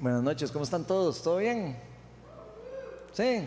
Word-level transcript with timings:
Buenas 0.00 0.22
noches, 0.22 0.50
¿cómo 0.50 0.64
están 0.64 0.86
todos? 0.86 1.22
¿Todo 1.22 1.36
bien? 1.36 1.76
Sí. 3.12 3.46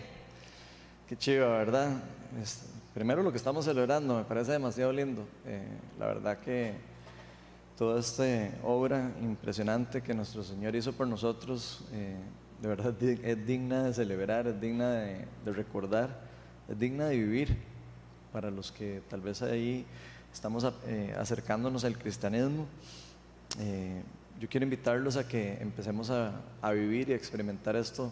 Qué 1.09 1.17
chido, 1.17 1.49
¿verdad? 1.49 2.03
primero 2.93 3.23
lo 3.23 3.31
que 3.31 3.37
estamos 3.37 3.65
celebrando 3.65 4.17
me 4.17 4.23
parece 4.23 4.51
demasiado 4.51 4.93
lindo. 4.93 5.25
Eh, 5.47 5.65
la 5.97 6.05
verdad 6.05 6.37
que 6.37 6.75
toda 7.75 7.99
esta 7.99 8.23
obra 8.61 9.13
impresionante 9.19 10.03
que 10.03 10.13
nuestro 10.13 10.43
Señor 10.43 10.75
hizo 10.75 10.93
por 10.93 11.07
nosotros, 11.07 11.85
eh, 11.91 12.17
de 12.61 12.67
verdad 12.67 12.93
es 13.01 13.47
digna 13.47 13.85
de 13.85 13.93
celebrar, 13.95 14.45
es 14.45 14.61
digna 14.61 14.91
de, 14.91 15.25
recordar, 15.45 16.21
es 16.69 16.77
digna 16.77 17.07
de 17.07 17.17
vivir 17.17 17.57
para 18.31 18.51
los 18.51 18.71
que 18.71 19.01
tal 19.09 19.21
vez 19.21 19.41
ahí 19.41 19.87
estamos 20.31 20.71
eh, 20.85 21.15
acercándonos 21.17 21.83
al 21.83 21.97
cristianismo 21.97 22.67
yo 24.39 24.49
quiero 24.49 24.63
invitarlos 24.63 25.15
a 25.17 25.27
que 25.27 25.53
empecemos 25.61 26.09
a, 26.09 26.41
vivir 26.71 27.09
y 27.09 27.13
a 27.13 27.15
experimentar 27.15 27.75
esto 27.75 28.11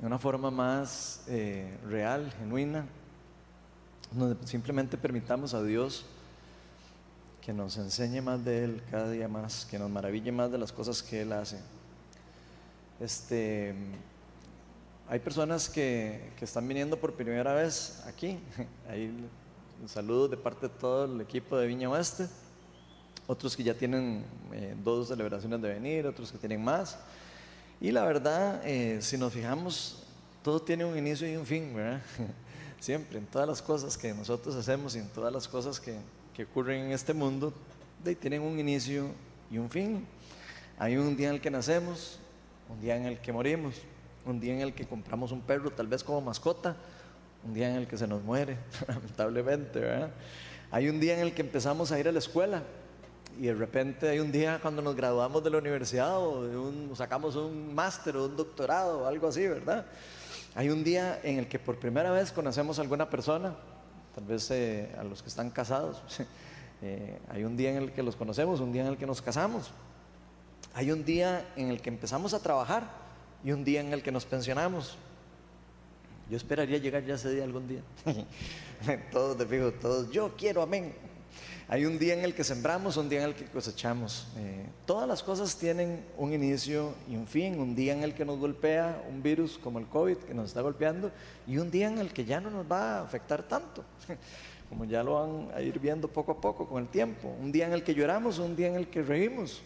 de 0.00 0.06
una 0.06 0.18
forma 0.18 0.50
más 0.50 1.24
eh, 1.28 1.78
real, 1.88 2.32
genuina, 2.38 2.86
donde 4.12 4.46
simplemente 4.46 4.96
permitamos 4.96 5.54
a 5.54 5.62
Dios 5.62 6.04
que 7.40 7.52
nos 7.52 7.76
enseñe 7.76 8.20
más 8.20 8.44
de 8.44 8.64
Él 8.64 8.82
cada 8.90 9.10
día 9.10 9.28
más, 9.28 9.64
que 9.66 9.78
nos 9.78 9.90
maraville 9.90 10.32
más 10.32 10.50
de 10.50 10.58
las 10.58 10.72
cosas 10.72 11.02
que 11.02 11.22
Él 11.22 11.32
hace. 11.32 11.58
Este, 12.98 13.74
hay 15.08 15.18
personas 15.18 15.68
que, 15.68 16.32
están 16.40 16.68
viniendo 16.68 16.98
por 16.98 17.14
primera 17.14 17.54
vez 17.54 18.02
aquí. 18.06 18.38
Hay 18.88 19.12
un 19.80 19.88
saludo 19.88 20.28
de 20.28 20.36
parte 20.36 20.68
de 20.68 20.74
todo 20.74 21.06
el 21.06 21.20
equipo 21.20 21.56
de 21.56 21.66
Viña 21.66 21.88
Oeste 21.88 22.28
otros 23.30 23.56
que 23.56 23.62
ya 23.62 23.74
tienen 23.74 24.24
eh, 24.52 24.74
dos 24.82 25.06
celebraciones 25.06 25.62
de 25.62 25.68
venir, 25.68 26.04
otros 26.04 26.32
que 26.32 26.38
tienen 26.38 26.64
más. 26.64 26.98
Y 27.80 27.92
la 27.92 28.04
verdad, 28.04 28.60
eh, 28.64 28.98
si 29.00 29.16
nos 29.16 29.32
fijamos, 29.32 30.02
todo 30.42 30.60
tiene 30.60 30.84
un 30.84 30.98
inicio 30.98 31.30
y 31.30 31.36
un 31.36 31.46
fin, 31.46 31.72
¿verdad? 31.72 32.02
Siempre, 32.80 33.18
en 33.18 33.26
todas 33.26 33.46
las 33.46 33.62
cosas 33.62 33.96
que 33.96 34.12
nosotros 34.12 34.56
hacemos 34.56 34.96
y 34.96 34.98
en 34.98 35.08
todas 35.10 35.32
las 35.32 35.46
cosas 35.46 35.78
que, 35.78 35.94
que 36.34 36.42
ocurren 36.42 36.86
en 36.86 36.90
este 36.90 37.14
mundo, 37.14 37.54
de, 38.02 38.16
tienen 38.16 38.42
un 38.42 38.58
inicio 38.58 39.12
y 39.48 39.58
un 39.58 39.70
fin. 39.70 40.04
Hay 40.76 40.96
un 40.96 41.16
día 41.16 41.28
en 41.28 41.34
el 41.36 41.40
que 41.40 41.52
nacemos, 41.52 42.18
un 42.68 42.80
día 42.80 42.96
en 42.96 43.06
el 43.06 43.20
que 43.20 43.32
morimos, 43.32 43.76
un 44.26 44.40
día 44.40 44.54
en 44.54 44.60
el 44.60 44.74
que 44.74 44.88
compramos 44.88 45.30
un 45.30 45.42
perro, 45.42 45.70
tal 45.70 45.86
vez 45.86 46.02
como 46.02 46.20
mascota, 46.20 46.74
un 47.44 47.54
día 47.54 47.70
en 47.70 47.76
el 47.76 47.86
que 47.86 47.96
se 47.96 48.08
nos 48.08 48.24
muere, 48.24 48.56
lamentablemente, 48.88 49.78
¿verdad? 49.78 50.10
Hay 50.72 50.88
un 50.88 50.98
día 50.98 51.14
en 51.14 51.20
el 51.20 51.32
que 51.32 51.42
empezamos 51.42 51.92
a 51.92 52.00
ir 52.00 52.08
a 52.08 52.12
la 52.12 52.18
escuela, 52.18 52.64
y 53.38 53.46
de 53.46 53.54
repente 53.54 54.08
hay 54.08 54.18
un 54.18 54.32
día 54.32 54.58
cuando 54.60 54.82
nos 54.82 54.94
graduamos 54.94 55.42
de 55.42 55.50
la 55.50 55.58
universidad 55.58 56.18
o 56.18 56.94
sacamos 56.94 57.36
un 57.36 57.74
máster 57.74 58.16
o 58.16 58.26
un 58.26 58.36
doctorado 58.36 59.00
o 59.00 59.06
algo 59.06 59.28
así, 59.28 59.46
¿verdad? 59.46 59.86
Hay 60.54 60.68
un 60.68 60.82
día 60.82 61.20
en 61.22 61.38
el 61.38 61.48
que 61.48 61.58
por 61.58 61.78
primera 61.78 62.10
vez 62.10 62.32
conocemos 62.32 62.78
a 62.78 62.82
alguna 62.82 63.08
persona, 63.08 63.54
tal 64.14 64.24
vez 64.24 64.50
eh, 64.50 64.94
a 64.98 65.04
los 65.04 65.22
que 65.22 65.28
están 65.28 65.50
casados. 65.50 66.02
Eh, 66.82 67.18
hay 67.28 67.44
un 67.44 67.58
día 67.58 67.68
en 67.72 67.76
el 67.76 67.92
que 67.92 68.02
los 68.02 68.16
conocemos, 68.16 68.58
un 68.58 68.72
día 68.72 68.80
en 68.80 68.88
el 68.88 68.96
que 68.96 69.04
nos 69.04 69.20
casamos. 69.20 69.70
Hay 70.72 70.90
un 70.90 71.04
día 71.04 71.52
en 71.54 71.68
el 71.68 71.82
que 71.82 71.90
empezamos 71.90 72.32
a 72.32 72.40
trabajar 72.40 72.84
y 73.44 73.52
un 73.52 73.64
día 73.64 73.82
en 73.82 73.92
el 73.92 74.02
que 74.02 74.10
nos 74.10 74.24
pensionamos. 74.24 74.96
Yo 76.30 76.38
esperaría 76.38 76.78
llegar 76.78 77.04
ya 77.04 77.16
ese 77.16 77.32
día 77.32 77.44
algún 77.44 77.68
día. 77.68 77.82
todos 79.12 79.36
te 79.36 79.44
fijo, 79.44 79.72
todos, 79.72 80.10
yo 80.10 80.34
quiero, 80.38 80.62
amén. 80.62 80.94
Hay 81.72 81.86
un 81.86 82.00
día 82.00 82.14
en 82.14 82.24
el 82.24 82.34
que 82.34 82.42
sembramos, 82.42 82.96
un 82.96 83.08
día 83.08 83.22
en 83.22 83.28
el 83.28 83.36
que 83.36 83.44
cosechamos. 83.44 84.26
Eh, 84.36 84.66
todas 84.86 85.06
las 85.06 85.22
cosas 85.22 85.56
tienen 85.56 86.04
un 86.18 86.32
inicio 86.32 86.94
y 87.08 87.14
un 87.14 87.28
fin. 87.28 87.60
Un 87.60 87.76
día 87.76 87.92
en 87.92 88.02
el 88.02 88.12
que 88.12 88.24
nos 88.24 88.40
golpea 88.40 89.04
un 89.08 89.22
virus 89.22 89.56
como 89.56 89.78
el 89.78 89.86
COVID 89.86 90.16
que 90.16 90.34
nos 90.34 90.48
está 90.48 90.62
golpeando 90.62 91.12
y 91.46 91.58
un 91.58 91.70
día 91.70 91.86
en 91.86 91.98
el 91.98 92.12
que 92.12 92.24
ya 92.24 92.40
no 92.40 92.50
nos 92.50 92.68
va 92.68 92.98
a 92.98 93.02
afectar 93.02 93.44
tanto. 93.44 93.84
Como 94.68 94.84
ya 94.84 95.04
lo 95.04 95.14
van 95.14 95.48
a 95.54 95.62
ir 95.62 95.78
viendo 95.78 96.08
poco 96.08 96.32
a 96.32 96.40
poco 96.40 96.68
con 96.68 96.82
el 96.82 96.88
tiempo. 96.88 97.28
Un 97.40 97.52
día 97.52 97.66
en 97.66 97.72
el 97.72 97.84
que 97.84 97.94
lloramos, 97.94 98.40
un 98.40 98.56
día 98.56 98.66
en 98.66 98.74
el 98.74 98.88
que 98.88 99.02
reímos. 99.02 99.62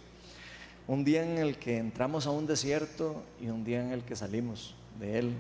Un 0.87 1.05
día 1.05 1.23
en 1.23 1.39
el 1.39 1.59
que 1.59 1.78
entramos 1.78 2.27
a 2.27 2.31
un 2.31 2.47
desierto 2.47 3.23
y 3.41 3.49
un 3.49 3.65
día 3.65 3.83
en 3.83 3.93
el 3.93 4.03
que 4.03 4.15
salimos 4.15 4.75
de 5.01 5.21
él. 5.21 5.34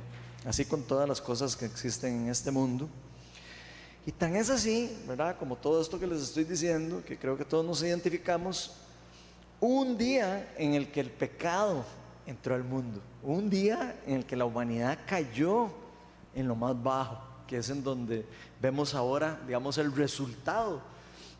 Así 0.46 0.64
con 0.64 0.82
todas 0.82 1.06
las 1.06 1.20
cosas 1.20 1.56
que 1.56 1.66
existen 1.66 2.22
en 2.24 2.28
este 2.30 2.50
mundo. 2.50 2.88
Y 4.06 4.12
tan 4.12 4.36
es 4.36 4.50
así, 4.50 4.94
¿verdad? 5.08 5.36
Como 5.38 5.56
todo 5.56 5.80
esto 5.80 5.98
que 5.98 6.06
les 6.06 6.20
estoy 6.20 6.44
diciendo, 6.44 7.02
que 7.06 7.18
creo 7.18 7.38
que 7.38 7.44
todos 7.44 7.64
nos 7.64 7.82
identificamos, 7.82 8.72
un 9.60 9.96
día 9.96 10.52
en 10.58 10.74
el 10.74 10.90
que 10.90 11.00
el 11.00 11.10
pecado 11.10 11.84
entró 12.26 12.54
al 12.54 12.64
mundo, 12.64 13.00
un 13.22 13.48
día 13.48 13.98
en 14.06 14.16
el 14.16 14.26
que 14.26 14.36
la 14.36 14.44
humanidad 14.44 14.98
cayó 15.06 15.70
en 16.34 16.48
lo 16.48 16.54
más 16.54 16.80
bajo, 16.82 17.18
que 17.46 17.58
es 17.58 17.70
en 17.70 17.82
donde 17.82 18.26
vemos 18.60 18.94
ahora, 18.94 19.40
digamos, 19.46 19.78
el 19.78 19.90
resultado 19.94 20.82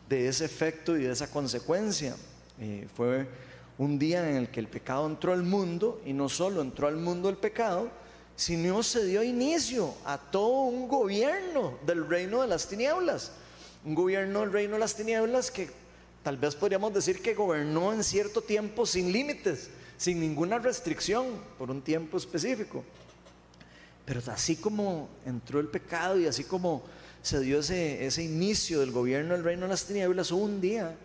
de 0.09 0.27
ese 0.27 0.45
efecto 0.45 0.97
y 0.97 1.03
de 1.03 1.11
esa 1.11 1.29
consecuencia. 1.29 2.15
Eh, 2.59 2.87
fue 2.95 3.27
un 3.77 3.99
día 3.99 4.27
en 4.27 4.37
el 4.37 4.49
que 4.49 4.59
el 4.59 4.67
pecado 4.67 5.05
entró 5.05 5.33
al 5.33 5.43
mundo 5.43 6.01
y 6.05 6.13
no 6.13 6.29
solo 6.29 6.61
entró 6.61 6.87
al 6.87 6.97
mundo 6.97 7.29
el 7.29 7.37
pecado, 7.37 7.89
si 8.35 8.57
no 8.57 8.83
se 8.83 9.05
dio 9.05 9.23
inicio 9.23 9.93
a 10.03 10.17
todo 10.17 10.63
un 10.63 10.87
gobierno 10.87 11.77
del 11.85 12.07
reino 12.07 12.41
de 12.41 12.47
las 12.47 12.67
tinieblas. 12.67 13.31
Un 13.85 13.95
gobierno 13.95 14.41
del 14.41 14.51
reino 14.51 14.73
de 14.73 14.79
las 14.79 14.95
tinieblas 14.95 15.51
que 15.51 15.69
tal 16.23 16.37
vez 16.37 16.55
podríamos 16.55 16.93
decir 16.93 17.21
que 17.21 17.33
gobernó 17.33 17.93
en 17.93 18.03
cierto 18.03 18.41
tiempo 18.41 18.85
sin 18.85 19.11
límites, 19.11 19.69
sin 19.97 20.19
ninguna 20.19 20.59
restricción, 20.59 21.25
por 21.57 21.71
un 21.71 21.81
tiempo 21.81 22.17
específico. 22.17 22.83
Pero 24.05 24.21
así 24.27 24.55
como 24.57 25.07
entró 25.25 25.59
el 25.59 25.67
pecado 25.67 26.19
y 26.19 26.27
así 26.27 26.43
como 26.43 26.83
se 27.21 27.39
dio 27.39 27.59
ese, 27.59 28.05
ese 28.05 28.23
inicio 28.23 28.81
del 28.81 28.91
gobierno 28.91 29.33
del 29.33 29.43
reino 29.43 29.63
de 29.63 29.69
las 29.69 29.85
tinieblas, 29.85 30.31
hubo 30.31 30.43
un 30.43 30.59
día 30.59 30.95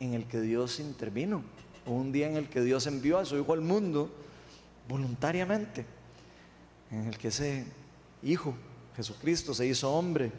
en 0.00 0.14
el 0.14 0.26
que 0.26 0.40
Dios 0.40 0.80
intervino, 0.80 1.42
hubo 1.86 1.96
un 1.96 2.10
día 2.10 2.28
en 2.28 2.36
el 2.36 2.48
que 2.48 2.62
Dios 2.62 2.86
envió 2.86 3.18
a 3.18 3.24
su 3.24 3.38
Hijo 3.38 3.52
al 3.52 3.60
mundo 3.60 4.10
voluntariamente 4.88 5.84
en 6.90 7.06
el 7.06 7.18
que 7.18 7.28
ese 7.28 7.64
Hijo, 8.22 8.54
Jesucristo, 8.96 9.54
se 9.54 9.66
hizo 9.66 9.92
hombre 9.92 10.32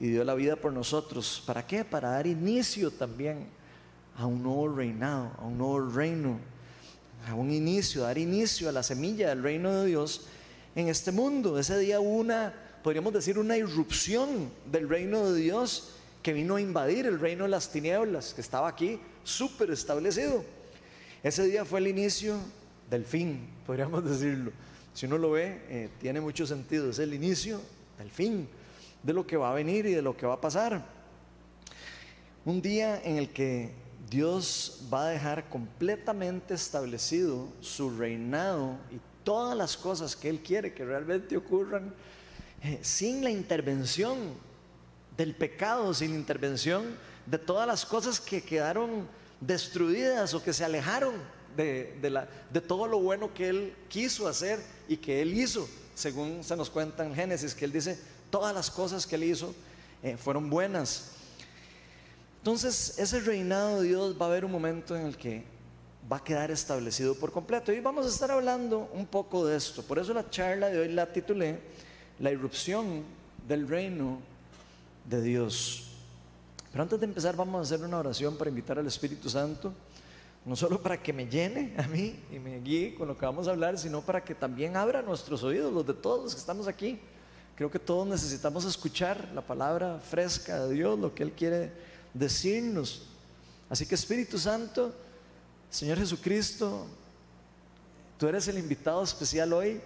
y 0.00 0.08
dio 0.08 0.24
la 0.24 0.34
vida 0.34 0.56
por 0.56 0.72
nosotros. 0.72 1.42
¿Para 1.46 1.66
qué? 1.66 1.84
Para 1.84 2.10
dar 2.10 2.26
inicio 2.26 2.90
también 2.90 3.46
a 4.16 4.24
un 4.26 4.42
nuevo 4.42 4.68
reinado, 4.74 5.32
a 5.38 5.44
un 5.44 5.58
nuevo 5.58 5.90
reino, 5.90 6.38
a 7.28 7.34
un 7.34 7.50
inicio, 7.50 8.02
dar 8.02 8.16
inicio 8.16 8.68
a 8.68 8.72
la 8.72 8.82
semilla 8.82 9.28
del 9.28 9.42
reino 9.42 9.70
de 9.70 9.86
Dios 9.86 10.26
en 10.74 10.88
este 10.88 11.12
mundo. 11.12 11.58
Ese 11.58 11.78
día 11.78 12.00
una, 12.00 12.54
podríamos 12.82 13.12
decir, 13.12 13.38
una 13.38 13.58
irrupción 13.58 14.50
del 14.70 14.88
reino 14.88 15.30
de 15.30 15.40
Dios 15.40 15.96
que 16.22 16.32
vino 16.32 16.56
a 16.56 16.60
invadir 16.60 17.06
el 17.06 17.20
reino 17.20 17.44
de 17.44 17.50
las 17.50 17.70
tinieblas, 17.70 18.32
que 18.32 18.40
estaba 18.40 18.68
aquí 18.68 18.98
súper 19.24 19.70
establecido. 19.70 20.42
Ese 21.22 21.44
día 21.44 21.66
fue 21.66 21.80
el 21.80 21.88
inicio 21.88 22.38
del 22.88 23.04
fin, 23.04 23.46
podríamos 23.66 24.02
decirlo. 24.04 24.52
Si 24.94 25.06
uno 25.06 25.18
lo 25.18 25.32
ve, 25.32 25.62
eh, 25.68 25.88
tiene 26.00 26.20
mucho 26.20 26.46
sentido. 26.46 26.90
Es 26.90 26.98
el 26.98 27.14
inicio 27.14 27.60
del 27.98 28.10
fin 28.10 28.48
de 29.02 29.12
lo 29.12 29.26
que 29.26 29.36
va 29.36 29.50
a 29.50 29.54
venir 29.54 29.86
y 29.86 29.92
de 29.92 30.02
lo 30.02 30.16
que 30.16 30.26
va 30.26 30.34
a 30.34 30.40
pasar. 30.40 30.84
Un 32.44 32.60
día 32.60 33.00
en 33.04 33.16
el 33.16 33.30
que 33.30 33.72
Dios 34.08 34.88
va 34.92 35.06
a 35.06 35.10
dejar 35.10 35.48
completamente 35.48 36.54
establecido 36.54 37.48
su 37.60 37.96
reinado 37.96 38.76
y 38.90 38.98
todas 39.24 39.56
las 39.56 39.76
cosas 39.76 40.16
que 40.16 40.28
Él 40.28 40.40
quiere 40.40 40.72
que 40.72 40.84
realmente 40.84 41.36
ocurran 41.36 41.94
eh, 42.62 42.78
sin 42.82 43.22
la 43.22 43.30
intervención 43.30 44.18
del 45.16 45.34
pecado, 45.34 45.94
sin 45.94 46.14
intervención 46.14 46.96
de 47.26 47.38
todas 47.38 47.66
las 47.66 47.86
cosas 47.86 48.18
que 48.18 48.42
quedaron 48.42 49.06
destruidas 49.40 50.34
o 50.34 50.42
que 50.42 50.52
se 50.52 50.64
alejaron 50.64 51.14
de, 51.56 52.10
la, 52.10 52.28
de 52.50 52.60
todo 52.60 52.86
lo 52.86 53.00
bueno 53.00 53.32
que 53.34 53.48
Él 53.48 53.74
quiso 53.88 54.28
hacer 54.28 54.60
y 54.88 54.96
que 54.96 55.22
Él 55.22 55.34
hizo, 55.34 55.68
según 55.94 56.42
se 56.44 56.56
nos 56.56 56.70
cuenta 56.70 57.04
en 57.04 57.14
Génesis, 57.14 57.54
que 57.54 57.64
Él 57.64 57.72
dice, 57.72 57.98
todas 58.30 58.54
las 58.54 58.70
cosas 58.70 59.06
que 59.06 59.16
Él 59.16 59.24
hizo 59.24 59.54
eh, 60.02 60.16
fueron 60.16 60.48
buenas. 60.48 61.12
Entonces, 62.38 62.98
ese 62.98 63.20
reinado 63.20 63.82
de 63.82 63.88
Dios 63.88 64.16
va 64.20 64.26
a 64.26 64.28
haber 64.30 64.44
un 64.44 64.52
momento 64.52 64.96
en 64.96 65.06
el 65.06 65.16
que 65.16 65.44
va 66.10 66.16
a 66.16 66.24
quedar 66.24 66.50
establecido 66.50 67.14
por 67.14 67.32
completo. 67.32 67.72
Y 67.72 67.80
vamos 67.80 68.06
a 68.06 68.08
estar 68.08 68.30
hablando 68.30 68.88
un 68.94 69.06
poco 69.06 69.46
de 69.46 69.56
esto. 69.56 69.82
Por 69.82 69.98
eso 69.98 70.14
la 70.14 70.28
charla 70.30 70.68
de 70.68 70.80
hoy 70.80 70.88
la 70.88 71.12
titulé 71.12 71.60
La 72.18 72.30
irrupción 72.30 73.04
del 73.46 73.68
reino 73.68 74.18
de 75.04 75.22
Dios. 75.22 75.90
Pero 76.72 76.82
antes 76.82 76.98
de 77.00 77.06
empezar 77.06 77.36
vamos 77.36 77.58
a 77.58 77.62
hacer 77.62 77.84
una 77.84 77.98
oración 77.98 78.36
para 78.36 78.48
invitar 78.50 78.78
al 78.78 78.86
Espíritu 78.86 79.28
Santo 79.28 79.72
no 80.44 80.56
solo 80.56 80.80
para 80.80 81.02
que 81.02 81.12
me 81.12 81.26
llene 81.26 81.74
a 81.78 81.82
mí 81.86 82.18
y 82.30 82.38
me 82.38 82.60
guíe 82.60 82.94
con 82.94 83.08
lo 83.08 83.16
que 83.16 83.26
vamos 83.26 83.46
a 83.46 83.50
hablar, 83.50 83.78
sino 83.78 84.00
para 84.00 84.24
que 84.24 84.34
también 84.34 84.76
abra 84.76 85.02
nuestros 85.02 85.42
oídos, 85.42 85.72
los 85.72 85.86
de 85.86 85.94
todos 85.94 86.24
los 86.24 86.34
que 86.34 86.40
estamos 86.40 86.66
aquí. 86.66 86.98
Creo 87.56 87.70
que 87.70 87.78
todos 87.78 88.06
necesitamos 88.06 88.64
escuchar 88.64 89.28
la 89.34 89.42
palabra 89.42 89.98
fresca 89.98 90.64
de 90.64 90.74
Dios, 90.74 90.98
lo 90.98 91.14
que 91.14 91.22
Él 91.22 91.32
quiere 91.32 91.72
decirnos. 92.14 93.02
Así 93.68 93.86
que 93.86 93.94
Espíritu 93.94 94.38
Santo, 94.38 94.92
Señor 95.70 95.98
Jesucristo, 95.98 96.86
Tú 98.20 98.28
eres 98.28 98.46
el 98.48 98.58
invitado 98.58 99.02
especial 99.02 99.50
hoy. 99.54 99.80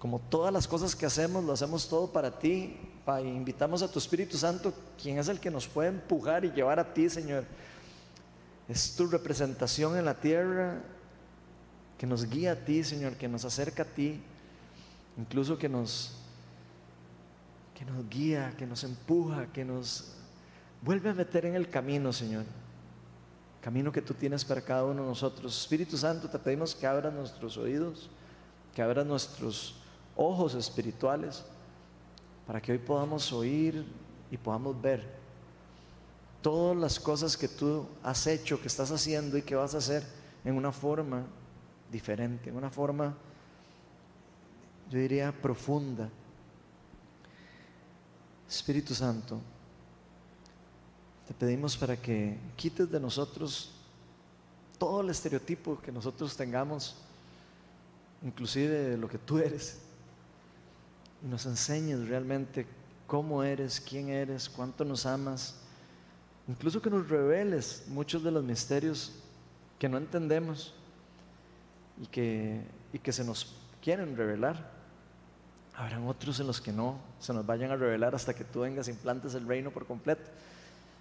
Como 0.00 0.18
todas 0.18 0.52
las 0.52 0.66
cosas 0.66 0.96
que 0.96 1.06
hacemos, 1.06 1.44
lo 1.44 1.52
hacemos 1.52 1.88
todo 1.88 2.08
para 2.08 2.36
ti. 2.36 2.76
invitamos 3.22 3.82
a 3.82 3.88
tu 3.88 4.00
Espíritu 4.00 4.36
Santo, 4.36 4.74
quien 5.00 5.16
es 5.20 5.28
el 5.28 5.38
que 5.38 5.48
nos 5.48 5.68
puede 5.68 5.90
empujar 5.90 6.44
y 6.44 6.50
llevar 6.50 6.80
a 6.80 6.92
ti, 6.92 7.08
Señor. 7.08 7.44
Es 8.68 8.96
tu 8.96 9.06
representación 9.06 9.96
en 9.96 10.04
la 10.04 10.14
tierra 10.14 10.80
que 11.98 12.06
nos 12.06 12.28
guía 12.28 12.52
a 12.52 12.56
ti, 12.56 12.82
Señor, 12.84 13.14
que 13.14 13.28
nos 13.28 13.44
acerca 13.44 13.84
a 13.84 13.86
ti, 13.86 14.20
incluso 15.16 15.58
que 15.58 15.68
nos 15.68 16.12
que 17.74 17.84
nos 17.84 18.08
guía, 18.08 18.54
que 18.56 18.66
nos 18.66 18.84
empuja, 18.84 19.52
que 19.52 19.62
nos 19.62 20.14
vuelve 20.80 21.10
a 21.10 21.14
meter 21.14 21.44
en 21.44 21.54
el 21.54 21.68
camino, 21.68 22.10
Señor. 22.10 22.44
Camino 23.60 23.92
que 23.92 24.00
tú 24.00 24.14
tienes 24.14 24.44
para 24.46 24.62
cada 24.62 24.84
uno 24.84 25.02
de 25.02 25.08
nosotros. 25.08 25.60
Espíritu 25.60 25.98
Santo, 25.98 26.28
te 26.28 26.38
pedimos 26.38 26.74
que 26.74 26.86
abras 26.86 27.12
nuestros 27.12 27.58
oídos, 27.58 28.08
que 28.74 28.80
abras 28.80 29.04
nuestros 29.04 29.74
ojos 30.16 30.54
espirituales, 30.54 31.44
para 32.46 32.62
que 32.62 32.72
hoy 32.72 32.78
podamos 32.78 33.30
oír 33.32 33.84
y 34.30 34.38
podamos 34.38 34.80
ver 34.80 35.15
todas 36.46 36.76
las 36.76 37.00
cosas 37.00 37.36
que 37.36 37.48
tú 37.48 37.88
has 38.04 38.24
hecho, 38.28 38.60
que 38.60 38.68
estás 38.68 38.92
haciendo 38.92 39.36
y 39.36 39.42
que 39.42 39.56
vas 39.56 39.74
a 39.74 39.78
hacer 39.78 40.04
en 40.44 40.54
una 40.54 40.70
forma 40.70 41.26
diferente, 41.90 42.50
en 42.50 42.56
una 42.56 42.70
forma, 42.70 43.16
yo 44.88 44.96
diría, 44.96 45.32
profunda. 45.32 46.08
Espíritu 48.48 48.94
Santo, 48.94 49.40
te 51.26 51.34
pedimos 51.34 51.76
para 51.76 51.96
que 52.00 52.38
quites 52.54 52.88
de 52.92 53.00
nosotros 53.00 53.72
todo 54.78 55.00
el 55.00 55.10
estereotipo 55.10 55.80
que 55.80 55.90
nosotros 55.90 56.36
tengamos, 56.36 56.94
inclusive 58.22 58.90
de 58.90 58.96
lo 58.96 59.08
que 59.08 59.18
tú 59.18 59.38
eres, 59.38 59.78
y 61.24 61.26
nos 61.26 61.44
enseñes 61.44 62.06
realmente 62.06 62.68
cómo 63.08 63.42
eres, 63.42 63.80
quién 63.80 64.10
eres, 64.10 64.48
cuánto 64.48 64.84
nos 64.84 65.06
amas, 65.06 65.65
incluso 66.48 66.80
que 66.80 66.90
nos 66.90 67.08
reveles 67.08 67.84
muchos 67.88 68.22
de 68.22 68.30
los 68.30 68.44
misterios 68.44 69.12
que 69.78 69.88
no 69.88 69.98
entendemos 69.98 70.74
y 72.00 72.06
que, 72.06 72.62
y 72.92 72.98
que 72.98 73.12
se 73.12 73.24
nos 73.24 73.54
quieren 73.82 74.16
revelar. 74.16 74.74
Habrán 75.74 76.06
otros 76.06 76.40
en 76.40 76.46
los 76.46 76.60
que 76.60 76.72
no 76.72 76.98
se 77.18 77.34
nos 77.34 77.44
vayan 77.44 77.70
a 77.70 77.76
revelar 77.76 78.14
hasta 78.14 78.34
que 78.34 78.44
tú 78.44 78.60
vengas 78.60 78.88
e 78.88 78.92
implantes 78.92 79.34
el 79.34 79.46
reino 79.46 79.70
por 79.70 79.86
completo. 79.86 80.22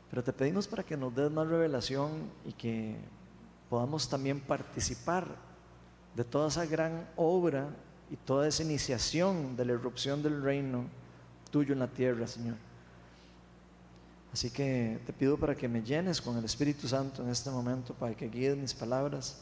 Pero 0.10 0.24
te 0.24 0.34
pedimos 0.34 0.68
para 0.68 0.84
que 0.84 0.98
nos 0.98 1.16
des 1.16 1.32
más 1.32 1.48
revelación 1.48 2.30
y 2.46 2.52
que 2.54 2.96
podamos 3.70 4.10
también 4.10 4.40
participar 4.40 5.28
de 6.16 6.24
toda 6.24 6.48
esa 6.48 6.66
gran 6.66 7.08
obra 7.16 7.68
y 8.12 8.16
toda 8.18 8.48
esa 8.48 8.64
iniciación 8.64 9.56
de 9.56 9.66
la 9.66 9.74
erupción 9.74 10.22
del 10.22 10.42
reino 10.42 10.86
tuyo 11.52 11.74
en 11.74 11.80
la 11.80 11.88
tierra, 11.88 12.28
Señor. 12.28 12.56
Así 14.36 14.50
que 14.50 15.00
te 15.06 15.14
pido 15.14 15.38
para 15.38 15.56
que 15.56 15.70
me 15.70 15.82
llenes 15.82 16.22
con 16.22 16.36
el 16.36 16.44
Espíritu 16.44 16.90
Santo 16.90 17.24
en 17.24 17.30
este 17.30 17.50
momento, 17.50 17.94
para 17.94 18.14
que 18.14 18.28
guíes 18.28 18.58
mis 18.58 18.74
palabras 18.74 19.38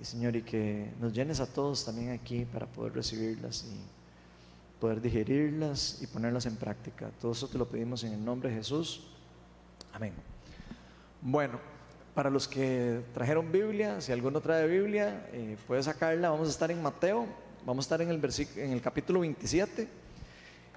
y 0.00 0.06
Señor, 0.06 0.36
y 0.36 0.40
que 0.40 0.90
nos 0.98 1.12
llenes 1.12 1.38
a 1.40 1.46
todos 1.46 1.84
también 1.84 2.12
aquí 2.12 2.46
para 2.46 2.64
poder 2.64 2.94
recibirlas 2.94 3.66
y 3.66 4.80
poder 4.80 5.02
digerirlas 5.02 5.98
y 6.00 6.06
ponerlas 6.06 6.46
en 6.46 6.56
práctica. 6.56 7.10
Todo 7.20 7.32
eso 7.32 7.46
te 7.46 7.58
lo 7.58 7.68
pedimos 7.68 8.04
en 8.04 8.14
el 8.14 8.24
nombre 8.24 8.48
de 8.48 8.56
Jesús. 8.56 9.06
Amén. 9.92 10.14
Bueno, 11.20 11.60
para 12.14 12.30
los 12.30 12.48
que 12.48 13.02
trajeron 13.12 13.52
Biblia, 13.52 14.00
si 14.00 14.12
alguno 14.12 14.40
trae 14.40 14.66
Biblia, 14.66 15.28
eh, 15.34 15.58
puede 15.66 15.82
sacarla. 15.82 16.30
Vamos 16.30 16.48
a 16.48 16.52
estar 16.52 16.70
en 16.70 16.82
Mateo, 16.82 17.26
vamos 17.66 17.84
a 17.84 17.86
estar 17.86 18.00
en 18.00 18.08
el, 18.08 18.30
en 18.56 18.72
el 18.72 18.80
capítulo 18.80 19.20
27 19.20 20.05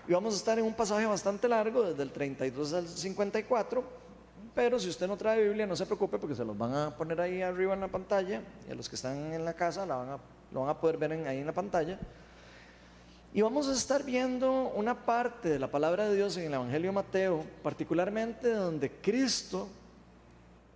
y 0.09 0.13
vamos 0.13 0.33
a 0.33 0.37
estar 0.37 0.57
en 0.57 0.65
un 0.65 0.73
pasaje 0.73 1.05
bastante 1.05 1.47
largo, 1.47 1.83
desde 1.83 2.03
el 2.03 2.11
32 2.11 2.73
al 2.73 2.87
54 2.87 4.09
pero 4.55 4.79
si 4.79 4.89
usted 4.89 5.07
no 5.07 5.15
trae 5.15 5.43
Biblia, 5.43 5.65
no 5.65 5.75
se 5.75 5.85
preocupe 5.85 6.17
porque 6.17 6.35
se 6.35 6.43
los 6.43 6.57
van 6.57 6.73
a 6.73 6.97
poner 6.97 7.21
ahí 7.21 7.41
arriba 7.41 7.75
en 7.75 7.79
la 7.79 7.87
pantalla 7.87 8.41
y 8.67 8.71
a 8.71 8.75
los 8.75 8.89
que 8.89 8.95
están 8.95 9.31
en 9.31 9.45
la 9.45 9.53
casa 9.53 9.85
la 9.85 9.95
van 9.95 10.09
a, 10.09 10.19
lo 10.51 10.61
van 10.61 10.69
a 10.69 10.77
poder 10.77 10.97
ver 10.97 11.13
ahí 11.13 11.37
en 11.37 11.45
la 11.45 11.53
pantalla. 11.53 11.99
Y 13.31 13.41
vamos 13.41 13.69
a 13.69 13.73
estar 13.73 14.03
viendo 14.03 14.71
una 14.75 15.05
parte 15.05 15.49
de 15.49 15.59
la 15.59 15.69
palabra 15.69 16.09
de 16.09 16.15
Dios 16.15 16.35
en 16.37 16.47
el 16.47 16.55
Evangelio 16.55 16.89
de 16.89 16.95
Mateo, 16.95 17.45
particularmente 17.61 18.51
donde 18.51 18.91
Cristo 18.91 19.69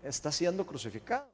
está 0.03 0.31
siendo 0.31 0.65
crucificado. 0.65 1.32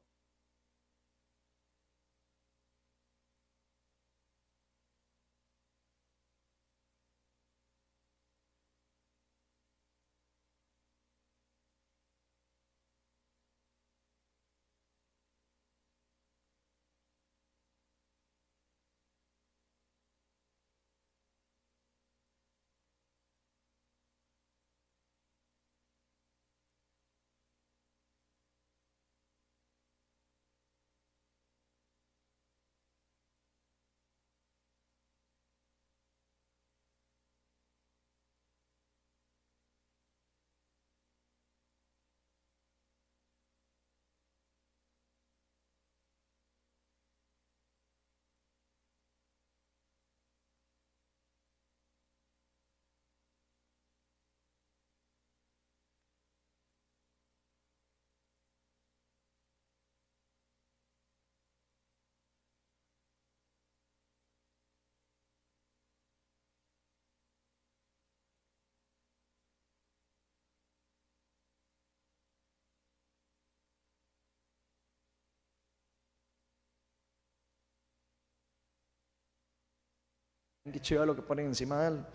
Qué 80.70 81.04
lo 81.04 81.16
que 81.16 81.22
ponen 81.22 81.46
encima 81.46 81.80
de 81.82 81.88
él. 81.88 82.06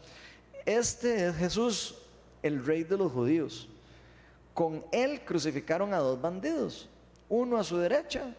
Este 0.65 1.27
es 1.27 1.35
Jesús, 1.35 1.95
el 2.41 2.65
rey 2.65 2.83
de 2.83 2.97
los 2.97 3.11
judíos. 3.11 3.69
Con 4.53 4.85
él 4.91 5.21
crucificaron 5.25 5.93
a 5.93 5.97
dos 5.97 6.21
bandidos, 6.21 6.89
uno 7.29 7.57
a 7.57 7.63
su 7.63 7.77
derecha 7.77 8.33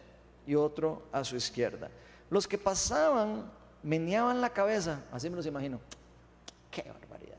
y 0.45 0.55
otro 0.55 1.03
a 1.11 1.23
su 1.23 1.35
izquierda. 1.35 1.89
Los 2.29 2.47
que 2.47 2.57
pasaban 2.57 3.51
meneaban 3.83 4.41
la 4.41 4.49
cabeza, 4.49 5.03
así 5.11 5.29
me 5.29 5.35
los 5.35 5.45
imagino. 5.45 5.79
Qué 6.71 6.83
barbaridad. 6.83 7.37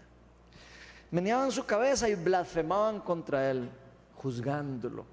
Meneaban 1.10 1.50
su 1.50 1.64
cabeza 1.66 2.08
y 2.08 2.14
blasfemaban 2.14 3.00
contra 3.00 3.50
él, 3.50 3.68
juzgándolo 4.16 5.04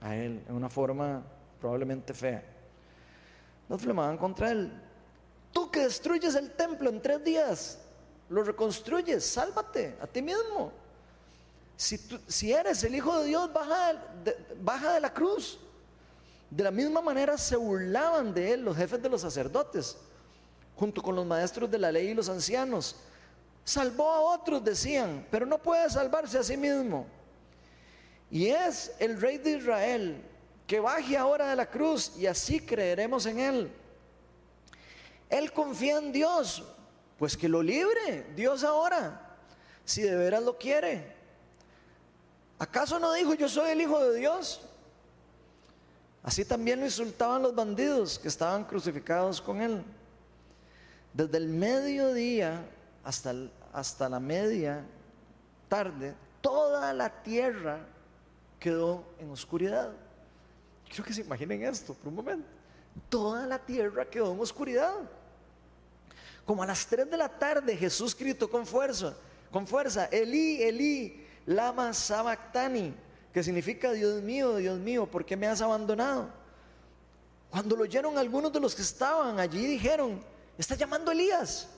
a 0.00 0.16
él 0.16 0.42
en 0.48 0.54
una 0.54 0.68
forma 0.68 1.22
probablemente 1.60 2.12
fea. 2.12 2.42
Blasfemaban 3.68 4.16
contra 4.18 4.50
él. 4.50 4.72
Tú 5.54 5.70
que 5.70 5.80
destruyes 5.80 6.34
el 6.34 6.50
templo 6.50 6.90
en 6.90 7.00
tres 7.00 7.22
días, 7.24 7.78
lo 8.28 8.42
reconstruyes, 8.42 9.24
sálvate 9.24 9.96
a 10.00 10.06
ti 10.06 10.20
mismo. 10.20 10.72
Si, 11.76 11.96
si 12.26 12.52
eres 12.52 12.82
el 12.82 12.96
Hijo 12.96 13.20
de 13.20 13.26
Dios, 13.28 13.52
baja 13.52 13.94
de, 14.24 14.36
baja 14.60 14.92
de 14.94 15.00
la 15.00 15.14
cruz. 15.14 15.60
De 16.50 16.64
la 16.64 16.72
misma 16.72 17.00
manera 17.00 17.38
se 17.38 17.54
burlaban 17.54 18.34
de 18.34 18.52
él 18.52 18.64
los 18.64 18.76
jefes 18.76 19.00
de 19.00 19.08
los 19.08 19.20
sacerdotes, 19.20 19.96
junto 20.76 21.00
con 21.00 21.14
los 21.14 21.24
maestros 21.24 21.70
de 21.70 21.78
la 21.78 21.92
ley 21.92 22.08
y 22.08 22.14
los 22.14 22.28
ancianos. 22.28 22.96
Salvó 23.64 24.10
a 24.10 24.20
otros, 24.20 24.62
decían, 24.62 25.24
pero 25.30 25.46
no 25.46 25.62
puede 25.62 25.88
salvarse 25.88 26.36
a 26.36 26.42
sí 26.42 26.56
mismo. 26.56 27.06
Y 28.28 28.48
es 28.48 28.92
el 28.98 29.20
rey 29.20 29.38
de 29.38 29.52
Israel 29.52 30.20
que 30.66 30.80
baje 30.80 31.16
ahora 31.16 31.50
de 31.50 31.56
la 31.56 31.66
cruz 31.66 32.12
y 32.18 32.26
así 32.26 32.58
creeremos 32.58 33.26
en 33.26 33.38
él. 33.38 33.83
Él 35.30 35.52
confía 35.52 35.98
en 35.98 36.12
Dios, 36.12 36.62
pues 37.18 37.36
que 37.36 37.48
lo 37.48 37.62
libre 37.62 38.26
Dios 38.34 38.64
ahora, 38.64 39.36
si 39.84 40.02
de 40.02 40.16
veras 40.16 40.42
lo 40.42 40.58
quiere. 40.58 41.14
¿Acaso 42.58 42.98
no 42.98 43.12
dijo 43.12 43.34
yo 43.34 43.48
soy 43.48 43.70
el 43.70 43.80
Hijo 43.80 44.02
de 44.02 44.18
Dios? 44.18 44.60
Así 46.22 46.44
también 46.44 46.80
lo 46.80 46.86
insultaban 46.86 47.42
los 47.42 47.54
bandidos 47.54 48.18
que 48.18 48.28
estaban 48.28 48.64
crucificados 48.64 49.42
con 49.42 49.60
él. 49.60 49.82
Desde 51.12 51.36
el 51.36 51.48
mediodía 51.48 52.64
hasta, 53.04 53.34
hasta 53.72 54.08
la 54.08 54.18
media 54.18 54.84
tarde, 55.68 56.14
toda 56.40 56.94
la 56.94 57.22
tierra 57.22 57.80
quedó 58.58 59.04
en 59.18 59.30
oscuridad. 59.30 59.92
Quiero 60.88 61.04
que 61.04 61.12
se 61.12 61.20
imaginen 61.20 61.62
esto 61.64 61.92
por 61.92 62.08
un 62.08 62.14
momento. 62.14 62.53
Toda 63.08 63.46
la 63.46 63.58
tierra 63.58 64.04
quedó 64.04 64.32
en 64.32 64.40
oscuridad. 64.40 64.94
Como 66.44 66.62
a 66.62 66.66
las 66.66 66.86
3 66.86 67.10
de 67.10 67.16
la 67.16 67.28
tarde 67.28 67.76
Jesús 67.76 68.16
gritó 68.16 68.50
con 68.50 68.66
fuerza, 68.66 69.14
con 69.50 69.66
fuerza, 69.66 70.06
Elí, 70.06 70.62
Elí, 70.62 71.26
lama 71.46 71.92
sabactani, 71.92 72.94
que 73.32 73.42
significa 73.42 73.92
Dios 73.92 74.22
mío, 74.22 74.56
Dios 74.56 74.78
mío, 74.78 75.06
¿por 75.06 75.24
qué 75.24 75.36
me 75.36 75.46
has 75.46 75.60
abandonado? 75.60 76.28
Cuando 77.50 77.76
lo 77.76 77.84
oyeron 77.84 78.18
algunos 78.18 78.52
de 78.52 78.60
los 78.60 78.74
que 78.74 78.82
estaban 78.82 79.38
allí 79.38 79.64
dijeron, 79.66 80.22
está 80.58 80.74
llamando 80.74 81.12
Elías. 81.12 81.68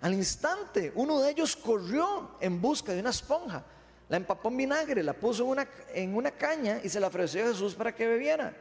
Al 0.00 0.14
instante, 0.14 0.92
uno 0.94 1.20
de 1.20 1.30
ellos 1.30 1.54
corrió 1.54 2.30
en 2.40 2.60
busca 2.60 2.92
de 2.92 3.00
una 3.00 3.10
esponja, 3.10 3.62
la 4.08 4.16
empapó 4.16 4.48
en 4.48 4.56
vinagre, 4.56 5.02
la 5.02 5.12
puso 5.12 5.44
en 5.44 5.50
una, 5.50 5.68
en 5.92 6.16
una 6.16 6.30
caña 6.30 6.80
y 6.82 6.88
se 6.88 6.98
la 6.98 7.08
ofreció 7.08 7.44
a 7.44 7.48
Jesús 7.48 7.74
para 7.74 7.94
que 7.94 8.06
bebiera. 8.06 8.56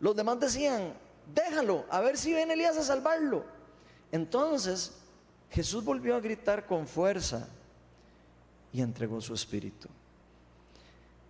Los 0.00 0.16
demás 0.16 0.40
decían, 0.40 0.94
déjalo, 1.34 1.84
a 1.90 2.00
ver 2.00 2.16
si 2.16 2.32
viene 2.32 2.54
Elías 2.54 2.76
a 2.76 2.82
salvarlo. 2.82 3.44
Entonces 4.10 4.92
Jesús 5.50 5.84
volvió 5.84 6.16
a 6.16 6.20
gritar 6.20 6.66
con 6.66 6.86
fuerza 6.86 7.48
y 8.72 8.80
entregó 8.80 9.20
su 9.20 9.34
espíritu. 9.34 9.88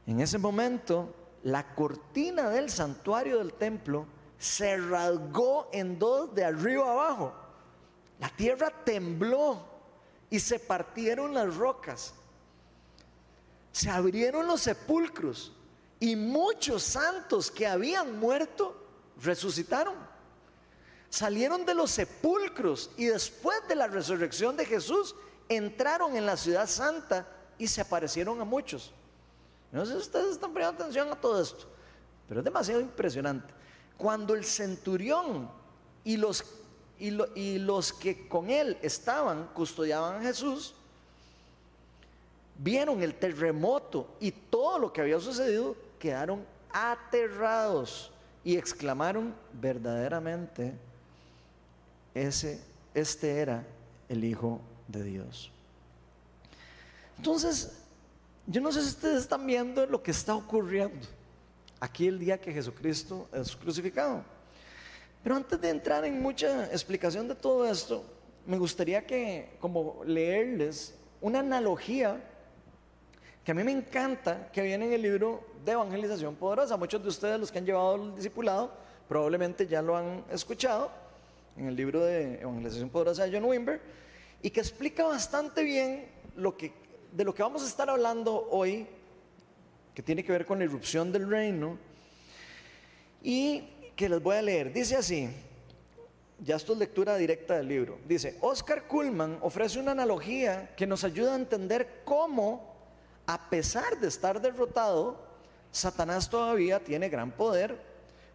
En 0.06 0.20
ese 0.20 0.38
momento, 0.38 1.14
la 1.42 1.74
cortina 1.74 2.48
del 2.50 2.70
santuario 2.70 3.38
del 3.38 3.52
templo 3.54 4.06
se 4.38 4.76
rasgó 4.76 5.68
en 5.72 5.98
dos 5.98 6.34
de 6.34 6.44
arriba 6.44 6.90
abajo. 6.90 7.34
La 8.18 8.28
tierra 8.28 8.70
tembló 8.84 9.64
y 10.28 10.38
se 10.38 10.58
partieron 10.58 11.34
las 11.34 11.56
rocas. 11.56 12.14
Se 13.72 13.90
abrieron 13.90 14.46
los 14.46 14.60
sepulcros 14.60 15.52
y 16.00 16.16
muchos 16.16 16.83
santos 16.83 17.50
que 17.50 17.66
habían 17.66 18.19
muerto 18.19 18.75
resucitaron. 19.23 19.95
Salieron 21.11 21.64
de 21.64 21.75
los 21.75 21.90
sepulcros 21.90 22.90
y 22.97 23.07
después 23.07 23.57
de 23.69 23.75
la 23.75 23.87
resurrección 23.87 24.57
de 24.57 24.64
Jesús 24.64 25.14
entraron 25.49 26.16
en 26.16 26.26
la 26.26 26.37
ciudad 26.37 26.69
santa 26.69 27.28
y 27.59 27.69
se 27.69 27.83
aparecieron 27.83 28.40
a 28.40 28.45
muchos. 28.45 28.92
No 29.71 29.85
sé 29.85 29.92
si 29.92 29.99
ustedes 29.99 30.33
están 30.33 30.52
prestando 30.52 30.83
atención 30.83 31.12
a 31.12 31.21
todo 31.21 31.40
esto, 31.40 31.66
pero 32.26 32.40
es 32.40 32.45
demasiado 32.45 32.80
impresionante. 32.80 33.52
Cuando 33.97 34.35
el 34.35 34.45
centurión 34.45 35.50
y 36.02 36.16
los 36.16 36.45
y, 37.00 37.59
los 37.59 37.92
que 37.95 38.28
con 38.28 38.50
él 38.50 38.76
estaban, 38.83 39.49
custodiaban 39.54 40.21
a 40.21 40.23
Jesús, 40.23 40.75
vieron 42.59 43.02
el 43.02 43.14
terremoto 43.14 44.07
y 44.21 44.30
todo 44.30 44.78
lo 44.78 44.92
que 44.92 45.00
había 45.00 45.19
sucedido, 45.19 45.75
quedaron 46.00 46.45
aterrados 46.73 48.11
y 48.42 48.57
exclamaron 48.57 49.33
verdaderamente, 49.52 50.73
ese, 52.14 52.61
este 52.95 53.38
era 53.38 53.64
el 54.09 54.25
Hijo 54.25 54.61
de 54.88 55.04
Dios. 55.04 55.52
Entonces, 57.16 57.78
yo 58.47 58.61
no 58.61 58.73
sé 58.73 58.83
si 58.83 58.88
ustedes 58.88 59.21
están 59.21 59.47
viendo 59.47 59.87
lo 59.87 60.02
que 60.02 60.11
está 60.11 60.35
ocurriendo 60.35 61.07
aquí 61.78 62.09
el 62.09 62.19
día 62.19 62.40
que 62.40 62.52
Jesucristo 62.52 63.28
es 63.33 63.54
crucificado. 63.57 64.23
Pero 65.23 65.37
antes 65.37 65.61
de 65.61 65.71
entrar 65.71 66.04
en 66.04 66.21
mucha 66.21 66.66
explicación 66.73 67.28
de 67.28 67.35
todo 67.35 67.66
esto, 67.71 68.04
me 68.47 68.59
gustaría 68.59 69.07
que, 69.07 69.57
como 69.61 70.02
leerles 70.04 70.95
una 71.21 71.40
analogía 71.40 72.23
que 73.44 73.52
a 73.52 73.54
mí 73.54 73.64
me 73.64 73.73
encanta, 73.73 74.50
que 74.52 74.62
viene 74.62 74.87
en 74.87 74.92
el 74.92 75.02
libro 75.02 75.42
de 75.64 75.73
Evangelización 75.73 76.37
Poderosa. 76.37 76.76
Muchos 76.76 77.02
de 77.02 77.09
ustedes, 77.09 77.40
los 77.40 77.50
que 77.50 77.59
han 77.59 77.66
llevado 77.66 77.97
el 77.97 78.14
discipulado, 78.14 78.73
probablemente 79.09 79.66
ya 79.66 79.80
lo 79.82 79.97
han 79.97 80.25
escuchado 80.30 80.90
en 81.56 81.66
el 81.66 81.76
libro 81.76 82.04
de 82.04 82.40
Evangelización 82.40 82.90
Poderosa 82.90 83.25
de 83.25 83.32
John 83.32 83.44
Wimber, 83.44 83.80
y 84.42 84.50
que 84.50 84.61
explica 84.61 85.04
bastante 85.04 85.62
bien 85.62 86.06
lo 86.37 86.56
que, 86.56 86.73
de 87.12 87.25
lo 87.25 87.35
que 87.35 87.42
vamos 87.42 87.62
a 87.62 87.66
estar 87.66 87.88
hablando 87.90 88.49
hoy, 88.50 88.87
que 89.94 90.02
tiene 90.02 90.23
que 90.23 90.32
ver 90.32 90.47
con 90.47 90.59
la 90.59 90.64
irrupción 90.64 91.11
del 91.12 91.28
reino, 91.28 91.78
y 93.23 93.64
que 93.97 94.09
les 94.09 94.23
voy 94.23 94.37
a 94.37 94.42
leer. 94.42 94.73
Dice 94.73 94.97
así, 94.97 95.28
ya 96.42 96.56
esto 96.56 96.73
es 96.73 96.78
lectura 96.78 97.16
directa 97.16 97.56
del 97.56 97.68
libro. 97.68 97.99
Dice, 98.06 98.38
Oscar 98.40 98.87
Kuhlman 98.87 99.38
ofrece 99.42 99.78
una 99.78 99.92
analogía 99.92 100.75
que 100.76 100.87
nos 100.87 101.04
ayuda 101.04 101.32
a 101.32 101.37
entender 101.37 102.02
cómo, 102.04 102.69
a 103.30 103.49
pesar 103.49 103.96
de 104.00 104.08
estar 104.08 104.40
derrotado, 104.40 105.16
Satanás 105.70 106.28
todavía 106.28 106.82
tiene 106.82 107.08
gran 107.08 107.30
poder, 107.30 107.80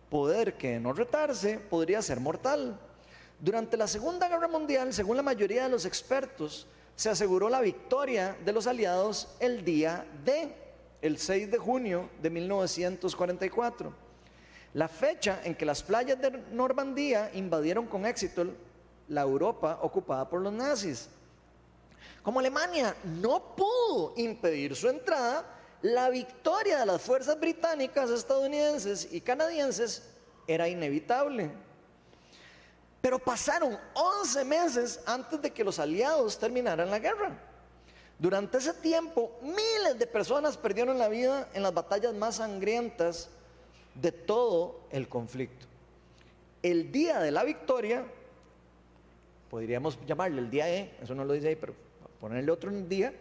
poder 0.10 0.54
que 0.58 0.80
no 0.80 0.94
retarse 0.94 1.60
podría 1.60 2.02
ser 2.02 2.22
mortal. 2.22 2.80
Durante 3.38 3.76
la 3.76 3.88
Segunda 3.88 4.30
Guerra 4.30 4.48
Mundial, 4.48 4.94
según 4.94 5.18
la 5.18 5.22
mayoría 5.22 5.64
de 5.64 5.70
los 5.70 5.84
expertos, 5.84 6.66
se 6.96 7.10
aseguró 7.10 7.50
la 7.50 7.60
victoria 7.60 8.38
de 8.46 8.54
los 8.54 8.68
aliados 8.68 9.36
el 9.42 9.66
día 9.66 10.06
de, 10.24 10.56
el 11.02 11.18
6 11.18 11.52
de 11.52 11.58
junio 11.58 12.10
de 12.22 12.30
1944 12.30 14.06
la 14.76 14.90
fecha 14.90 15.40
en 15.46 15.56
que 15.56 15.66
las 15.66 15.82
playas 15.82 16.20
de 16.22 16.32
Normandía 16.52 17.32
invadieron 17.34 17.88
con 17.88 18.06
éxito 18.06 18.46
la 19.08 19.22
Europa 19.22 19.80
ocupada 19.82 20.28
por 20.28 20.42
los 20.42 20.52
nazis. 20.52 21.08
Como 22.24 22.40
Alemania 22.40 22.96
no 23.04 23.56
pudo 23.56 24.14
impedir 24.18 24.76
su 24.76 24.90
entrada, 24.90 25.46
la 25.82 26.10
victoria 26.10 26.80
de 26.80 26.86
las 26.86 27.02
fuerzas 27.02 27.40
británicas, 27.40 28.10
estadounidenses 28.10 29.08
y 29.12 29.22
canadienses 29.22 30.02
era 30.48 30.68
inevitable. 30.68 31.52
Pero 33.02 33.20
pasaron 33.20 33.78
11 33.94 34.46
meses 34.46 35.00
antes 35.06 35.40
de 35.40 35.52
que 35.52 35.64
los 35.64 35.78
aliados 35.78 36.40
terminaran 36.40 36.90
la 36.90 36.98
guerra. 36.98 37.38
Durante 38.18 38.58
ese 38.58 38.74
tiempo, 38.74 39.38
miles 39.44 40.00
de 40.00 40.08
personas 40.08 40.58
perdieron 40.58 40.98
la 40.98 41.10
vida 41.10 41.50
en 41.54 41.62
las 41.62 41.74
batallas 41.74 42.14
más 42.16 42.38
sangrientas 42.38 43.30
de 43.94 44.12
todo 44.12 44.88
el 44.90 45.08
conflicto. 45.08 45.68
El 46.64 46.92
día 46.92 47.20
de 47.20 47.30
la 47.30 47.44
victoria, 47.44 48.06
podríamos 49.50 50.00
llamarle 50.08 50.42
el 50.42 50.50
día 50.50 50.68
E, 50.68 50.98
eso 51.02 51.14
no 51.14 51.24
lo 51.24 51.34
dice 51.34 51.50
ahí, 51.50 51.56
pero 51.56 51.85
ponerle 52.20 52.52
otro 52.52 52.72
día, 52.72 53.14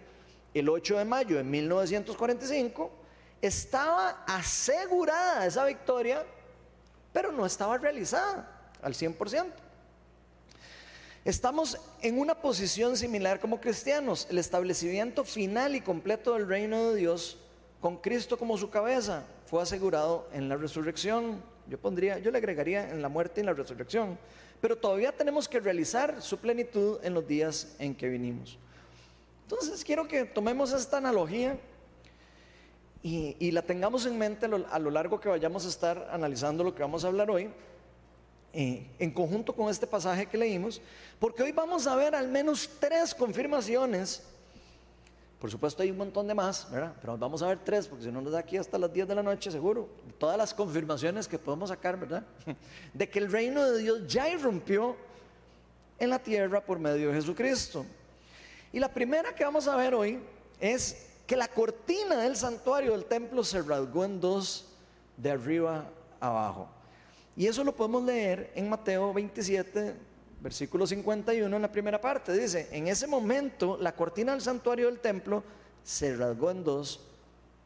el 0.53 0.69
8 0.69 0.99
de 0.99 1.05
mayo 1.05 1.37
de 1.37 1.45
1945, 1.45 2.91
estaba 3.43 4.25
asegurada 4.27 5.47
esa 5.47 5.65
victoria, 5.65 6.25
pero 7.13 7.33
no 7.33 7.45
estaba 7.45 7.77
realizada 7.79 8.71
al 8.81 8.95
100%. 8.95 9.47
Estamos 11.25 11.79
en 12.03 12.19
una 12.19 12.35
posición 12.35 12.97
similar 12.99 13.41
como 13.41 13.61
cristianos. 13.61 14.27
El 14.29 14.39
establecimiento 14.39 15.25
final 15.25 15.75
y 15.75 15.81
completo 15.81 16.35
del 16.35 16.47
reino 16.47 16.91
de 16.91 16.97
Dios, 16.97 17.39
con 17.81 17.97
Cristo 17.97 18.39
como 18.39 18.59
su 18.59 18.69
cabeza, 18.69 19.25
fue 19.47 19.63
asegurado 19.63 20.29
en 20.33 20.49
la 20.51 20.57
resurrección. 20.57 21.43
Yo 21.67 21.79
pondría, 21.79 22.19
yo 22.19 22.31
le 22.31 22.39
agregaría 22.39 22.91
en 22.91 23.01
la 23.01 23.09
muerte 23.09 23.41
y 23.41 23.43
en 23.43 23.47
la 23.47 23.55
resurrección. 23.55 24.19
Pero 24.61 24.77
todavía 24.77 25.13
tenemos 25.13 25.49
que 25.49 25.61
realizar 25.61 26.21
su 26.21 26.37
plenitud 26.39 26.99
en 27.03 27.15
los 27.15 27.27
días 27.27 27.75
en 27.79 27.95
que 27.95 28.09
vinimos. 28.09 28.59
Entonces 29.45 29.85
quiero 29.85 30.09
que 30.09 30.25
tomemos 30.25 30.73
esta 30.73 30.99
analogía 30.99 31.59
y, 33.03 33.51
la 33.51 33.63
tengamos 33.63 34.07
en 34.07 34.19
mente 34.19 34.47
a 34.47 34.79
lo, 34.79 34.91
largo 34.91 35.21
que 35.21 35.29
vayamos 35.29 35.67
a 35.67 35.69
estar 35.69 36.09
analizando 36.11 36.65
lo 36.65 36.75
que 36.75 36.83
vamos 36.83 37.05
a 37.05 37.09
hablar 37.09 37.31
hoy, 37.31 37.51
eh, 38.53 38.87
en 38.99 39.11
conjunto 39.11 39.55
con 39.55 39.69
este 39.69 39.87
pasaje 39.87 40.27
que 40.27 40.39
leímos, 40.39 40.81
porque 41.19 41.43
hoy 41.43 41.53
vamos 41.53 41.87
a 41.87 41.95
ver 41.97 42.15
al 42.15 42.29
menos 42.29 42.69
tres 42.81 43.15
confirmaciones 43.15 44.23
por 45.45 45.51
supuesto 45.51 45.83
hay 45.83 45.91
un 45.91 45.99
montón 45.99 46.27
de 46.27 46.33
más, 46.33 46.67
¿verdad? 46.71 46.95
Pero 47.03 47.19
vamos 47.19 47.43
a 47.43 47.49
ver 47.49 47.59
tres, 47.63 47.87
porque 47.87 48.05
si 48.05 48.11
no 48.11 48.23
nos 48.23 48.33
da 48.33 48.39
aquí 48.39 48.57
hasta 48.57 48.79
las 48.79 48.91
10 48.91 49.09
de 49.09 49.15
la 49.15 49.23
noche, 49.23 49.51
seguro. 49.51 49.91
Todas 50.17 50.39
las 50.39 50.55
confirmaciones 50.55 51.29
que 51.29 51.39
podemos 51.39 51.69
sacar, 51.69 52.01
¿verdad? 52.01 52.25
De 52.95 53.11
que 53.11 53.19
el 53.19 53.31
reino 53.31 53.63
de 53.63 53.79
Dios 53.79 54.07
ya 54.07 54.27
irrumpió 54.31 54.97
en 55.99 56.09
la 56.09 56.19
tierra 56.19 56.65
por 56.65 56.79
medio 56.79 57.09
de 57.09 57.17
Jesucristo. 57.17 57.85
Y 58.75 58.81
la 58.81 58.93
primera 58.93 59.33
que 59.33 59.45
vamos 59.45 59.69
a 59.69 59.77
ver 59.77 59.95
hoy 59.95 60.19
es 60.59 61.07
que 61.29 61.37
la 61.37 61.47
cortina 61.47 62.17
del 62.17 62.35
santuario 62.35 62.91
del 62.91 63.05
templo 63.05 63.45
se 63.45 63.63
rasgó 63.63 64.05
en 64.05 64.21
dos 64.21 64.69
de 65.17 65.31
arriba 65.31 65.89
abajo. 66.19 66.69
Y 67.37 67.47
eso 67.47 67.63
lo 67.63 67.71
podemos 67.71 68.03
leer 68.03 68.51
en 68.57 68.69
Mateo 68.69 69.15
27, 69.15 69.95
versículo 70.41 70.89
51 70.89 71.55
en 71.55 71.63
la 71.63 71.71
primera 71.71 72.01
parte, 72.01 72.33
dice, 72.33 72.69
en 72.73 72.89
ese 72.89 73.07
momento 73.07 73.79
la 73.81 73.95
cortina 73.95 74.33
del 74.33 74.41
santuario 74.41 74.87
del 74.87 74.99
templo 74.99 75.45
se 75.85 76.17
rasgó 76.17 76.51
en 76.51 76.65
dos 76.65 77.01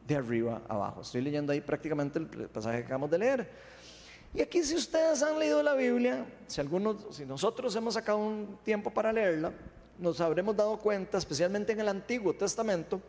de 0.07 0.15
arriba 0.15 0.61
abajo. 0.67 1.01
Estoy 1.01 1.21
leyendo 1.21 1.51
ahí 1.51 1.61
prácticamente 1.61 2.19
el 2.19 2.49
pasaje 2.49 2.81
que 2.81 2.83
acabamos 2.83 3.09
de 3.09 3.17
leer. 3.17 3.49
Y 4.31 4.41
aquí 4.41 4.63
si 4.63 4.75
ustedes 4.75 5.23
han 5.23 5.39
leído 5.39 5.63
la 5.63 5.73
Biblia, 5.73 6.23
si 6.45 6.61
algunos, 6.61 7.15
si 7.15 7.25
nosotros 7.25 7.75
hemos 7.75 7.95
sacado 7.95 8.19
un 8.19 8.59
tiempo 8.63 8.91
para 8.91 9.11
leerla, 9.11 9.51
nos 9.99 10.21
habremos 10.21 10.55
dado 10.55 10.77
cuenta, 10.77 11.17
especialmente 11.17 11.73
en 11.73 11.81
el 11.81 11.89
Antiguo 11.89 12.33
Testamento, 12.33 13.01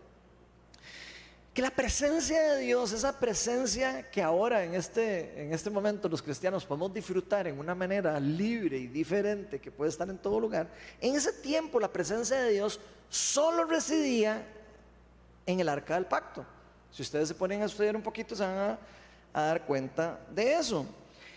que 1.54 1.62
la 1.62 1.70
presencia 1.70 2.40
de 2.52 2.60
Dios, 2.60 2.92
esa 2.92 3.18
presencia 3.18 4.08
que 4.10 4.22
ahora 4.22 4.64
en 4.64 4.74
este, 4.74 5.42
en 5.42 5.52
este 5.52 5.70
momento 5.70 6.08
los 6.08 6.22
cristianos 6.22 6.64
podemos 6.64 6.92
disfrutar 6.92 7.46
en 7.46 7.58
una 7.58 7.74
manera 7.74 8.18
libre 8.20 8.78
y 8.78 8.86
diferente, 8.86 9.60
que 9.60 9.70
puede 9.70 9.90
estar 9.90 10.08
en 10.08 10.18
todo 10.18 10.38
lugar, 10.38 10.68
en 11.00 11.14
ese 11.14 11.32
tiempo 11.32 11.80
la 11.80 11.92
presencia 11.92 12.40
de 12.40 12.52
Dios 12.52 12.80
solo 13.08 13.64
residía 13.64 14.46
en 15.46 15.58
el 15.58 15.68
arca 15.68 15.94
del 15.94 16.06
pacto. 16.06 16.44
Si 16.92 17.02
ustedes 17.02 17.28
se 17.28 17.34
ponen 17.34 17.62
a 17.62 17.66
estudiar 17.66 17.96
un 17.96 18.02
poquito, 18.02 18.34
se 18.36 18.42
van 18.42 18.56
a, 18.56 18.78
a 19.32 19.42
dar 19.42 19.66
cuenta 19.66 20.20
de 20.30 20.54
eso. 20.54 20.86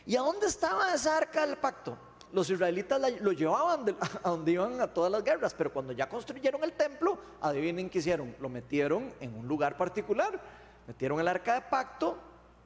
¿Y 0.06 0.16
a 0.16 0.22
dónde 0.22 0.48
estaba 0.48 0.94
esa 0.94 1.18
arca 1.18 1.46
del 1.46 1.58
pacto? 1.58 1.98
Los 2.34 2.50
israelitas 2.50 3.00
lo 3.22 3.32
llevaban 3.32 3.96
a 4.24 4.30
donde 4.30 4.52
iban 4.52 4.82
a 4.82 4.88
todas 4.88 5.12
las 5.12 5.24
guerras, 5.24 5.54
pero 5.54 5.72
cuando 5.72 5.94
ya 5.94 6.10
construyeron 6.10 6.64
el 6.64 6.74
templo, 6.74 7.18
adivinen 7.40 7.90
qué 7.90 8.00
hicieron, 8.00 8.36
lo 8.42 8.50
metieron 8.50 9.14
en 9.22 9.36
un 9.36 9.48
lugar 9.48 9.78
particular, 9.78 10.40
metieron 10.88 11.20
el 11.20 11.28
arca 11.28 11.54
de 11.54 11.62
pacto 11.62 12.18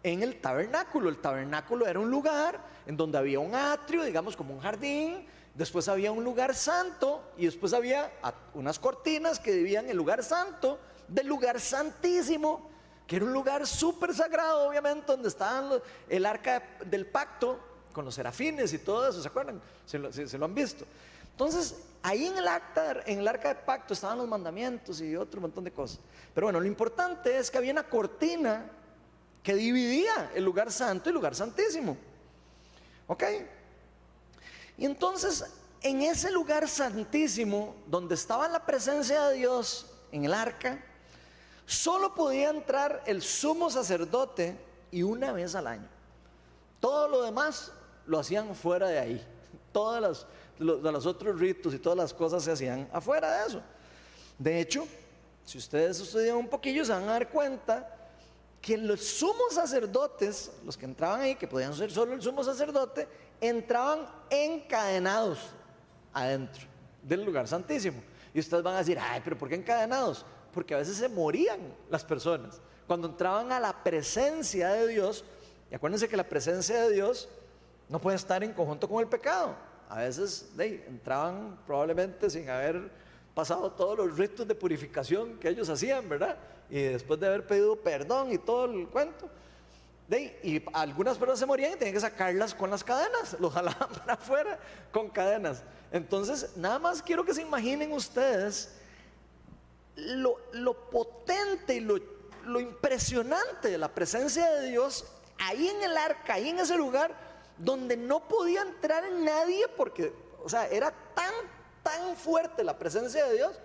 en 0.04 0.24
el 0.24 0.40
tabernáculo. 0.40 1.10
El 1.10 1.18
tabernáculo 1.18 1.86
era 1.86 2.00
un 2.00 2.10
lugar 2.10 2.62
en 2.86 2.96
donde 2.96 3.18
había 3.18 3.40
un 3.40 3.54
atrio, 3.54 4.04
digamos 4.04 4.38
como 4.38 4.54
un 4.54 4.62
jardín, 4.62 5.28
después 5.54 5.90
había 5.90 6.14
un 6.14 6.24
lugar 6.24 6.56
santo 6.56 7.22
y 7.36 7.46
después 7.46 7.74
había 7.74 8.12
unas 8.54 8.80
cortinas 8.80 9.38
que 9.38 9.52
dividían 9.52 9.90
el 9.90 9.98
lugar 9.98 10.24
santo 10.24 10.80
del 11.10 11.28
lugar 11.28 11.60
santísimo, 11.60 12.70
que 13.06 13.18
era 13.18 13.26
un 13.26 13.34
lugar 13.34 13.68
súper 13.68 14.14
sagrado, 14.14 14.70
obviamente, 14.70 15.08
donde 15.08 15.28
estaban 15.28 15.82
el 16.08 16.26
arca 16.26 16.64
del 16.86 17.06
pacto 17.06 17.60
con 17.98 18.06
los 18.06 18.14
serafines 18.14 18.72
y 18.74 18.78
todo 18.78 19.10
eso, 19.10 19.20
¿se 19.24 19.28
acuerdan? 19.28 19.60
Se 19.88 19.98
lo, 19.98 20.46
han 20.46 20.54
visto. 20.54 20.86
Entonces, 21.32 21.78
ahí 22.04 22.28
en 22.28 22.38
el, 22.38 22.48
acta, 22.48 23.02
en 23.08 23.18
el 23.18 23.28
arca 23.28 23.50
de 23.50 23.56
pacto 23.56 23.96
estaban 23.96 24.20
los 24.20 24.28
mandamientos 24.28 25.02
y 25.02 25.16
otro 25.16 25.42
montón 25.42 25.64
de 25.64 25.72
cosas. 25.72 25.98
Pero 26.32 26.46
bueno, 26.46 26.60
lo 26.60 26.68
importante 26.68 27.36
es 27.36 27.50
que 27.50 27.58
había 27.58 27.72
una 27.72 27.90
cortina 27.90 28.70
que 29.42 29.56
dividía 29.56 30.30
el 30.36 30.44
lugar 30.44 30.72
santo 30.72 31.06
y 31.06 31.10
el 31.10 31.16
lugar 31.16 31.34
santísimo. 31.34 31.98
¿Ok? 33.08 33.24
Y 34.78 34.86
entonces, 34.86 35.44
en 35.82 36.04
ese 36.04 36.30
lugar 36.30 36.68
santísimo, 36.68 37.78
donde 37.88 38.14
estaba 38.14 38.48
la 38.48 38.64
presencia 38.64 39.26
de 39.30 39.38
Dios 39.38 39.88
en 40.12 40.24
el 40.24 40.36
arca, 40.36 40.86
solo 41.66 42.14
podía 42.14 42.52
entrar 42.52 43.02
el 43.08 43.24
sumo 43.24 43.72
sacerdote 43.72 44.56
y 44.92 45.02
una 45.02 45.32
vez 45.32 45.56
al 45.56 45.66
año. 45.66 45.90
Todo 46.80 47.08
lo 47.08 47.24
demás 47.24 47.72
lo 48.08 48.20
hacían 48.20 48.56
fuera 48.56 48.88
de 48.88 49.00
ahí. 49.00 49.28
Todas 49.72 50.02
las, 50.02 50.28
los, 50.60 51.06
otros 51.06 51.40
ritos 51.40 51.74
y 51.74 51.80
todas 51.80 51.98
las 51.98 52.14
cosas 52.14 52.44
se 52.44 52.52
hacían 52.52 52.90
afuera 52.92 53.32
de 53.32 53.48
eso. 53.48 53.62
De 54.40 54.60
hecho, 54.60 54.88
si 55.46 55.58
ustedes 55.58 56.00
estudian 56.00 56.38
un 56.38 56.48
poquillo, 56.48 56.84
se 56.84 56.92
van 56.92 57.04
a 57.04 57.14
dar 57.14 57.30
cuenta 57.30 57.94
que 58.62 58.78
los 58.78 59.02
sumos 59.02 59.54
sacerdotes, 59.54 60.52
los 60.66 60.76
que 60.78 60.86
entraban 60.86 61.22
ahí, 61.22 61.36
que 61.36 61.48
podían 61.48 61.74
ser 61.74 61.92
solo 61.92 62.14
el 62.14 62.22
sumo 62.22 62.44
sacerdote, 62.44 63.08
entraban 63.40 64.08
encadenados 64.30 65.40
adentro 66.14 66.66
del 67.04 67.24
lugar 67.24 67.48
santísimo. 67.48 68.02
Y 68.34 68.40
ustedes 68.40 68.64
van 68.64 68.76
a 68.76 68.80
decir, 68.80 68.98
ay, 69.00 69.22
pero 69.24 69.38
¿por 69.38 69.50
qué 69.50 69.56
encadenados? 69.56 70.26
Porque 70.54 70.74
a 70.74 70.78
veces 70.78 70.98
se 70.98 71.08
morían 71.08 71.60
las 71.90 72.04
personas. 72.04 72.60
Cuando 72.86 73.08
entraban 73.08 73.52
a 73.52 73.60
la 73.60 73.84
presencia 73.84 74.70
de 74.70 74.88
Dios, 74.88 75.24
y 75.72 75.76
acuérdense 75.76 76.08
que 76.08 76.18
la 76.18 76.28
presencia 76.28 76.82
de 76.84 76.94
Dios 76.94 77.30
no 77.90 78.00
puede 78.00 78.18
estar 78.18 78.44
en 78.44 78.54
conjunto 78.54 78.88
con 78.88 79.02
el 79.02 79.08
pecado. 79.08 79.56
A 79.90 80.00
veces 80.00 80.50
entraban 80.58 81.58
probablemente 81.66 82.30
sin 82.30 82.50
haber 82.50 82.92
pasado 83.34 83.72
todos 83.72 83.98
los 83.98 84.18
ritos 84.18 84.48
de 84.48 84.56
purificación 84.56 85.38
que 85.38 85.50
ellos 85.50 85.70
hacían, 85.70 86.10
¿verdad? 86.10 86.38
Y 86.70 86.82
después 86.82 87.20
de 87.20 87.28
haber 87.28 87.46
pedido 87.46 87.76
perdón 87.76 88.32
y 88.32 88.38
todo 88.38 88.66
el 88.66 88.88
cuento. 88.88 89.30
y 90.44 90.62
algunas 90.74 91.18
personas 91.18 91.40
se 91.40 91.46
morían 91.46 91.74
y 91.74 91.76
tenían 91.76 91.94
que 91.94 92.00
sacarlas 92.02 92.54
con 92.54 92.70
las 92.70 92.84
cadenas, 92.84 93.38
los 93.40 93.54
jalaban 93.54 93.90
para 93.90 94.14
afuera 94.14 94.60
con 94.92 95.10
cadenas. 95.10 95.64
Entonces, 95.92 96.58
nada 96.58 96.80
más 96.80 97.02
quiero 97.02 97.24
que 97.24 97.34
se 97.34 97.42
imaginen 97.42 97.94
ustedes 97.94 98.74
lo, 99.96 100.90
potente 100.92 101.76
y 101.76 101.80
lo, 101.80 101.98
lo 102.46 102.60
impresionante 102.60 103.70
de 103.70 103.78
la 103.78 103.88
presencia 103.88 104.52
de 104.52 104.70
Dios 104.70 105.06
ahí 105.40 105.68
en 105.68 105.84
el 105.84 105.98
arca, 105.98 106.34
ahí 106.34 106.50
en 106.50 106.60
ese 106.60 106.78
lugar, 106.78 107.27
donde 107.58 107.98
no 107.98 108.28
podía 108.28 108.62
entrar 108.62 109.04
nadie 109.12 109.68
porque, 109.76 110.14
o 110.44 110.50
sea, 110.50 110.68
era 110.68 110.92
tan, 111.14 111.34
tan 111.84 112.16
fuerte 112.16 112.64
la 112.64 112.78
presencia 112.78 113.26
de 113.26 113.36
Dios 113.36 113.60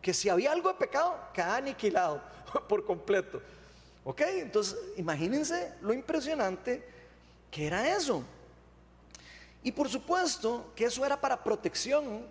que 0.00 0.12
si 0.12 0.28
había 0.28 0.52
algo 0.52 0.68
de 0.68 0.74
pecado, 0.74 1.18
quedaba 1.32 1.56
aniquilado 1.56 2.20
por 2.68 2.84
completo. 2.84 3.40
¿Ok? 4.04 4.20
Entonces, 4.20 4.76
imagínense 4.96 5.72
lo 5.80 5.92
impresionante 5.92 6.86
que 7.50 7.66
era 7.66 7.96
eso. 7.96 8.22
Y 9.62 9.72
por 9.72 9.88
supuesto 9.88 10.72
que 10.76 10.84
eso 10.84 11.06
era 11.06 11.18
para 11.18 11.42
protección 11.42 12.26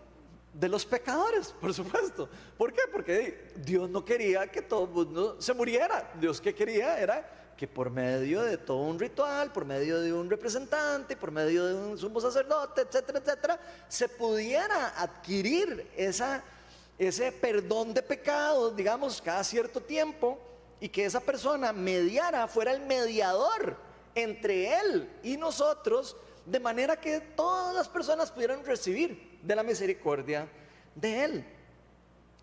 de 0.54 0.70
los 0.70 0.86
pecadores, 0.86 1.48
por 1.60 1.74
supuesto. 1.74 2.30
¿Por 2.58 2.72
qué? 2.72 2.82
Porque 2.92 3.52
Dios 3.56 3.90
no 3.90 4.06
quería 4.06 4.46
que 4.52 4.62
todo 4.62 4.84
el 4.84 4.92
mundo 4.92 5.42
se 5.42 5.54
muriera. 5.54 6.12
Dios 6.20 6.40
que 6.40 6.54
quería 6.54 7.00
era 7.00 7.43
que 7.64 7.68
por 7.70 7.90
medio 7.90 8.42
de 8.42 8.58
todo 8.58 8.80
un 8.80 9.00
ritual, 9.00 9.54
por 9.54 9.64
medio 9.64 10.02
de 10.02 10.12
un 10.12 10.30
representante, 10.30 11.16
por 11.16 11.32
medio 11.32 11.66
de 11.66 11.74
un 11.74 11.98
sumo 11.98 12.20
sacerdote, 12.20 12.82
etcétera, 12.82 13.20
etcétera, 13.20 13.60
se 13.88 14.10
pudiera 14.10 15.02
adquirir 15.02 15.90
ese 15.96 17.32
perdón 17.32 17.94
de 17.94 18.04
pecados, 18.04 18.76
digamos, 18.76 19.22
cada 19.22 19.46
cierto 19.46 19.80
tiempo, 19.80 20.38
y 20.82 20.90
que 20.90 21.06
esa 21.06 21.22
persona 21.22 21.72
mediara, 21.72 22.50
fuera 22.50 22.74
el 22.74 22.82
mediador 22.82 23.78
entre 24.14 24.78
él 24.82 25.10
y 25.24 25.38
nosotros, 25.38 26.18
de 26.46 26.60
manera 26.60 27.00
que 27.00 27.22
todas 27.22 27.74
las 27.74 27.88
personas 27.88 28.30
pudieran 28.30 28.66
recibir 28.66 29.40
de 29.42 29.56
la 29.56 29.64
misericordia 29.64 30.50
de 30.96 31.24
él. 31.24 31.46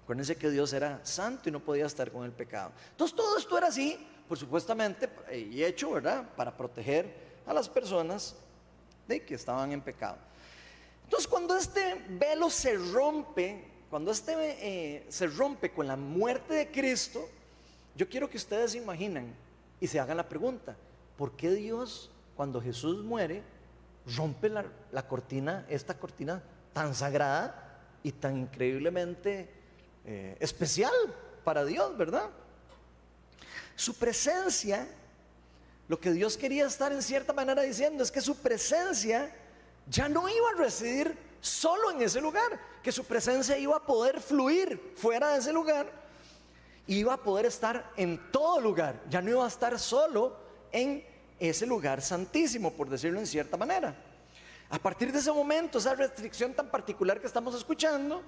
Acuérdense 0.03 0.35
que 0.35 0.49
Dios 0.49 0.73
era 0.73 0.99
santo 1.05 1.51
y 1.51 1.53
no 1.53 1.61
podía 1.61 1.85
estar 1.85 2.11
con 2.11 2.25
el 2.25 2.33
pecado. 2.33 2.73
Entonces 2.93 3.15
todo 3.15 3.37
esto 3.37 3.59
era 3.59 3.67
así 3.67 4.07
por 4.31 4.39
supuestamente, 4.39 5.09
y 5.35 5.65
hecho, 5.65 5.91
¿verdad?, 5.91 6.25
para 6.37 6.57
proteger 6.57 7.13
a 7.45 7.53
las 7.53 7.69
personas 7.69 8.37
de 9.09 9.25
que 9.25 9.35
estaban 9.35 9.73
en 9.73 9.81
pecado. 9.81 10.19
Entonces, 11.03 11.27
cuando 11.27 11.57
este 11.57 12.01
velo 12.11 12.49
se 12.49 12.77
rompe, 12.77 13.65
cuando 13.91 14.13
este 14.13 14.35
eh, 14.37 15.05
se 15.09 15.27
rompe 15.27 15.73
con 15.73 15.89
la 15.89 15.97
muerte 15.97 16.55
de 16.55 16.71
Cristo, 16.71 17.29
yo 17.97 18.09
quiero 18.09 18.31
que 18.31 18.37
ustedes 18.37 18.71
se 18.71 18.79
imaginen 18.79 19.35
y 19.81 19.89
se 19.89 19.99
hagan 19.99 20.19
la 20.19 20.29
pregunta, 20.29 20.77
¿por 21.17 21.33
qué 21.33 21.51
Dios, 21.51 22.09
cuando 22.37 22.61
Jesús 22.61 23.03
muere, 23.03 23.43
rompe 24.17 24.49
la, 24.49 25.09
cortina, 25.09 25.67
esta 25.69 25.99
cortina 25.99 26.41
tan 26.73 26.95
sagrada 26.95 27.81
y 28.05 28.13
tan 28.13 28.37
increíblemente 28.37 29.51
eh, 30.05 30.37
especial 30.39 30.95
para 31.43 31.65
Dios, 31.65 31.97
¿verdad? 31.97 32.31
Su 33.77 33.95
presencia, 33.95 34.87
lo 35.89 35.99
que 35.99 36.13
Dios 36.13 36.37
quería 36.37 36.67
estar 36.67 36.93
en 36.93 37.03
cierta 37.03 37.33
manera 37.33 37.63
diciendo 37.63 38.03
es 38.03 38.11
que 38.11 38.21
su 38.21 38.37
presencia 38.37 39.35
ya 39.89 40.09
no 40.09 40.29
iba 40.29 40.51
a 40.51 40.59
residir 40.59 41.17
solo 41.41 41.91
en 41.91 42.03
ese 42.03 42.21
lugar, 42.21 42.61
que 42.83 42.93
su 42.93 43.05
presencia 43.05 43.57
iba 43.59 43.77
a 43.77 43.81
poder 43.81 44.21
fluir 44.21 44.95
fuera 44.97 45.33
de 45.33 45.39
ese 45.39 45.53
lugar, 45.53 45.91
iba 46.87 47.15
a 47.15 47.17
poder 47.17 47.47
estar 47.47 47.91
en 47.97 48.31
todo 48.31 48.61
lugar, 48.61 49.01
ya 49.09 49.23
no 49.23 49.31
iba 49.31 49.45
a 49.45 49.49
estar 49.49 49.79
solo 49.79 50.37
en 50.73 51.05
ese 51.39 51.67
lugar 51.67 52.03
santísimo, 52.03 52.73
por 52.73 52.89
decirlo 52.89 53.19
en 53.19 53.27
cierta 53.27 53.57
manera. 53.57 53.95
A 54.69 54.79
partir 54.79 55.11
de 55.11 55.19
ese 55.19 55.33
momento, 55.33 55.79
esa 55.79 55.95
restricción 55.95 56.55
tan 56.55 56.71
particular 56.71 57.21
que 57.21 57.27
estamos 57.27 57.55
escuchando, 57.55 58.23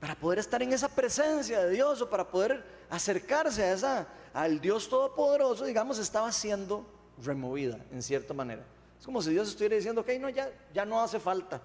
para 0.00 0.14
poder 0.14 0.38
estar 0.38 0.62
en 0.62 0.72
esa 0.72 0.88
presencia 0.88 1.64
de 1.64 1.70
Dios 1.70 2.00
o 2.00 2.08
para 2.08 2.28
poder 2.28 2.64
acercarse 2.88 3.62
a 3.62 3.72
esa, 3.72 4.06
al 4.32 4.60
Dios 4.60 4.88
Todopoderoso, 4.88 5.64
digamos, 5.64 5.98
estaba 5.98 6.30
siendo 6.30 6.86
removida 7.22 7.78
en 7.90 8.02
cierta 8.02 8.32
manera. 8.32 8.62
Es 8.98 9.04
como 9.04 9.20
si 9.20 9.30
Dios 9.30 9.48
estuviera 9.48 9.76
diciendo, 9.76 10.00
ok, 10.00 10.08
no, 10.20 10.28
ya, 10.28 10.50
ya 10.72 10.84
no 10.84 11.00
hace 11.00 11.18
falta 11.18 11.60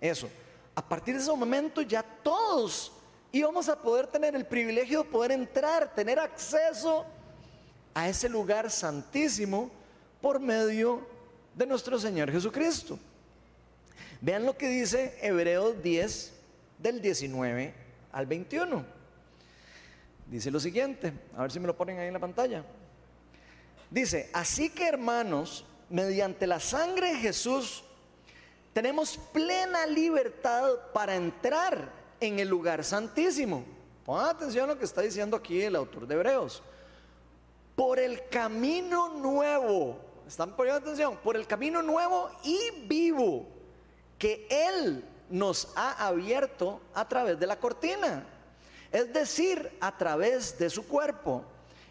eso. 0.00 0.28
A 0.74 0.86
partir 0.86 1.14
de 1.14 1.20
ese 1.20 1.30
momento 1.30 1.82
ya 1.82 2.02
todos 2.02 2.92
íbamos 3.32 3.68
a 3.68 3.76
poder 3.76 4.06
tener 4.06 4.34
el 4.34 4.46
privilegio 4.46 5.02
de 5.02 5.08
poder 5.08 5.32
entrar, 5.32 5.94
tener 5.94 6.18
acceso 6.18 7.04
a 7.94 8.08
ese 8.08 8.28
lugar 8.28 8.70
santísimo 8.70 9.70
por 10.20 10.40
medio 10.40 11.06
de 11.54 11.66
nuestro 11.66 11.98
Señor 11.98 12.30
Jesucristo. 12.30 12.98
Vean 14.20 14.44
lo 14.44 14.56
que 14.56 14.68
dice 14.68 15.18
Hebreos 15.20 15.82
10 15.82 16.35
del 16.78 17.00
19 17.00 17.74
al 18.12 18.26
21. 18.26 18.84
dice 20.26 20.50
lo 20.50 20.60
siguiente, 20.60 21.12
a 21.36 21.42
ver 21.42 21.52
si 21.52 21.60
me 21.60 21.66
lo 21.66 21.76
ponen 21.76 21.98
ahí 21.98 22.06
en 22.08 22.12
la 22.12 22.20
pantalla. 22.20 22.64
Dice, 23.90 24.30
así 24.32 24.70
que 24.70 24.88
hermanos, 24.88 25.64
mediante 25.90 26.46
la 26.46 26.60
sangre 26.60 27.14
de 27.14 27.20
Jesús, 27.20 27.84
tenemos 28.72 29.16
plena 29.32 29.86
libertad 29.86 30.68
para 30.92 31.14
entrar 31.16 31.90
en 32.20 32.38
el 32.38 32.48
lugar 32.48 32.84
santísimo. 32.84 33.64
Pongan 34.04 34.26
atención 34.26 34.64
a 34.64 34.74
lo 34.74 34.78
que 34.78 34.84
está 34.84 35.00
diciendo 35.00 35.36
aquí 35.36 35.62
el 35.62 35.76
autor 35.76 36.06
de 36.06 36.14
Hebreos. 36.14 36.62
Por 37.74 37.98
el 37.98 38.28
camino 38.28 39.08
nuevo, 39.08 39.98
¿están 40.26 40.54
poniendo 40.56 40.80
atención? 40.80 41.16
Por 41.16 41.36
el 41.36 41.46
camino 41.46 41.82
nuevo 41.82 42.30
y 42.42 42.58
vivo 42.86 43.46
que 44.18 44.46
Él 44.50 45.04
nos 45.30 45.68
ha 45.74 46.06
abierto 46.06 46.80
a 46.94 47.06
través 47.08 47.38
de 47.38 47.46
la 47.46 47.56
cortina, 47.56 48.26
es 48.92 49.12
decir, 49.12 49.76
a 49.80 49.96
través 49.96 50.58
de 50.58 50.70
su 50.70 50.86
cuerpo. 50.86 51.44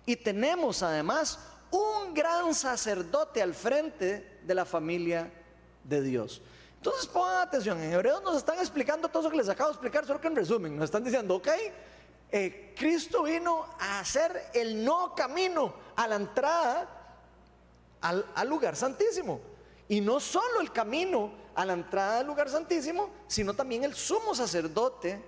Y 0.05 0.15
tenemos 0.15 0.83
además 0.83 1.39
un 1.71 2.13
gran 2.13 2.53
sacerdote 2.53 3.41
al 3.41 3.53
frente 3.53 4.39
de 4.43 4.55
la 4.55 4.65
familia 4.65 5.31
de 5.83 6.01
Dios. 6.01 6.41
Entonces 6.77 7.07
pongan 7.07 7.37
atención, 7.37 7.81
en 7.81 7.93
Hebreos 7.93 8.21
nos 8.21 8.37
están 8.37 8.59
explicando 8.59 9.07
todo 9.09 9.21
eso 9.23 9.31
que 9.31 9.37
les 9.37 9.49
acabo 9.49 9.69
de 9.69 9.73
explicar, 9.73 10.05
solo 10.05 10.21
que 10.21 10.27
en 10.27 10.35
resumen, 10.35 10.75
nos 10.75 10.85
están 10.85 11.03
diciendo, 11.03 11.35
ok, 11.35 11.47
eh, 12.31 12.73
Cristo 12.77 13.23
vino 13.23 13.65
a 13.79 13.99
hacer 13.99 14.49
el 14.53 14.83
no 14.83 15.15
camino 15.15 15.73
a 15.95 16.07
la 16.07 16.15
entrada 16.15 16.87
al, 18.01 18.25
al 18.35 18.47
lugar 18.47 18.75
santísimo. 18.75 19.41
Y 19.87 20.01
no 20.01 20.19
solo 20.19 20.61
el 20.61 20.71
camino 20.71 21.44
a 21.55 21.65
la 21.65 21.73
entrada 21.73 22.19
al 22.19 22.27
lugar 22.27 22.49
santísimo, 22.49 23.09
sino 23.27 23.53
también 23.53 23.83
el 23.83 23.95
sumo 23.95 24.35
sacerdote 24.35 25.21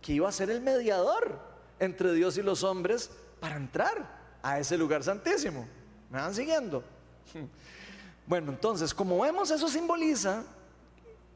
que 0.00 0.12
iba 0.12 0.28
a 0.28 0.32
ser 0.32 0.50
el 0.50 0.60
mediador 0.60 1.38
entre 1.78 2.12
Dios 2.12 2.38
y 2.38 2.42
los 2.42 2.62
hombres 2.62 3.10
para 3.40 3.56
entrar 3.56 4.38
a 4.42 4.58
ese 4.58 4.78
lugar 4.78 5.02
santísimo. 5.02 5.66
¿Me 6.10 6.20
van 6.20 6.34
siguiendo? 6.34 6.82
Bueno, 8.26 8.52
entonces, 8.52 8.94
como 8.94 9.20
vemos, 9.20 9.50
eso 9.50 9.68
simboliza 9.68 10.44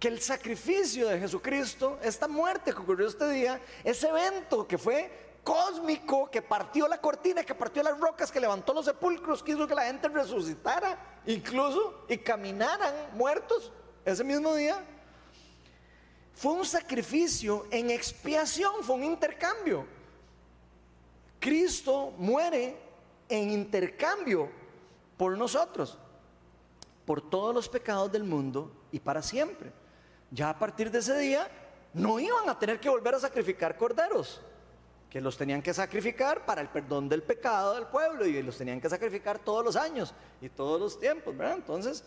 que 0.00 0.08
el 0.08 0.22
sacrificio 0.22 1.06
de 1.08 1.18
Jesucristo, 1.18 1.98
esta 2.02 2.26
muerte 2.26 2.72
que 2.72 2.78
ocurrió 2.78 3.06
este 3.06 3.28
día, 3.28 3.60
ese 3.84 4.08
evento 4.08 4.66
que 4.66 4.78
fue 4.78 5.10
cósmico, 5.44 6.30
que 6.30 6.40
partió 6.40 6.88
la 6.88 6.98
cortina, 6.98 7.44
que 7.44 7.54
partió 7.54 7.82
las 7.82 8.00
rocas, 8.00 8.32
que 8.32 8.40
levantó 8.40 8.72
los 8.72 8.86
sepulcros, 8.86 9.42
que 9.42 9.52
hizo 9.52 9.66
que 9.66 9.74
la 9.74 9.84
gente 9.84 10.08
resucitara, 10.08 11.20
incluso, 11.26 12.06
y 12.08 12.16
caminaran 12.16 12.94
muertos 13.12 13.70
ese 14.08 14.24
mismo 14.24 14.54
día, 14.54 14.82
fue 16.34 16.52
un 16.52 16.64
sacrificio 16.64 17.66
en 17.70 17.90
expiación, 17.90 18.82
fue 18.82 18.96
un 18.96 19.04
intercambio. 19.04 19.84
Cristo 21.40 22.12
muere 22.16 22.76
en 23.28 23.50
intercambio 23.50 24.48
por 25.16 25.36
nosotros, 25.36 25.98
por 27.04 27.28
todos 27.28 27.54
los 27.54 27.68
pecados 27.68 28.10
del 28.12 28.24
mundo 28.24 28.70
y 28.92 29.00
para 29.00 29.20
siempre. 29.20 29.72
Ya 30.30 30.50
a 30.50 30.58
partir 30.58 30.90
de 30.90 30.98
ese 30.98 31.18
día 31.18 31.48
no 31.92 32.20
iban 32.20 32.48
a 32.48 32.58
tener 32.58 32.78
que 32.78 32.88
volver 32.88 33.14
a 33.14 33.20
sacrificar 33.20 33.76
corderos, 33.76 34.40
que 35.10 35.20
los 35.20 35.36
tenían 35.36 35.62
que 35.62 35.74
sacrificar 35.74 36.44
para 36.44 36.60
el 36.60 36.68
perdón 36.68 37.08
del 37.08 37.22
pecado 37.22 37.74
del 37.74 37.86
pueblo 37.86 38.26
y 38.26 38.42
los 38.42 38.56
tenían 38.56 38.80
que 38.80 38.88
sacrificar 38.88 39.38
todos 39.38 39.64
los 39.64 39.74
años 39.74 40.14
y 40.40 40.48
todos 40.48 40.80
los 40.80 41.00
tiempos, 41.00 41.36
¿verdad? 41.36 41.56
Entonces, 41.56 42.04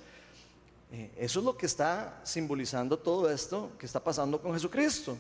eh, 0.92 1.12
eso 1.18 1.40
es 1.40 1.46
lo 1.46 1.56
que 1.56 1.66
está 1.66 2.20
simbolizando 2.24 3.00
todo 3.00 3.30
esto 3.30 3.72
que 3.80 3.86
está 3.86 4.04
pasando 4.04 4.42
con 4.42 4.54
Jesucristo. 4.54 5.18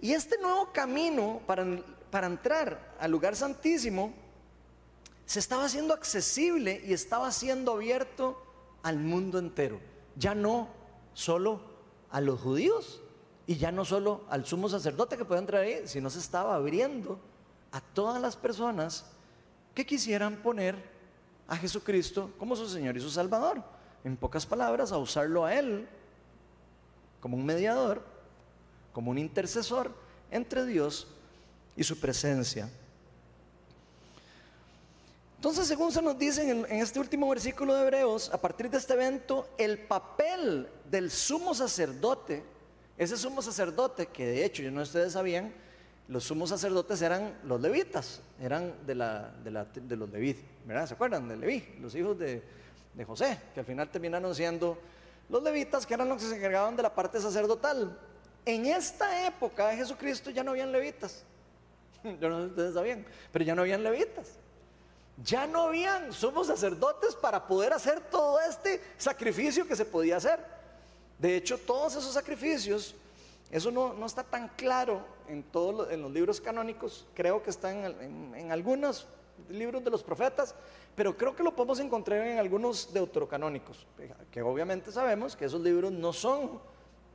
Y 0.00 0.12
este 0.12 0.38
nuevo 0.38 0.72
camino 0.72 1.40
para, 1.46 1.64
para 2.10 2.26
entrar 2.26 2.94
al 2.98 3.10
lugar 3.10 3.36
santísimo 3.36 4.14
se 5.26 5.38
estaba 5.38 5.66
haciendo 5.66 5.92
accesible 5.92 6.82
y 6.84 6.92
estaba 6.92 7.30
siendo 7.30 7.72
abierto 7.72 8.42
al 8.82 8.98
mundo 8.98 9.38
entero. 9.38 9.78
Ya 10.16 10.34
no 10.34 10.68
solo 11.12 11.60
a 12.10 12.20
los 12.20 12.40
judíos 12.40 13.00
y 13.46 13.56
ya 13.56 13.72
no 13.72 13.84
solo 13.84 14.24
al 14.30 14.46
sumo 14.46 14.68
sacerdote 14.68 15.16
que 15.16 15.24
puede 15.24 15.40
entrar 15.40 15.62
ahí, 15.62 15.82
sino 15.86 16.08
se 16.08 16.18
estaba 16.18 16.54
abriendo 16.54 17.18
a 17.72 17.80
todas 17.80 18.20
las 18.20 18.36
personas 18.36 19.04
que 19.74 19.86
quisieran 19.86 20.36
poner 20.42 20.76
a 21.46 21.56
Jesucristo 21.56 22.30
como 22.38 22.56
su 22.56 22.68
Señor 22.68 22.96
y 22.96 23.00
su 23.00 23.10
Salvador. 23.10 23.62
En 24.04 24.16
pocas 24.16 24.46
palabras, 24.46 24.92
a 24.92 24.98
usarlo 24.98 25.44
a 25.44 25.54
Él 25.54 25.86
como 27.20 27.36
un 27.36 27.46
mediador, 27.46 28.02
como 28.92 29.10
un 29.10 29.18
intercesor 29.18 29.92
entre 30.30 30.66
Dios 30.66 31.06
y 31.76 31.84
su 31.84 31.98
presencia. 32.00 32.68
Entonces, 35.36 35.66
según 35.66 35.90
se 35.90 36.02
nos 36.02 36.18
dice 36.18 36.48
en, 36.48 36.64
este 36.66 37.00
último 37.00 37.28
versículo 37.28 37.74
de 37.74 37.82
Hebreos, 37.82 38.30
a 38.32 38.40
partir 38.40 38.70
de 38.70 38.78
este 38.78 38.92
evento, 38.92 39.48
el 39.58 39.78
papel 39.78 40.68
del 40.90 41.10
sumo 41.10 41.54
sacerdote, 41.54 42.42
ese 42.96 43.16
sumo 43.16 43.42
sacerdote, 43.42 44.06
que 44.06 44.26
de 44.26 44.44
hecho, 44.44 44.62
yo 44.62 44.70
no 44.70 44.82
ustedes 44.82 45.14
sabían, 45.14 45.52
los 46.08 46.24
sumos 46.24 46.50
sacerdotes 46.50 47.00
eran 47.02 47.38
los 47.44 47.60
levitas, 47.60 48.20
eran 48.40 48.74
de, 48.86 48.94
la, 48.94 49.32
de, 49.42 49.96
los 49.96 50.10
Leví, 50.10 50.36
¿verdad? 50.66 50.86
¿Se 50.86 50.94
acuerdan? 50.94 51.28
De 51.28 51.36
Leví, 51.36 51.64
los 51.80 51.94
hijos 51.94 52.18
de, 52.18 52.42
de 52.94 53.04
José, 53.04 53.38
que 53.54 53.60
al 53.60 53.66
final 53.66 53.90
terminaron 53.90 54.34
siendo 54.34 54.78
los 55.28 55.42
levitas, 55.42 55.86
que 55.86 55.94
eran 55.94 56.08
los 56.08 56.22
que 56.22 56.28
se 56.28 56.36
encargaban 56.36 56.76
de 56.76 56.82
la 56.82 56.94
parte 56.94 57.20
sacerdotal. 57.20 57.98
En 58.44 58.66
esta 58.66 59.26
época 59.26 59.68
de 59.68 59.76
Jesucristo 59.76 60.30
ya 60.30 60.42
no 60.42 60.50
habían 60.50 60.72
levitas. 60.72 61.24
Yo 62.20 62.28
no 62.28 62.38
sé 62.38 62.44
si 62.44 62.50
ustedes 62.50 62.74
sabían, 62.74 63.06
pero 63.32 63.44
ya 63.44 63.54
no 63.54 63.62
habían 63.62 63.82
levitas. 63.82 64.32
Ya 65.22 65.46
no 65.46 65.62
habían 65.62 66.12
somos 66.12 66.46
sacerdotes 66.46 67.14
para 67.14 67.46
poder 67.46 67.72
hacer 67.72 68.00
todo 68.00 68.40
este 68.40 68.82
sacrificio 68.96 69.66
que 69.66 69.76
se 69.76 69.84
podía 69.84 70.16
hacer. 70.16 70.40
De 71.18 71.36
hecho, 71.36 71.58
todos 71.58 71.94
esos 71.94 72.12
sacrificios, 72.12 72.94
eso 73.50 73.70
no, 73.70 73.92
no 73.92 74.06
está 74.06 74.24
tan 74.24 74.48
claro 74.48 75.04
en, 75.28 75.42
todos 75.42 75.92
en 75.92 76.02
los 76.02 76.10
libros 76.10 76.40
canónicos, 76.40 77.06
creo 77.14 77.42
que 77.42 77.50
están 77.50 77.84
en, 77.84 78.34
en, 78.34 78.52
algunos 78.52 79.06
libros 79.48 79.82
de 79.82 79.90
los 79.90 80.02
profetas, 80.02 80.54
pero 80.94 81.16
creo 81.16 81.34
que 81.34 81.42
lo 81.42 81.54
podemos 81.54 81.80
encontrar 81.80 82.26
en 82.26 82.38
algunos 82.38 82.92
deuterocanónicos, 82.92 83.86
que 84.30 84.42
obviamente 84.42 84.92
sabemos 84.92 85.36
que 85.36 85.46
esos 85.46 85.60
libros 85.60 85.92
no 85.92 86.12
son 86.12 86.60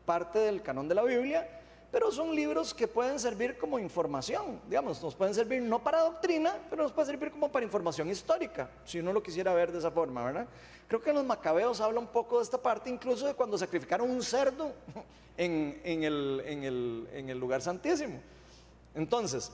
parte 0.05 0.39
del 0.39 0.61
canon 0.61 0.87
de 0.87 0.95
la 0.95 1.03
Biblia, 1.03 1.47
pero 1.91 2.11
son 2.11 2.35
libros 2.35 2.73
que 2.73 2.87
pueden 2.87 3.19
servir 3.19 3.57
como 3.57 3.79
información, 3.79 4.59
digamos, 4.67 5.01
nos 5.01 5.15
pueden 5.15 5.33
servir 5.33 5.61
no 5.61 5.79
para 5.79 6.01
doctrina, 6.01 6.57
pero 6.69 6.83
nos 6.83 6.91
pueden 6.91 7.11
servir 7.11 7.31
como 7.31 7.49
para 7.49 7.65
información 7.65 8.09
histórica, 8.09 8.69
si 8.83 8.99
uno 8.99 9.13
lo 9.13 9.23
quisiera 9.23 9.53
ver 9.53 9.71
de 9.71 9.79
esa 9.79 9.91
forma, 9.91 10.23
¿verdad? 10.23 10.47
Creo 10.87 11.01
que 11.01 11.09
en 11.09 11.17
los 11.17 11.25
macabeos 11.25 11.79
habla 11.81 11.99
un 11.99 12.07
poco 12.07 12.37
de 12.37 12.43
esta 12.43 12.57
parte, 12.57 12.89
incluso 12.89 13.27
de 13.27 13.33
cuando 13.33 13.57
sacrificaron 13.57 14.09
un 14.09 14.21
cerdo 14.21 14.73
en, 15.37 15.79
el, 15.83 17.07
en 17.13 17.29
el 17.29 17.39
lugar 17.39 17.61
santísimo. 17.61 18.19
Entonces, 18.95 19.51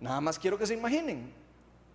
nada 0.00 0.20
más 0.20 0.38
quiero 0.38 0.58
que 0.58 0.66
se 0.66 0.74
imaginen, 0.74 1.32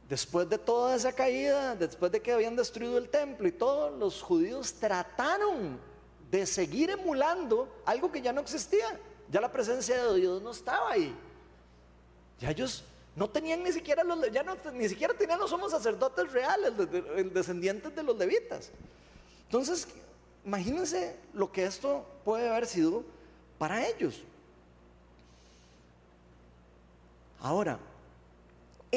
después 0.10 0.50
de 0.50 0.58
toda 0.58 0.96
esa 0.96 1.14
caída, 1.14 1.76
después 1.76 2.12
de 2.12 2.22
que 2.22 2.32
habían 2.32 2.56
destruido 2.56 2.98
el 2.98 3.10
templo 3.10 3.48
y 3.48 3.52
todo, 3.52 3.90
los 3.92 4.22
judíos 4.22 4.74
trataron 4.74 5.80
de 6.30 6.46
seguir 6.46 6.90
emulando 6.90 7.72
algo 7.86 8.12
que 8.12 8.22
ya 8.22 8.34
no 8.34 8.42
existía. 8.42 9.00
Ya 9.30 9.40
la 9.42 9.52
presencia 9.52 10.04
de 10.04 10.20
Dios 10.20 10.42
no 10.42 10.52
estaba 10.52 10.92
ahí. 10.92 11.16
Ya 12.40 12.52
ellos 12.52 12.84
no 13.16 13.30
tenían 13.30 13.64
ni 13.64 13.72
siquiera 13.72 14.04
los, 14.04 14.32
ya 14.32 14.44
ni 14.74 14.90
siquiera 14.90 15.14
tenían 15.14 15.40
los 15.40 15.50
somos 15.50 15.72
sacerdotes 15.72 16.32
reales, 16.32 16.74
descendientes 17.32 17.96
de 17.96 18.04
los 18.04 18.18
levitas. 18.18 18.72
Entonces, 19.46 19.88
imagínense 20.46 21.16
lo 21.34 21.52
que 21.52 21.66
esto 21.66 22.06
puede 22.26 22.50
haber 22.50 22.66
sido 22.66 23.04
para 23.58 23.88
ellos. 23.88 24.22
Ahora, 27.40 27.78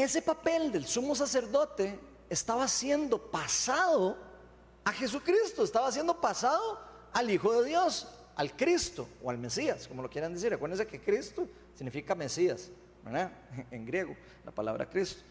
ese 0.03 0.23
papel 0.23 0.71
del 0.73 0.87
sumo 0.87 1.15
sacerdote 1.15 1.99
estaba 2.29 2.69
siendo 2.69 3.19
pasado 3.19 4.17
a 4.85 4.93
Jesucristo, 4.93 5.65
estaba 5.65 5.91
siendo 5.91 6.21
pasado 6.21 6.81
al 7.13 7.31
Hijo 7.31 7.61
de 7.61 7.69
Dios 7.69 8.07
al 8.37 8.55
Cristo 8.55 9.09
o 9.23 9.31
al 9.31 9.39
Mesías, 9.39 9.89
como 9.89 10.03
lo 10.03 10.11
quieran 10.11 10.33
decir. 10.33 10.53
Acuérdense 10.53 10.87
que 10.87 11.01
Cristo 11.01 11.49
significa 11.75 12.15
Mesías, 12.15 12.71
¿verdad? 13.03 13.33
En 13.71 13.85
griego, 13.85 14.15
la 14.45 14.53
palabra 14.53 14.89
Cristo. 14.89 15.23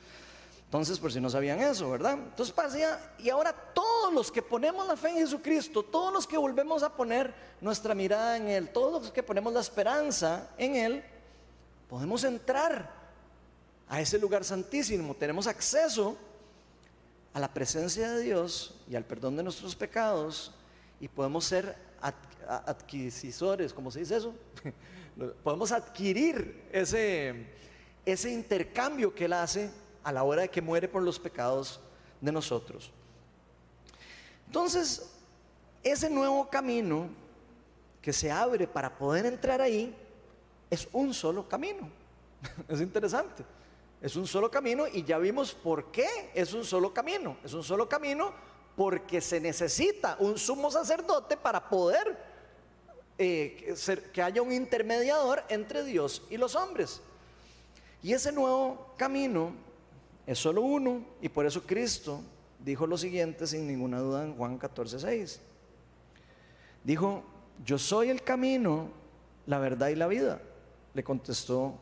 Entonces, 0.65 0.99
por 0.99 1.13
si 1.13 1.21
no 1.21 1.30
sabían 1.30 1.62
eso, 1.62 1.89
¿verdad? 1.91 2.13
Entonces 2.13 2.54
pasía, 2.54 3.13
y 3.19 3.30
ahora 3.30 3.54
todos 3.54 4.12
los 4.12 4.32
que 4.32 4.41
ponemos 4.41 4.88
la 4.88 4.97
fe 4.97 5.10
en 5.10 5.17
Jesucristo, 5.17 5.84
todos 5.84 6.12
los 6.12 6.25
que 6.28 6.38
volvemos 6.38 6.82
a 6.82 6.93
poner 6.93 7.34
nuestra 7.62 7.93
mirada 7.93 8.36
en 8.36 8.49
Él, 8.49 8.69
todos 8.69 9.04
los 9.04 9.12
que 9.12 9.21
ponemos 9.21 9.54
la 9.54 9.60
esperanza 9.60 10.49
en 10.58 10.75
Él, 10.75 11.04
podemos 11.88 12.23
entrar 12.23 13.04
a 13.88 14.02
ese 14.02 14.17
lugar 14.17 14.43
santísimo, 14.43 15.15
tenemos 15.15 15.48
acceso 15.48 16.17
a 17.34 17.39
la 17.39 17.54
presencia 17.54 18.12
de 18.13 18.21
Dios 18.21 18.76
y 18.89 18.95
al 18.95 19.04
perdón 19.04 19.36
de 19.36 19.43
nuestros 19.43 19.76
pecados 19.76 20.54
y 21.00 21.08
podemos 21.08 21.45
ser 21.45 21.76
adquisitores, 22.48 23.74
¿cómo 23.74 23.91
se 23.91 24.00
dice 24.00 24.17
eso? 24.17 24.34
Podemos 25.43 25.71
adquirir 25.71 26.67
ese, 26.71 27.48
ese 28.06 28.32
intercambio 28.32 29.13
que 29.13 29.26
Él 29.26 29.34
hace 29.34 29.71
a 30.04 30.12
la 30.12 30.24
hora 30.24 30.43
de 30.43 30.50
que 30.50 30.62
muere 30.62 30.88
por 30.88 31.02
los 31.02 31.19
pecados 31.19 31.80
de 32.21 32.32
nosotros. 32.32 32.91
Entonces, 34.45 35.12
ese 35.84 36.10
nuevo 36.10 36.50
camino 36.50 37.10
que 38.02 38.13
se 38.13 38.32
abre 38.32 38.67
para 38.67 38.95
poder 38.95 39.26
entrar 39.26 39.62
ahí 39.62 39.95
es 40.69 40.88
un 40.91 41.13
solo 41.13 41.48
camino. 41.48 41.89
es 42.67 42.82
interesante. 42.82 43.43
Es 44.01 44.15
un 44.15 44.27
solo 44.27 44.51
camino 44.51 44.86
y 44.88 45.03
ya 45.03 45.17
vimos 45.17 45.53
por 45.53 45.91
qué 45.91 46.08
es 46.34 46.53
un 46.53 46.63
solo 46.63 46.93
camino. 46.93 47.38
Es 47.43 47.53
un 47.53 47.63
solo 47.63 47.89
camino 47.89 48.34
porque 48.75 49.21
se 49.21 49.39
necesita 49.39 50.17
un 50.19 50.38
sumo 50.38 50.69
sacerdote 50.69 51.38
para 51.38 51.69
poder 51.69 52.17
eh, 53.17 53.75
que 54.13 54.21
haya 54.21 54.41
un 54.41 54.51
intermediador 54.51 55.43
entre 55.49 55.84
Dios 55.84 56.23
y 56.29 56.38
los 56.38 56.55
hombres. 56.55 57.01
Y 58.03 58.13
ese 58.13 58.31
nuevo 58.31 58.93
camino 58.97 59.53
es 60.27 60.38
solo 60.38 60.62
uno 60.62 61.03
y 61.21 61.29
por 61.29 61.45
eso 61.45 61.63
Cristo 61.63 62.21
dijo 62.60 62.86
lo 62.86 62.97
siguiente 62.97 63.47
sin 63.47 63.67
ninguna 63.67 63.99
duda 63.99 64.23
en 64.23 64.36
Juan 64.36 64.58
14, 64.58 64.99
6. 64.99 65.41
Dijo, 66.84 67.23
yo 67.63 67.79
soy 67.79 68.10
el 68.10 68.21
camino, 68.21 68.89
la 69.45 69.60
verdad 69.60 69.88
y 69.88 69.95
la 69.95 70.08
vida. 70.08 70.41
Le 70.93 71.03
contestó 71.03 71.75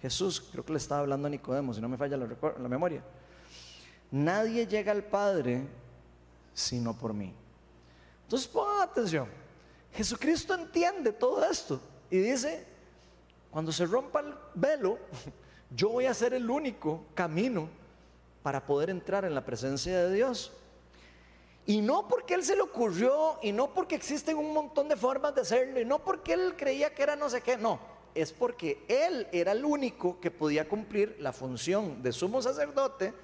Jesús, 0.00 0.40
creo 0.40 0.64
que 0.64 0.72
le 0.72 0.78
estaba 0.78 1.00
hablando 1.00 1.26
a 1.26 1.30
Nicodemo, 1.30 1.74
si 1.74 1.80
no 1.80 1.88
me 1.88 1.96
falla 1.96 2.16
la, 2.16 2.28
la 2.58 2.68
memoria. 2.68 3.02
Nadie 4.10 4.66
llega 4.66 4.92
al 4.92 5.04
Padre 5.04 5.66
sino 6.58 6.92
por 6.96 7.14
mí. 7.14 7.32
Entonces 8.24 8.48
pongan 8.48 8.80
atención. 8.82 9.28
Jesucristo 9.92 10.54
entiende 10.54 11.12
todo 11.12 11.44
esto 11.44 11.80
y 12.10 12.18
dice, 12.18 12.66
cuando 13.50 13.72
se 13.72 13.86
rompa 13.86 14.20
el 14.20 14.34
velo, 14.54 14.98
yo 15.70 15.90
voy 15.90 16.06
a 16.06 16.14
ser 16.14 16.34
el 16.34 16.48
único 16.50 17.04
camino 17.14 17.68
para 18.42 18.64
poder 18.64 18.90
entrar 18.90 19.24
en 19.24 19.34
la 19.34 19.44
presencia 19.44 20.04
de 20.04 20.14
Dios. 20.14 20.52
Y 21.66 21.80
no 21.80 22.08
porque 22.08 22.34
él 22.34 22.44
se 22.44 22.56
le 22.56 22.62
ocurrió, 22.62 23.38
y 23.42 23.52
no 23.52 23.74
porque 23.74 23.94
existen 23.94 24.38
un 24.38 24.54
montón 24.54 24.88
de 24.88 24.96
formas 24.96 25.34
de 25.34 25.42
hacerlo, 25.42 25.80
y 25.80 25.84
no 25.84 25.98
porque 25.98 26.32
él 26.32 26.54
creía 26.56 26.94
que 26.94 27.02
era 27.02 27.14
no 27.14 27.28
sé 27.28 27.42
qué, 27.42 27.58
no, 27.58 27.78
es 28.14 28.32
porque 28.32 28.84
él 28.88 29.26
era 29.32 29.52
el 29.52 29.64
único 29.64 30.20
que 30.20 30.30
podía 30.30 30.68
cumplir 30.68 31.16
la 31.20 31.32
función 31.32 32.02
de 32.02 32.12
sumo 32.12 32.42
sacerdote 32.42 33.14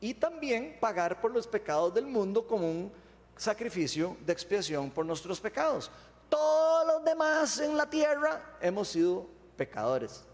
y 0.00 0.14
también 0.14 0.76
pagar 0.80 1.20
por 1.20 1.32
los 1.32 1.46
pecados 1.46 1.94
del 1.94 2.06
mundo 2.06 2.46
como 2.46 2.70
un 2.70 2.92
sacrificio 3.36 4.16
de 4.26 4.32
expiación 4.32 4.90
por 4.90 5.06
nuestros 5.06 5.40
pecados. 5.40 5.90
Todos 6.28 6.86
los 6.86 7.04
demás 7.04 7.58
en 7.60 7.76
la 7.76 7.88
tierra 7.88 8.56
hemos 8.60 8.88
sido 8.88 9.26
pecadores, 9.56 10.24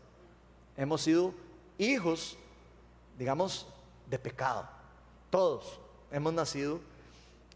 hemos 0.76 1.02
sido 1.02 1.34
hijos, 1.76 2.36
digamos, 3.18 3.66
de 4.06 4.18
pecado. 4.18 4.68
Todos 5.30 5.78
hemos 6.10 6.32
nacido 6.32 6.80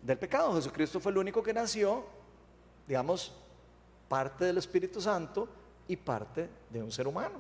del 0.03 0.19
pecado. 0.19 0.55
Jesucristo 0.55 1.01
fue 1.01 1.12
el 1.12 1.19
único 1.19 1.43
que 1.43 1.55
nació, 1.55 2.05
digamos, 2.87 3.33
parte 4.09 4.45
del 4.45 4.59
Espíritu 4.59 5.01
Santo 5.01 5.49
y 5.92 5.96
parte 5.96 6.48
de 6.70 6.83
un 6.83 6.90
ser 6.90 7.07
humano. 7.07 7.37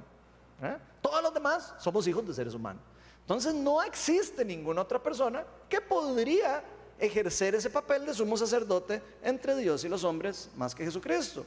¿eh? 0.62 0.76
Todos 1.00 1.22
los 1.22 1.32
demás 1.32 1.74
somos 1.78 2.06
hijos 2.06 2.26
de 2.26 2.34
seres 2.34 2.54
humanos. 2.54 2.82
Entonces 3.20 3.54
no 3.54 3.82
existe 3.82 4.44
ninguna 4.44 4.82
otra 4.82 5.02
persona 5.02 5.44
que 5.68 5.80
podría 5.80 6.62
ejercer 6.98 7.54
ese 7.54 7.70
papel 7.70 8.04
de 8.04 8.14
sumo 8.14 8.36
sacerdote 8.36 9.02
entre 9.22 9.56
Dios 9.56 9.84
y 9.84 9.88
los 9.88 10.04
hombres 10.04 10.50
más 10.56 10.74
que 10.74 10.84
Jesucristo. 10.84 11.46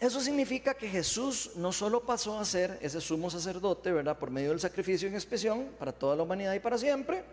Eso 0.00 0.20
significa 0.20 0.74
que 0.74 0.88
Jesús 0.88 1.52
no 1.56 1.72
solo 1.72 2.02
pasó 2.02 2.38
a 2.38 2.44
ser 2.44 2.78
ese 2.82 3.00
sumo 3.00 3.30
sacerdote, 3.30 3.92
¿verdad? 3.92 4.18
Por 4.18 4.30
medio 4.30 4.50
del 4.50 4.60
sacrificio 4.60 5.08
en 5.08 5.14
expiación 5.14 5.68
para 5.78 5.92
toda 5.92 6.16
la 6.16 6.22
humanidad 6.22 6.54
y 6.54 6.60
para 6.60 6.76
siempre, 6.78 7.24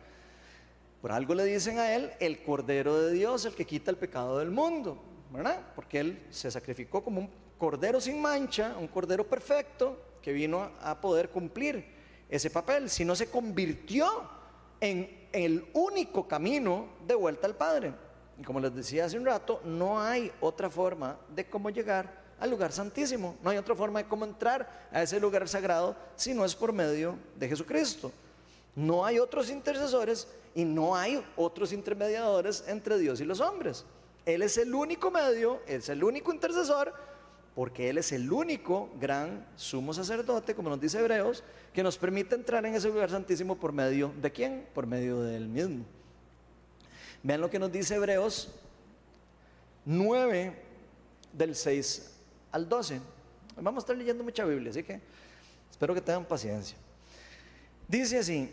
por 1.01 1.11
algo 1.11 1.35
le 1.35 1.43
dicen 1.43 1.79
a 1.79 1.93
él 1.93 2.11
el 2.19 2.41
Cordero 2.43 3.01
de 3.01 3.11
Dios, 3.11 3.45
el 3.45 3.53
que 3.53 3.65
quita 3.65 3.91
el 3.91 3.97
pecado 3.97 4.39
del 4.39 4.49
mundo, 4.51 4.97
¿verdad? 5.33 5.59
Porque 5.75 5.99
él 5.99 6.27
se 6.29 6.51
sacrificó 6.51 7.03
como 7.03 7.21
un 7.21 7.29
cordero 7.57 7.99
sin 7.99 8.21
mancha, 8.21 8.75
un 8.79 8.87
cordero 8.87 9.27
perfecto, 9.27 9.97
que 10.21 10.31
vino 10.31 10.71
a 10.81 10.99
poder 11.01 11.29
cumplir 11.29 11.85
ese 12.29 12.49
papel, 12.49 12.89
sino 12.89 13.15
se 13.15 13.29
convirtió 13.29 14.07
en 14.79 15.27
el 15.31 15.65
único 15.73 16.27
camino 16.27 16.87
de 17.05 17.15
vuelta 17.15 17.47
al 17.47 17.55
Padre. 17.55 17.93
Y 18.39 18.43
como 18.43 18.59
les 18.59 18.73
decía 18.73 19.05
hace 19.05 19.17
un 19.17 19.25
rato, 19.25 19.61
no 19.65 19.99
hay 19.99 20.31
otra 20.39 20.69
forma 20.69 21.17
de 21.29 21.49
cómo 21.49 21.69
llegar 21.69 22.23
al 22.39 22.49
lugar 22.49 22.71
santísimo, 22.71 23.37
no 23.41 23.49
hay 23.49 23.57
otra 23.57 23.75
forma 23.75 24.03
de 24.03 24.07
cómo 24.07 24.25
entrar 24.25 24.87
a 24.91 25.01
ese 25.01 25.19
lugar 25.19 25.47
sagrado 25.47 25.95
si 26.15 26.33
no 26.33 26.45
es 26.45 26.55
por 26.55 26.73
medio 26.73 27.17
de 27.35 27.47
Jesucristo. 27.47 28.11
No 28.75 29.05
hay 29.05 29.19
otros 29.19 29.49
intercesores 29.49 30.27
y 30.55 30.65
no 30.65 30.95
hay 30.95 31.23
otros 31.35 31.71
intermediadores 31.71 32.63
entre 32.67 32.97
Dios 32.97 33.21
y 33.21 33.25
los 33.25 33.39
hombres. 33.39 33.85
Él 34.25 34.41
es 34.41 34.57
el 34.57 34.73
único 34.73 35.11
medio, 35.11 35.61
es 35.67 35.89
el 35.89 36.03
único 36.03 36.33
intercesor, 36.33 36.93
porque 37.55 37.89
Él 37.89 37.97
es 37.97 38.11
el 38.11 38.31
único 38.31 38.89
gran 38.99 39.45
sumo 39.55 39.93
sacerdote, 39.93 40.55
como 40.55 40.69
nos 40.69 40.79
dice 40.79 40.99
Hebreos, 40.99 41.43
que 41.73 41.83
nos 41.83 41.97
permite 41.97 42.35
entrar 42.35 42.65
en 42.65 42.75
ese 42.75 42.87
lugar 42.87 43.09
santísimo 43.09 43.57
por 43.57 43.73
medio 43.73 44.13
de 44.21 44.31
quién? 44.31 44.65
Por 44.73 44.87
medio 44.87 45.21
de 45.21 45.35
Él 45.35 45.47
mismo. 45.47 45.85
Vean 47.21 47.41
lo 47.41 47.49
que 47.49 47.59
nos 47.59 47.71
dice 47.71 47.95
Hebreos 47.95 48.53
9 49.85 50.53
del 51.31 51.55
6 51.55 52.11
al 52.51 52.67
12. 52.67 53.01
Vamos 53.57 53.81
a 53.81 53.83
estar 53.83 53.97
leyendo 53.97 54.23
mucha 54.23 54.45
Biblia, 54.45 54.71
así 54.71 54.83
que 54.83 54.99
espero 55.69 55.93
que 55.93 56.01
tengan 56.01 56.25
paciencia. 56.25 56.77
Dice 57.87 58.17
así, 58.17 58.51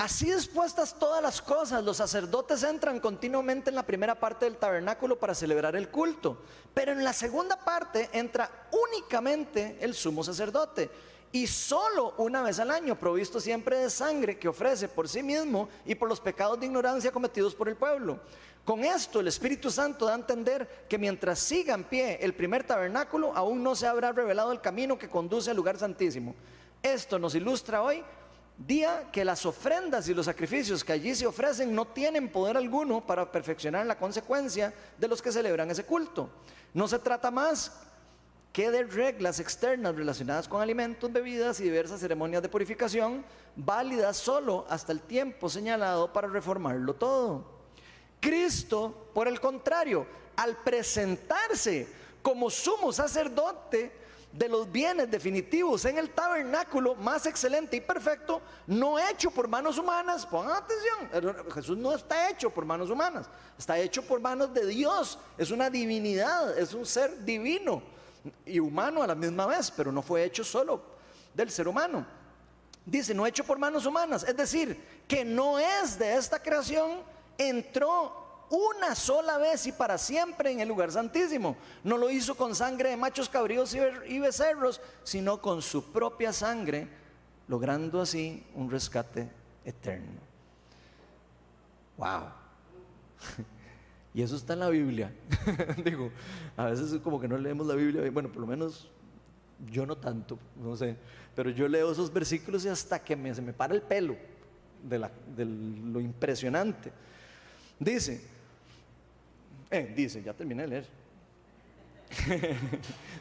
Así 0.00 0.32
dispuestas 0.32 0.98
todas 0.98 1.22
las 1.22 1.42
cosas, 1.42 1.84
los 1.84 1.98
sacerdotes 1.98 2.62
entran 2.62 3.00
continuamente 3.00 3.68
en 3.68 3.76
la 3.76 3.82
primera 3.82 4.14
parte 4.14 4.46
del 4.46 4.56
tabernáculo 4.56 5.18
para 5.18 5.34
celebrar 5.34 5.76
el 5.76 5.90
culto, 5.90 6.38
pero 6.72 6.92
en 6.92 7.04
la 7.04 7.12
segunda 7.12 7.62
parte 7.62 8.08
entra 8.14 8.50
únicamente 8.70 9.76
el 9.78 9.92
sumo 9.92 10.24
sacerdote 10.24 10.90
y 11.32 11.46
solo 11.46 12.14
una 12.16 12.40
vez 12.40 12.58
al 12.60 12.70
año, 12.70 12.98
provisto 12.98 13.40
siempre 13.40 13.76
de 13.76 13.90
sangre 13.90 14.38
que 14.38 14.48
ofrece 14.48 14.88
por 14.88 15.06
sí 15.06 15.22
mismo 15.22 15.68
y 15.84 15.94
por 15.94 16.08
los 16.08 16.18
pecados 16.18 16.58
de 16.58 16.64
ignorancia 16.64 17.12
cometidos 17.12 17.54
por 17.54 17.68
el 17.68 17.76
pueblo. 17.76 18.20
Con 18.64 18.82
esto 18.82 19.20
el 19.20 19.28
Espíritu 19.28 19.70
Santo 19.70 20.06
da 20.06 20.12
a 20.12 20.16
entender 20.16 20.86
que 20.88 20.96
mientras 20.96 21.40
siga 21.40 21.74
en 21.74 21.84
pie 21.84 22.18
el 22.22 22.32
primer 22.32 22.64
tabernáculo, 22.64 23.36
aún 23.36 23.62
no 23.62 23.76
se 23.76 23.86
habrá 23.86 24.12
revelado 24.12 24.50
el 24.50 24.62
camino 24.62 24.98
que 24.98 25.10
conduce 25.10 25.50
al 25.50 25.58
lugar 25.58 25.76
santísimo. 25.76 26.34
Esto 26.82 27.18
nos 27.18 27.34
ilustra 27.34 27.82
hoy 27.82 28.02
día 28.66 29.08
que 29.10 29.24
las 29.24 29.46
ofrendas 29.46 30.08
y 30.08 30.14
los 30.14 30.26
sacrificios 30.26 30.84
que 30.84 30.92
allí 30.92 31.14
se 31.14 31.26
ofrecen 31.26 31.74
no 31.74 31.86
tienen 31.86 32.28
poder 32.28 32.56
alguno 32.56 33.00
para 33.00 33.30
perfeccionar 33.30 33.86
la 33.86 33.96
consecuencia 33.96 34.72
de 34.98 35.08
los 35.08 35.22
que 35.22 35.32
celebran 35.32 35.70
ese 35.70 35.84
culto. 35.84 36.28
No 36.74 36.86
se 36.86 36.98
trata 36.98 37.30
más 37.30 37.72
que 38.52 38.70
de 38.70 38.84
reglas 38.84 39.40
externas 39.40 39.94
relacionadas 39.94 40.48
con 40.48 40.60
alimentos, 40.60 41.12
bebidas 41.12 41.60
y 41.60 41.64
diversas 41.64 42.00
ceremonias 42.00 42.42
de 42.42 42.48
purificación, 42.48 43.24
válidas 43.56 44.16
solo 44.16 44.66
hasta 44.68 44.92
el 44.92 45.00
tiempo 45.00 45.48
señalado 45.48 46.12
para 46.12 46.28
reformarlo 46.28 46.94
todo. 46.94 47.44
Cristo, 48.20 49.10
por 49.14 49.28
el 49.28 49.40
contrario, 49.40 50.06
al 50.36 50.56
presentarse 50.56 51.88
como 52.22 52.50
sumo 52.50 52.92
sacerdote, 52.92 53.92
de 54.32 54.48
los 54.48 54.70
bienes 54.70 55.10
definitivos 55.10 55.84
en 55.84 55.98
el 55.98 56.10
tabernáculo 56.10 56.94
más 56.94 57.26
excelente 57.26 57.76
y 57.76 57.80
perfecto, 57.80 58.40
no 58.66 58.98
hecho 58.98 59.30
por 59.30 59.48
manos 59.48 59.76
humanas. 59.78 60.24
Pongan 60.24 60.56
atención, 60.56 61.44
Jesús 61.52 61.76
no 61.76 61.92
está 61.94 62.30
hecho 62.30 62.50
por 62.50 62.64
manos 62.64 62.90
humanas, 62.90 63.26
está 63.58 63.78
hecho 63.78 64.02
por 64.02 64.20
manos 64.20 64.54
de 64.54 64.66
Dios. 64.66 65.18
Es 65.36 65.50
una 65.50 65.68
divinidad, 65.68 66.56
es 66.56 66.74
un 66.74 66.86
ser 66.86 67.24
divino 67.24 67.82
y 68.46 68.60
humano 68.60 69.02
a 69.02 69.06
la 69.06 69.14
misma 69.14 69.46
vez, 69.46 69.70
pero 69.70 69.90
no 69.90 70.02
fue 70.02 70.24
hecho 70.24 70.44
solo 70.44 70.80
del 71.34 71.50
ser 71.50 71.66
humano. 71.66 72.06
Dice, 72.86 73.14
no 73.14 73.26
hecho 73.26 73.44
por 73.44 73.58
manos 73.58 73.84
humanas, 73.84 74.24
es 74.24 74.36
decir, 74.36 75.02
que 75.06 75.24
no 75.24 75.58
es 75.58 75.98
de 75.98 76.14
esta 76.14 76.40
creación, 76.40 77.02
entró 77.36 78.19
una 78.50 78.94
sola 78.94 79.38
vez 79.38 79.66
y 79.66 79.72
para 79.72 79.96
siempre 79.96 80.50
en 80.50 80.60
el 80.60 80.68
lugar 80.68 80.90
santísimo. 80.90 81.56
No 81.84 81.96
lo 81.96 82.10
hizo 82.10 82.36
con 82.36 82.54
sangre 82.54 82.90
de 82.90 82.96
machos 82.96 83.28
cabríos 83.28 83.74
y 84.08 84.18
becerros, 84.18 84.80
sino 85.04 85.40
con 85.40 85.62
su 85.62 85.92
propia 85.92 86.32
sangre, 86.32 86.88
logrando 87.48 88.00
así 88.00 88.44
un 88.54 88.70
rescate 88.70 89.30
eterno. 89.64 90.20
Wow. 91.96 92.24
Y 94.12 94.22
eso 94.22 94.34
está 94.34 94.54
en 94.54 94.58
la 94.58 94.68
Biblia. 94.70 95.12
Digo, 95.84 96.10
a 96.56 96.64
veces 96.64 96.90
es 96.90 97.00
como 97.00 97.20
que 97.20 97.28
no 97.28 97.38
leemos 97.38 97.64
la 97.64 97.76
Biblia. 97.76 98.10
Bueno, 98.10 98.28
por 98.28 98.40
lo 98.40 98.46
menos 98.48 98.90
yo 99.70 99.86
no 99.86 99.96
tanto, 99.96 100.36
no 100.56 100.76
sé. 100.76 100.96
Pero 101.36 101.50
yo 101.50 101.68
leo 101.68 101.92
esos 101.92 102.12
versículos 102.12 102.64
y 102.64 102.68
hasta 102.68 102.98
que 102.98 103.14
me, 103.14 103.32
se 103.32 103.40
me 103.40 103.52
para 103.52 103.72
el 103.72 103.82
pelo 103.82 104.16
de 104.82 105.44
lo 105.44 106.00
impresionante. 106.00 106.90
Dice, 107.78 108.20
eh, 109.70 109.92
dice, 109.94 110.22
ya 110.22 110.34
terminé 110.34 110.62
de 110.62 110.68
leer. 110.68 110.86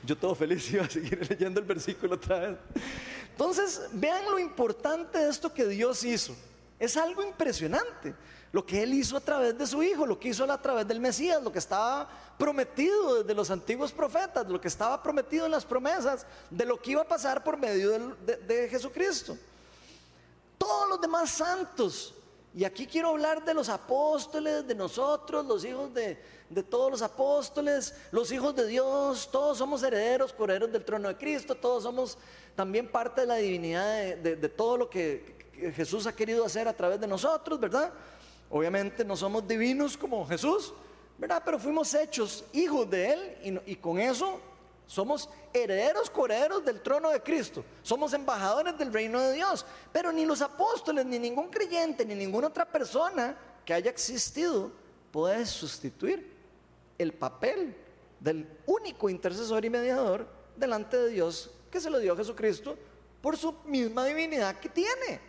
Yo 0.04 0.18
todo 0.18 0.34
feliz 0.34 0.72
iba 0.72 0.84
a 0.84 0.90
seguir 0.90 1.30
leyendo 1.30 1.60
el 1.60 1.66
versículo 1.66 2.16
otra 2.16 2.40
vez. 2.40 2.58
Entonces, 3.32 3.82
vean 3.94 4.26
lo 4.26 4.40
importante 4.40 5.20
de 5.20 5.30
esto 5.30 5.54
que 5.54 5.68
Dios 5.68 6.04
hizo. 6.04 6.36
Es 6.80 6.98
algo 6.98 7.24
impresionante. 7.24 8.16
Lo 8.52 8.66
que 8.66 8.82
Él 8.82 8.96
hizo 8.96 9.16
a 9.16 9.20
través 9.20 9.56
de 9.56 9.68
su 9.68 9.84
Hijo, 9.84 10.08
lo 10.08 10.20
que 10.20 10.30
hizo 10.30 10.52
a 10.52 10.60
través 10.60 10.88
del 10.88 11.00
Mesías, 11.00 11.44
lo 11.44 11.52
que 11.52 11.60
estaba 11.60 12.10
prometido 12.40 13.22
desde 13.22 13.36
los 13.36 13.52
antiguos 13.52 13.92
profetas, 13.92 14.48
lo 14.48 14.60
que 14.60 14.70
estaba 14.70 15.04
prometido 15.04 15.46
en 15.46 15.52
las 15.52 15.66
promesas, 15.66 16.26
de 16.50 16.66
lo 16.66 16.82
que 16.82 16.92
iba 16.92 17.04
a 17.04 17.08
pasar 17.08 17.44
por 17.44 17.58
medio 17.58 18.16
de, 18.26 18.38
de 18.38 18.70
Jesucristo. 18.70 19.38
Todos 20.58 20.90
los 20.90 21.00
demás 21.00 21.30
santos 21.30 22.16
y 22.54 22.64
aquí 22.64 22.88
quiero 22.88 23.10
hablar 23.10 23.46
de 23.46 23.54
los 23.54 23.70
apóstoles, 23.70 24.66
de 24.68 24.74
nosotros, 24.74 25.46
los 25.46 25.64
hijos 25.64 25.94
de, 25.94 26.20
todos 26.64 26.90
los 26.90 27.02
apóstoles, 27.02 27.94
los 28.12 28.32
hijos 28.32 28.56
de 28.56 28.66
Dios, 28.66 29.30
todos 29.32 29.58
somos 29.58 29.84
herederos, 29.84 30.34
correros 30.34 30.72
del 30.72 30.84
trono 30.84 31.08
de 31.08 31.16
Cristo, 31.16 31.56
todos 31.56 31.84
somos 31.84 32.18
también 32.56 32.88
parte 32.88 33.22
de 33.22 33.28
la 33.28 33.36
divinidad 33.36 34.16
de, 34.18 34.50
todo 34.50 34.78
lo 34.78 34.90
que 34.90 35.38
Jesús 35.76 36.08
ha 36.08 36.16
querido 36.16 36.44
hacer 36.44 36.68
a 36.68 36.74
través 36.74 37.00
de 37.00 37.08
nosotros, 37.08 37.60
¿verdad? 37.60 37.94
Obviamente 38.50 39.06
no 39.06 39.16
somos 39.16 39.48
divinos 39.48 39.96
como 39.96 40.28
Jesús, 40.28 40.74
¿verdad? 41.18 41.42
Pero 41.46 41.60
fuimos 41.60 41.94
hechos 41.94 42.44
hijos 42.54 42.90
de 42.90 43.14
Él 43.14 43.62
y, 43.66 43.74
y 43.74 43.76
con 43.76 44.00
eso 44.00 44.42
somos 44.88 45.30
herederos, 45.54 46.10
corederos 46.10 46.66
del 46.66 46.82
trono 46.82 47.12
de 47.12 47.22
Cristo. 47.22 47.64
Somos 47.84 48.12
embajadores 48.14 48.76
del 48.76 48.92
reino 48.92 49.22
de 49.22 49.34
Dios. 49.34 49.64
Pero 49.94 50.12
ni 50.12 50.26
los 50.26 50.42
apóstoles, 50.42 51.06
ni 51.06 51.20
ningún 51.20 51.50
creyente, 51.50 52.04
ni 52.04 52.16
ninguna 52.16 52.48
otra 52.48 52.66
persona 52.66 53.38
que 53.64 53.76
haya 53.76 53.92
existido 53.92 54.72
puede 55.12 55.46
sustituir 55.46 56.39
el 57.00 57.14
papel 57.14 57.76
del 58.20 58.48
único 58.68 59.10
intercesor 59.10 59.66
y 59.66 59.72
mediador 59.72 60.28
delante 60.56 60.98
de 60.98 61.10
Dios 61.10 61.50
que 61.72 61.80
se 61.80 61.90
lo 61.90 61.98
dio 61.98 62.14
a 62.14 62.18
Jesucristo 62.18 62.78
por 63.22 63.38
su 63.38 63.54
misma 63.66 64.06
divinidad 64.06 64.60
que 64.60 64.70
tiene. 64.70 65.22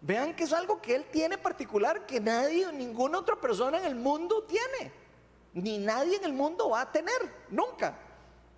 Vean 0.00 0.34
que 0.34 0.44
es 0.44 0.52
algo 0.52 0.80
que 0.80 0.94
Él 0.94 1.06
tiene 1.10 1.36
particular 1.36 2.06
que 2.06 2.20
nadie, 2.20 2.72
ninguna 2.72 3.18
otra 3.18 3.36
persona 3.36 3.78
en 3.78 3.84
el 3.86 3.96
mundo 3.96 4.44
tiene. 4.44 4.92
Ni 5.52 5.78
nadie 5.78 6.16
en 6.16 6.24
el 6.24 6.32
mundo 6.32 6.70
va 6.70 6.82
a 6.82 6.92
tener, 6.92 7.20
nunca 7.50 7.98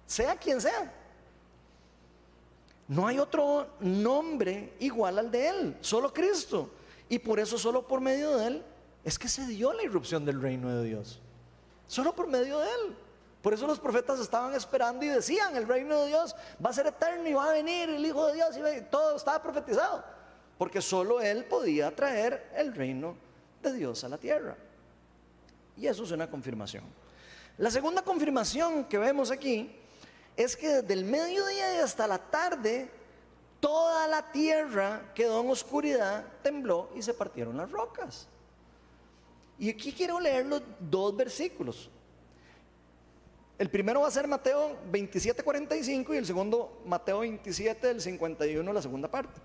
sea 0.09 0.37
quien 0.37 0.61
sea. 0.61 0.93
No 2.89 3.07
hay 3.07 3.19
otro 3.19 3.69
nombre 3.81 4.73
igual 4.81 5.19
al 5.19 5.31
de 5.31 5.49
Él, 5.49 5.77
solo 5.81 6.13
Cristo. 6.13 6.71
Y 7.09 7.19
por 7.19 7.39
eso 7.39 7.59
solo 7.59 7.87
por 7.87 8.01
medio 8.01 8.37
de 8.37 8.47
Él 8.47 8.65
es 9.05 9.19
que 9.19 9.29
se 9.29 9.47
dio 9.47 9.73
la 9.75 9.83
irrupción 9.83 10.25
del 10.25 10.41
reino 10.41 10.75
de 10.75 10.89
Dios. 10.89 11.21
Solo 11.89 12.15
por 12.15 12.29
medio 12.29 12.61
de 12.61 12.69
Él. 12.69 12.97
Por 13.43 13.55
eso 13.55 13.67
los 13.67 13.81
profetas 13.81 14.21
estaban 14.21 14.55
esperando 14.55 15.05
y 15.05 15.09
decían, 15.09 15.57
el 15.57 15.67
reino 15.67 16.03
de 16.03 16.09
Dios 16.09 16.37
va 16.65 16.71
a 16.71 16.73
ser 16.73 16.87
eterno 16.87 17.29
y 17.29 17.33
va 17.33 17.51
a 17.51 17.53
venir 17.53 17.89
el 17.89 18.05
Hijo 18.05 18.27
de 18.27 18.35
Dios 18.35 18.57
y 18.57 18.81
todo 18.83 19.17
estaba 19.17 19.43
profetizado. 19.43 20.05
Porque 20.59 20.83
solo 20.83 21.21
Él 21.21 21.45
podía 21.45 21.95
traer 21.95 22.51
el 22.55 22.75
reino 22.75 23.17
de 23.63 23.73
Dios 23.73 24.05
a 24.05 24.09
la 24.09 24.19
tierra. 24.19 24.57
Y 25.77 25.87
eso 25.87 26.05
es 26.05 26.11
una 26.11 26.29
confirmación. 26.29 26.85
La 27.57 27.71
segunda 27.71 28.03
confirmación 28.03 28.85
que 28.85 28.99
vemos 28.99 29.31
aquí 29.31 29.75
es 30.37 30.57
que 30.57 30.69
desde 30.69 30.95
el 30.95 31.05
mediodía 31.05 31.83
hasta 31.83 32.07
la 32.07 32.19
tarde, 32.19 32.91
toda 33.61 34.07
la 34.09 34.31
tierra 34.31 35.13
quedó 35.15 35.41
en 35.41 35.51
oscuridad, 35.51 36.25
tembló 36.43 36.91
y 36.95 37.03
se 37.03 37.15
partieron 37.15 37.57
las 37.57 37.71
rocas. 37.71 38.29
Y 39.59 39.71
aquí 39.71 39.93
quiero 39.93 40.21
leer 40.21 40.47
los 40.47 40.63
dos 40.79 41.17
versículos. 41.17 41.91
El 43.59 43.69
primero 43.71 44.03
va 44.03 44.09
a 44.09 44.11
ser 44.11 44.29
Mateo 44.29 44.77
27, 44.91 45.43
45 45.43 46.15
y 46.15 46.17
el 46.17 46.27
segundo 46.27 46.81
Mateo 46.87 47.21
27, 47.21 47.89
del 47.89 48.01
51, 48.01 48.73
la 48.73 48.83
segunda 48.83 49.11
parte, 49.11 49.41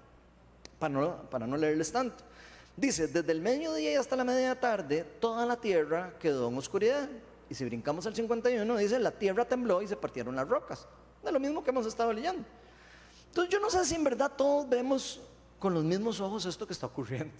para 0.78 0.94
no, 0.94 1.30
para 1.32 1.48
no 1.48 1.58
leerles 1.58 1.92
tanto. 1.92 2.24
Dice, 2.78 3.08
desde 3.08 3.32
el 3.32 3.42
mediodía 3.42 4.00
hasta 4.00 4.16
la 4.16 4.24
media 4.24 4.60
tarde, 4.60 5.04
toda 5.20 5.48
la 5.48 5.60
tierra 5.60 6.14
quedó 6.20 6.50
en 6.50 6.58
oscuridad. 6.58 7.10
Y 7.50 7.56
si 7.56 7.66
brincamos 7.66 8.06
al 8.06 8.16
51, 8.16 8.78
dice, 8.78 9.00
la 9.00 9.12
tierra 9.12 9.46
tembló 9.46 9.82
y 9.82 9.88
se 9.88 9.96
partieron 9.96 10.36
las 10.36 10.48
rocas. 10.48 10.88
De 11.24 11.32
lo 11.32 11.40
mismo 11.40 11.64
que 11.64 11.72
hemos 11.72 11.88
estado 11.88 12.14
leyendo. 12.14 12.44
Entonces 13.30 13.52
yo 13.52 13.60
no 13.60 13.70
sé 13.72 13.84
si 13.84 13.96
en 13.96 14.04
verdad 14.04 14.32
todos 14.36 14.70
vemos 14.70 15.22
con 15.58 15.74
los 15.74 15.84
mismos 15.84 16.20
ojos 16.20 16.46
esto 16.46 16.68
que 16.68 16.74
está 16.74 16.86
ocurriendo. 16.86 17.34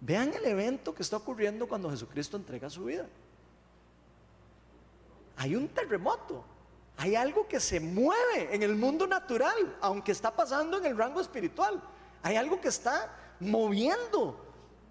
Vean 0.00 0.32
el 0.34 0.44
evento 0.44 0.94
que 0.94 1.02
está 1.02 1.16
ocurriendo 1.16 1.66
cuando 1.66 1.90
Jesucristo 1.90 2.36
entrega 2.36 2.70
su 2.70 2.84
vida. 2.84 3.06
Hay 5.36 5.54
un 5.56 5.68
terremoto, 5.68 6.44
hay 6.96 7.14
algo 7.14 7.46
que 7.46 7.60
se 7.60 7.80
mueve 7.80 8.54
en 8.54 8.62
el 8.62 8.74
mundo 8.76 9.06
natural, 9.06 9.76
aunque 9.80 10.12
está 10.12 10.34
pasando 10.34 10.78
en 10.78 10.86
el 10.86 10.96
rango 10.96 11.20
espiritual. 11.20 11.80
Hay 12.22 12.36
algo 12.36 12.60
que 12.60 12.68
está 12.68 13.14
moviendo 13.40 14.44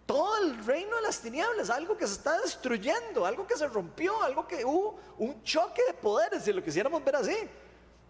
todo 0.06 0.38
el 0.38 0.66
reino 0.66 0.96
de 0.96 1.02
las 1.02 1.20
tinieblas, 1.20 1.70
algo 1.70 1.98
que 1.98 2.08
se 2.08 2.14
está 2.14 2.40
destruyendo, 2.40 3.26
algo 3.26 3.46
que 3.46 3.58
se 3.58 3.68
rompió, 3.68 4.22
algo 4.24 4.48
que 4.48 4.64
hubo 4.64 4.98
un 5.18 5.44
choque 5.44 5.82
de 5.86 5.94
poderes, 5.94 6.44
si 6.44 6.54
lo 6.54 6.64
quisiéramos 6.64 7.04
ver 7.04 7.18
así. 7.18 7.36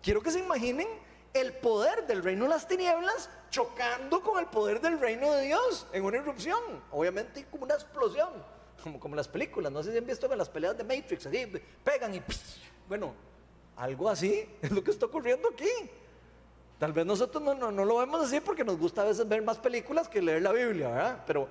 Quiero 0.01 0.21
que 0.21 0.31
se 0.31 0.39
imaginen 0.39 0.87
el 1.33 1.53
poder 1.53 1.76
del 2.07 2.23
reino 2.23 2.43
de 2.43 2.49
las 2.49 2.67
tinieblas 2.67 3.29
chocando 3.49 4.21
con 4.21 4.39
el 4.39 4.47
poder 4.47 4.81
del 4.81 4.99
reino 4.99 5.31
de 5.33 5.43
Dios 5.43 5.87
en 5.93 6.03
una 6.03 6.17
erupción, 6.17 6.59
obviamente 6.91 7.45
como 7.49 7.63
una 7.63 7.75
explosión, 7.75 8.29
como, 8.83 8.99
como 8.99 9.15
las 9.15 9.27
películas, 9.27 9.71
no 9.71 9.81
sé 9.81 9.91
si 9.91 9.97
han 9.97 10.05
visto 10.05 10.31
en 10.31 10.37
las 10.37 10.49
peleas 10.49 10.77
de 10.77 10.83
Matrix, 10.83 11.25
así 11.25 11.51
pegan 11.83 12.13
y 12.13 12.21
bueno, 12.87 13.13
algo 13.77 14.09
así 14.09 14.47
es 14.61 14.71
lo 14.71 14.83
que 14.83 14.91
está 14.91 15.05
ocurriendo 15.05 15.49
aquí. 15.49 15.69
Tal 16.77 16.93
vez 16.93 17.05
nosotros 17.05 17.41
no, 17.41 17.55
no, 17.55 17.71
no, 17.71 17.85
lo 17.85 17.97
vemos 17.97 18.23
así 18.23 18.39
porque 18.39 18.63
nos 18.63 18.77
gusta 18.77 19.01
a 19.01 19.05
veces 19.05 19.27
ver 19.27 19.41
más 19.41 19.57
películas 19.57 20.07
que 20.07 20.21
leer 20.21 20.43
la 20.43 20.51
Biblia, 20.51 20.89
¿verdad? 20.89 21.23
Pero 21.25 21.47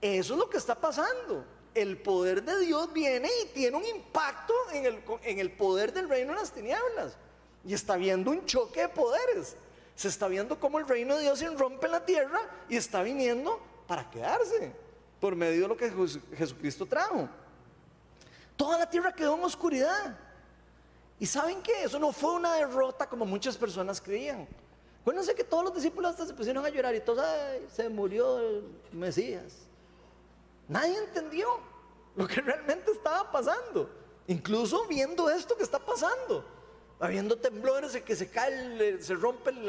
eso 0.00 0.34
es 0.34 0.38
lo 0.38 0.50
que 0.50 0.56
está 0.56 0.74
pasando. 0.74 1.44
El 1.74 1.98
poder 1.98 2.42
de 2.42 2.58
Dios 2.58 2.92
viene 2.92 3.28
y 3.44 3.48
tiene 3.48 3.76
un 3.76 3.84
impacto 3.84 4.52
en 4.72 4.86
el, 4.86 5.00
en 5.22 5.38
el 5.38 5.52
poder 5.52 5.92
del 5.92 6.08
reino 6.08 6.32
de 6.32 6.40
las 6.40 6.50
tinieblas. 6.50 7.16
Y 7.64 7.72
está 7.72 7.96
viendo 7.96 8.32
un 8.32 8.44
choque 8.46 8.80
de 8.80 8.88
poderes. 8.88 9.56
Se 9.94 10.08
está 10.08 10.28
viendo 10.28 10.58
cómo 10.58 10.78
el 10.78 10.88
reino 10.88 11.16
de 11.16 11.22
Dios 11.22 11.38
se 11.38 11.48
rompe 11.50 11.86
en 11.86 11.92
la 11.92 12.04
tierra 12.04 12.40
y 12.68 12.76
está 12.76 13.02
viniendo 13.02 13.60
para 13.86 14.10
quedarse 14.10 14.72
por 15.20 15.36
medio 15.36 15.62
de 15.62 15.68
lo 15.68 15.76
que 15.76 15.92
Jesucristo 16.36 16.86
trajo. 16.86 17.28
Toda 18.56 18.78
la 18.78 18.88
tierra 18.88 19.12
quedó 19.12 19.36
en 19.36 19.44
oscuridad. 19.44 20.18
¿Y 21.18 21.26
saben 21.26 21.62
qué? 21.62 21.84
Eso 21.84 21.98
no 21.98 22.12
fue 22.12 22.32
una 22.34 22.54
derrota 22.54 23.08
como 23.08 23.24
muchas 23.24 23.56
personas 23.56 24.00
creían. 24.00 24.46
Acuérdense 25.00 25.34
que 25.34 25.44
todos 25.44 25.64
los 25.64 25.74
discípulos 25.74 26.12
hasta 26.12 26.26
se 26.26 26.34
pusieron 26.34 26.64
a 26.64 26.68
llorar 26.68 26.94
y 26.94 27.00
todos, 27.00 27.24
se 27.72 27.88
murió 27.88 28.38
el 28.38 28.64
Mesías. 28.92 29.66
Nadie 30.68 30.98
entendió 30.98 31.60
lo 32.16 32.26
que 32.26 32.40
realmente 32.40 32.90
estaba 32.90 33.30
pasando. 33.30 33.90
Incluso 34.26 34.86
viendo 34.86 35.28
esto 35.28 35.56
que 35.56 35.62
está 35.62 35.78
pasando. 35.78 36.44
Habiendo 37.00 37.36
temblores, 37.36 38.00
que 38.02 38.16
se 38.16 38.30
cae, 38.30 39.00
se 39.00 39.14
rompen, 39.14 39.66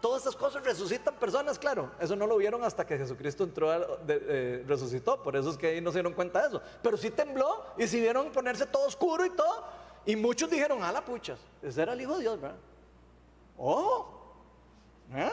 todas 0.00 0.22
estas 0.22 0.36
cosas 0.36 0.62
resucitan 0.62 1.14
personas, 1.14 1.58
claro. 1.58 1.90
Eso 1.98 2.14
no 2.16 2.26
lo 2.26 2.36
vieron 2.36 2.62
hasta 2.64 2.86
que 2.86 2.98
Jesucristo 2.98 3.44
entró, 3.44 3.96
de, 3.98 4.64
resucitó. 4.66 5.22
Por 5.22 5.36
eso 5.36 5.50
es 5.50 5.56
que 5.56 5.68
ahí 5.68 5.80
no 5.80 5.90
se 5.90 5.98
dieron 5.98 6.12
cuenta 6.12 6.42
de 6.42 6.48
eso. 6.48 6.62
Pero 6.82 6.96
sí 6.96 7.10
tembló 7.10 7.64
y 7.78 7.86
si 7.86 8.00
vieron 8.00 8.30
ponerse 8.30 8.66
todo 8.66 8.86
oscuro 8.86 9.24
y 9.24 9.30
todo. 9.30 9.64
Y 10.04 10.14
muchos 10.16 10.50
dijeron, 10.50 10.82
a 10.82 10.92
la 10.92 11.04
puchas, 11.04 11.40
ese 11.62 11.82
era 11.82 11.94
el 11.94 12.00
Hijo 12.00 12.14
de 12.16 12.20
Dios, 12.20 12.40
¿verdad? 12.40 12.58
Oh, 13.58 14.16
¿eh? 15.14 15.30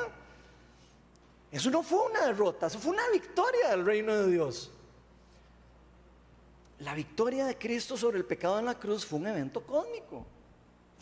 Eso 1.52 1.70
no 1.70 1.84
fue 1.84 2.00
una 2.10 2.26
derrota, 2.26 2.66
eso 2.66 2.80
fue 2.80 2.94
una 2.94 3.08
victoria 3.10 3.70
del 3.70 3.86
reino 3.86 4.16
de 4.16 4.32
Dios. 4.32 4.72
La 6.80 6.96
victoria 6.96 7.46
de 7.46 7.58
Cristo 7.58 7.96
sobre 7.96 8.18
el 8.18 8.26
pecado 8.26 8.58
en 8.58 8.66
la 8.66 8.80
cruz 8.80 9.06
fue 9.06 9.20
un 9.20 9.28
evento 9.28 9.62
cósmico. 9.62 10.26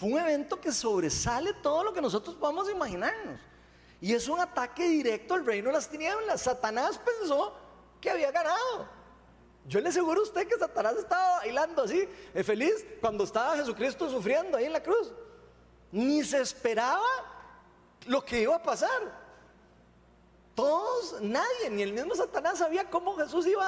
Fue 0.01 0.09
un 0.09 0.17
evento 0.19 0.59
que 0.59 0.73
sobresale 0.73 1.53
todo 1.53 1.83
lo 1.83 1.93
que 1.93 2.01
nosotros 2.01 2.35
podamos 2.35 2.69
imaginarnos. 2.69 3.39
Y 4.01 4.13
es 4.13 4.27
un 4.27 4.39
ataque 4.39 4.89
directo 4.89 5.36
al 5.36 5.45
reino 5.45 5.67
de 5.67 5.73
las 5.73 5.88
tinieblas. 5.88 6.41
Satanás 6.41 6.99
pensó 6.99 7.53
que 8.01 8.09
había 8.09 8.32
ganado. 8.32 8.89
Yo 9.67 9.80
le 9.80 9.89
aseguro 9.89 10.19
a 10.19 10.23
usted 10.23 10.47
que 10.47 10.57
Satanás 10.57 10.95
estaba 10.97 11.38
bailando 11.38 11.84
así, 11.84 12.09
eh, 12.34 12.43
feliz, 12.43 12.84
cuando 12.99 13.23
estaba 13.23 13.55
Jesucristo 13.55 14.09
sufriendo 14.09 14.57
ahí 14.57 14.65
en 14.65 14.73
la 14.73 14.82
cruz. 14.82 15.13
Ni 15.91 16.23
se 16.23 16.41
esperaba 16.41 17.07
lo 18.07 18.26
que 18.26 18.41
iba 18.41 18.55
a 18.55 18.63
pasar. 18.63 19.21
Todos, 20.55 21.21
nadie, 21.21 21.69
ni 21.69 21.84
el 21.84 21.93
mismo 21.93 22.15
Satanás 22.15 22.57
sabía 22.57 22.89
cómo 22.89 23.15
Jesús 23.15 23.45
iba 23.45 23.65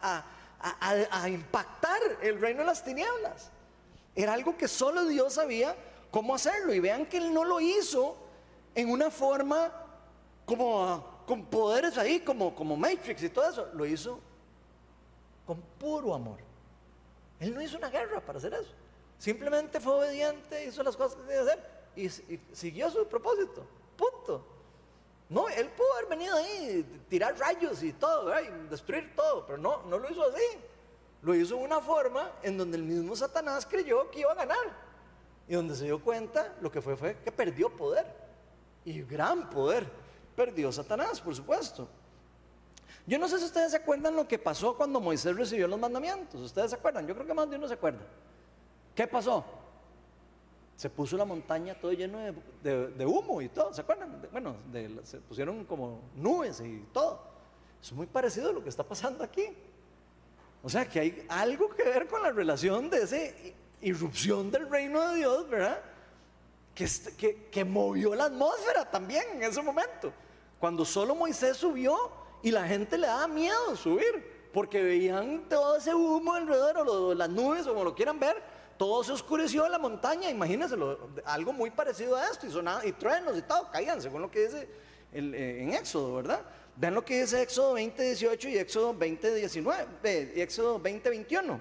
a 0.00 0.24
a, 0.62 1.28
impactar 1.28 2.00
el 2.22 2.40
reino 2.40 2.60
de 2.60 2.66
las 2.66 2.84
tinieblas. 2.84 3.50
Era 4.14 4.34
algo 4.34 4.56
que 4.56 4.68
solo 4.68 5.04
Dios 5.06 5.34
sabía 5.34 5.76
cómo 6.10 6.34
hacerlo. 6.34 6.74
Y 6.74 6.80
vean 6.80 7.06
que 7.06 7.18
Él 7.18 7.32
no 7.32 7.44
lo 7.44 7.60
hizo 7.60 8.16
en 8.74 8.90
una 8.90 9.10
forma 9.10 9.72
como 10.44 11.22
con 11.26 11.46
poderes 11.46 11.96
ahí, 11.98 12.20
como, 12.20 12.54
como 12.54 12.76
Matrix 12.76 13.22
y 13.22 13.28
todo 13.30 13.48
eso. 13.48 13.68
Lo 13.74 13.86
hizo 13.86 14.20
con 15.46 15.60
puro 15.78 16.14
amor. 16.14 16.38
Él 17.40 17.54
no 17.54 17.62
hizo 17.62 17.76
una 17.76 17.90
guerra 17.90 18.20
para 18.20 18.38
hacer 18.38 18.54
eso. 18.54 18.70
Simplemente 19.18 19.80
fue 19.80 19.94
obediente, 19.94 20.64
hizo 20.64 20.82
las 20.82 20.96
cosas 20.96 21.14
que 21.16 21.22
tenía 21.22 21.44
que 21.44 21.50
hacer 21.50 21.82
y, 21.96 22.08
siguió 22.54 22.90
su 22.90 23.06
propósito. 23.06 23.64
Punto. 23.96 24.44
No, 25.28 25.48
él 25.48 25.68
pudo 25.70 25.92
haber 25.94 26.08
venido 26.08 26.36
ahí, 26.36 27.04
tirar 27.08 27.38
rayos 27.38 27.82
y 27.82 27.92
todo, 27.92 28.38
y 28.40 28.48
destruir 28.68 29.14
todo, 29.16 29.46
pero 29.46 29.58
no, 29.58 29.82
no 29.84 29.98
lo 29.98 30.10
hizo 30.10 30.22
así. 30.24 30.58
Lo 31.22 31.34
hizo 31.34 31.56
de 31.56 31.64
una 31.64 31.80
forma 31.80 32.32
en 32.42 32.58
donde 32.58 32.76
el 32.76 32.82
mismo 32.82 33.14
Satanás 33.14 33.64
creyó 33.64 34.10
que 34.10 34.20
iba 34.20 34.32
a 34.32 34.34
ganar. 34.34 34.92
Y 35.48 35.54
donde 35.54 35.74
se 35.76 35.84
dio 35.84 36.02
cuenta, 36.02 36.54
lo 36.60 36.70
que 36.70 36.80
fue 36.80 36.96
fue 36.96 37.16
que 37.18 37.30
perdió 37.30 37.70
poder. 37.70 38.06
Y 38.84 39.02
gran 39.02 39.48
poder. 39.48 39.86
Perdió 40.34 40.72
Satanás, 40.72 41.20
por 41.20 41.34
supuesto. 41.34 41.88
Yo 43.06 43.18
no 43.18 43.28
sé 43.28 43.38
si 43.38 43.44
ustedes 43.44 43.70
se 43.70 43.76
acuerdan 43.76 44.14
lo 44.14 44.26
que 44.26 44.38
pasó 44.38 44.76
cuando 44.76 45.00
Moisés 45.00 45.36
recibió 45.36 45.68
los 45.68 45.78
mandamientos. 45.78 46.40
¿Ustedes 46.40 46.70
se 46.70 46.76
acuerdan? 46.76 47.06
Yo 47.06 47.14
creo 47.14 47.26
que 47.26 47.34
más 47.34 47.48
de 47.50 47.56
uno 47.56 47.68
se 47.68 47.74
acuerda. 47.74 48.00
¿Qué 48.94 49.06
pasó? 49.06 49.44
Se 50.76 50.90
puso 50.90 51.16
la 51.16 51.24
montaña 51.24 51.74
todo 51.74 51.92
lleno 51.92 52.18
de, 52.62 53.06
humo 53.06 53.40
y 53.40 53.48
todo, 53.48 53.72
¿se 53.72 53.82
acuerdan? 53.82 54.26
bueno, 54.32 54.56
se 55.04 55.18
pusieron 55.18 55.64
como 55.64 56.00
nubes 56.16 56.60
y 56.60 56.86
todo. 56.92 57.20
Es 57.80 57.92
muy 57.92 58.06
parecido 58.06 58.50
a 58.50 58.52
lo 58.52 58.62
que 58.62 58.68
está 58.68 58.82
pasando 58.82 59.22
aquí. 59.22 59.48
O 60.62 60.68
sea 60.68 60.88
que 60.88 61.00
hay 61.00 61.26
algo 61.28 61.68
que 61.70 61.82
ver 61.82 62.06
con 62.06 62.22
la 62.22 62.30
relación 62.30 62.88
de 62.88 63.02
esa 63.02 63.16
irrupción 63.80 64.50
del 64.50 64.68
reino 64.70 65.08
de 65.08 65.16
Dios, 65.16 65.48
¿verdad? 65.48 65.80
Que, 66.74 67.48
que, 67.50 67.64
movió 67.64 68.14
la 68.14 68.24
atmósfera 68.24 68.90
también 68.90 69.24
en 69.34 69.42
ese 69.42 69.60
momento. 69.60 70.12
Cuando 70.58 70.84
solo 70.84 71.14
Moisés 71.14 71.56
subió 71.56 71.96
y 72.42 72.50
la 72.50 72.66
gente 72.66 72.96
le 72.96 73.08
daba 73.08 73.26
miedo 73.26 73.76
subir, 73.76 74.48
porque 74.52 74.82
veían 74.82 75.48
todo 75.48 75.76
ese 75.76 75.94
humo 75.94 76.34
alrededor, 76.34 76.88
o 76.88 77.14
las 77.14 77.28
nubes, 77.28 77.66
como 77.66 77.84
lo 77.84 77.94
quieran 77.94 78.18
ver, 78.20 78.40
todo 78.78 79.02
se 79.04 79.12
oscureció 79.12 79.66
en 79.66 79.72
la 79.72 79.78
montaña, 79.78 80.30
imagínense, 80.30 80.76
algo 81.24 81.52
muy 81.52 81.70
parecido 81.70 82.16
a 82.16 82.26
esto, 82.26 82.46
y 82.46 82.50
sonaba, 82.50 82.86
y 82.86 82.92
truenos 82.92 83.36
y 83.36 83.42
todo, 83.42 83.70
caían, 83.70 84.00
según 84.00 84.22
lo 84.22 84.30
que 84.30 84.46
dice 84.46 84.68
eh, 85.12 85.58
en 85.62 85.74
Éxodo, 85.74 86.14
¿verdad? 86.14 86.40
Vean 86.76 86.94
lo 86.94 87.04
que 87.04 87.20
dice 87.20 87.42
Éxodo 87.42 87.74
20, 87.74 88.02
18 88.02 88.48
y 88.48 88.58
Éxodo 88.58 88.94
20, 88.94 89.34
19, 89.34 89.86
eh, 90.04 90.32
Éxodo 90.36 90.78
20, 90.78 91.10
21. 91.10 91.60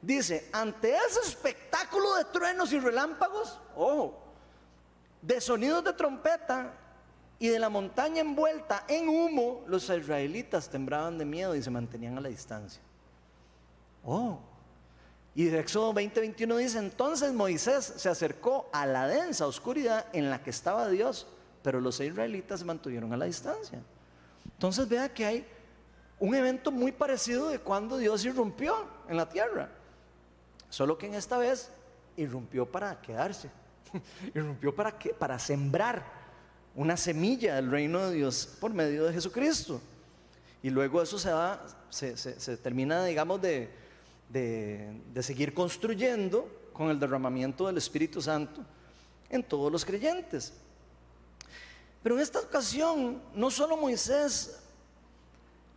Dice, 0.00 0.48
ante 0.52 0.96
ese 0.96 1.20
espectáculo 1.20 2.16
de 2.16 2.24
truenos 2.24 2.72
y 2.72 2.80
relámpagos, 2.80 3.60
ojo, 3.76 4.20
de 5.20 5.40
sonidos 5.40 5.84
de 5.84 5.92
trompeta 5.92 6.74
y 7.38 7.48
de 7.48 7.58
la 7.58 7.68
montaña 7.68 8.20
envuelta 8.20 8.84
en 8.88 9.08
humo, 9.08 9.62
los 9.68 9.88
israelitas 9.88 10.68
temblaban 10.68 11.18
de 11.18 11.24
miedo 11.24 11.54
y 11.54 11.62
se 11.62 11.70
mantenían 11.70 12.18
a 12.18 12.20
la 12.20 12.28
distancia. 12.28 12.82
Oh, 14.04 14.40
y 15.34 15.44
de 15.44 15.60
Éxodo 15.60 15.94
20:21 15.94 16.56
dice, 16.56 16.78
entonces 16.78 17.32
Moisés 17.32 17.94
se 17.96 18.08
acercó 18.08 18.68
a 18.72 18.84
la 18.86 19.06
densa 19.06 19.46
oscuridad 19.46 20.06
en 20.12 20.28
la 20.28 20.42
que 20.42 20.50
estaba 20.50 20.88
Dios, 20.88 21.26
pero 21.62 21.80
los 21.80 22.00
israelitas 22.00 22.60
se 22.60 22.66
mantuvieron 22.66 23.12
a 23.12 23.16
la 23.16 23.24
distancia. 23.24 23.80
Entonces 24.62 24.88
vea 24.88 25.12
que 25.12 25.26
hay 25.26 25.44
un 26.20 26.36
evento 26.36 26.70
muy 26.70 26.92
parecido 26.92 27.48
de 27.48 27.58
cuando 27.58 27.98
Dios 27.98 28.24
irrumpió 28.24 28.86
en 29.08 29.16
la 29.16 29.28
tierra, 29.28 29.68
solo 30.70 30.96
que 30.96 31.06
en 31.06 31.14
esta 31.14 31.36
vez 31.36 31.68
irrumpió 32.16 32.64
para 32.64 33.00
quedarse, 33.00 33.50
irrumpió 34.36 34.72
para, 34.72 34.96
para 35.18 35.36
sembrar 35.40 36.04
una 36.76 36.96
semilla 36.96 37.56
del 37.56 37.72
reino 37.72 38.06
de 38.06 38.14
Dios 38.14 38.56
por 38.60 38.72
medio 38.72 39.04
de 39.04 39.12
Jesucristo. 39.12 39.80
Y 40.62 40.70
luego 40.70 41.02
eso 41.02 41.18
se, 41.18 41.32
va, 41.32 41.66
se 41.90 42.56
termina, 42.58 43.04
digamos, 43.04 43.42
de, 43.42 43.68
de, 44.28 45.22
seguir 45.24 45.54
construyendo 45.54 46.68
con 46.72 46.88
el 46.88 47.00
derramamiento 47.00 47.66
del 47.66 47.78
Espíritu 47.78 48.22
Santo 48.22 48.64
en 49.28 49.42
todos 49.42 49.72
los 49.72 49.84
creyentes. 49.84 50.52
Pero 52.02 52.16
en 52.16 52.20
esta 52.20 52.40
ocasión, 52.40 53.22
no 53.34 53.50
solo 53.50 53.76
Moisés, 53.76 54.58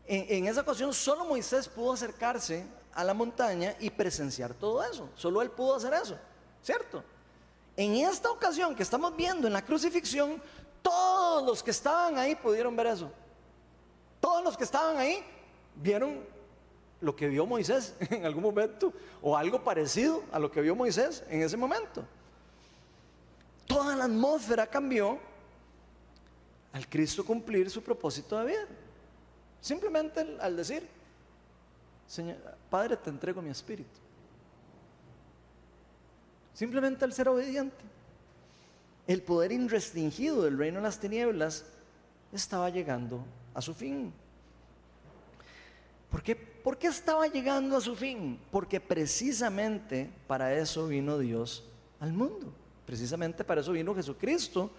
en, 0.08 0.48
esa 0.48 0.62
ocasión 0.62 0.94
solo 0.94 1.26
Moisés 1.26 1.68
pudo 1.68 1.94
acercarse 1.94 2.66
a 2.94 3.04
la 3.04 3.14
montaña 3.14 3.76
y 3.80 3.90
presenciar 3.90 4.54
todo 4.54 4.84
eso. 4.84 5.10
Solo 5.16 5.42
él 5.42 5.52
pudo 5.52 5.76
hacer 5.76 5.94
eso, 5.94 6.18
¿cierto? 6.64 7.04
En 7.78 7.96
esta 7.96 8.32
ocasión 8.32 8.76
que 8.76 8.84
estamos 8.84 9.16
viendo 9.16 9.48
en 9.48 9.54
la 9.54 9.64
crucifixión, 9.64 10.42
todos 10.82 11.46
los 11.46 11.62
que 11.62 11.72
estaban 11.72 12.18
ahí 12.18 12.36
pudieron 12.36 12.76
ver 12.76 12.88
eso. 12.88 13.12
Todos 14.20 14.44
los 14.44 14.58
que 14.58 14.64
estaban 14.64 14.98
ahí 14.98 15.24
vieron 15.76 16.24
lo 17.02 17.16
que 17.16 17.28
vio 17.28 17.46
Moisés 17.46 17.94
en 18.00 18.26
algún 18.26 18.44
momento 18.44 18.94
o 19.22 19.38
algo 19.38 19.64
parecido 19.64 20.24
a 20.32 20.40
lo 20.40 20.50
que 20.50 20.62
vio 20.62 20.76
Moisés 20.76 21.24
en 21.30 21.44
ese 21.44 21.58
momento. 21.58 22.04
Toda 23.68 23.96
la 23.96 24.06
atmósfera 24.06 24.68
cambió 24.68 25.20
al 26.76 26.90
Cristo 26.90 27.24
cumplir 27.24 27.70
su 27.70 27.82
propósito 27.82 28.38
de 28.38 28.48
vida. 28.48 28.68
Simplemente 29.62 30.36
al 30.42 30.58
decir, 30.58 30.86
Señor, 32.06 32.36
Padre, 32.70 32.98
te 32.98 33.10
entrego 33.10 33.42
mi 33.42 33.50
espíritu. 33.50 33.98
Simplemente 36.54 37.06
al 37.06 37.14
ser 37.14 37.30
obediente. 37.30 37.82
El 39.08 39.22
poder 39.22 39.54
irrestringido 39.54 40.44
del 40.44 40.58
reino 40.58 40.80
de 40.80 40.84
las 40.84 41.00
tinieblas 41.00 41.64
estaba 42.34 42.70
llegando 42.70 43.24
a 43.54 43.62
su 43.62 43.74
fin. 43.74 44.12
¿Por 46.12 46.22
qué, 46.22 46.36
¿Por 46.36 46.78
qué 46.78 46.88
estaba 46.88 47.26
llegando 47.28 47.78
a 47.78 47.82
su 47.82 47.96
fin? 47.96 48.38
Porque 48.52 48.82
precisamente 48.82 50.10
para 50.28 50.54
eso 50.54 50.88
vino 50.88 51.18
Dios 51.20 51.64
al 52.02 52.12
mundo. 52.12 52.54
Precisamente 52.86 53.46
para 53.46 53.62
eso 53.62 53.72
vino 53.72 53.96
Jesucristo 53.96 54.70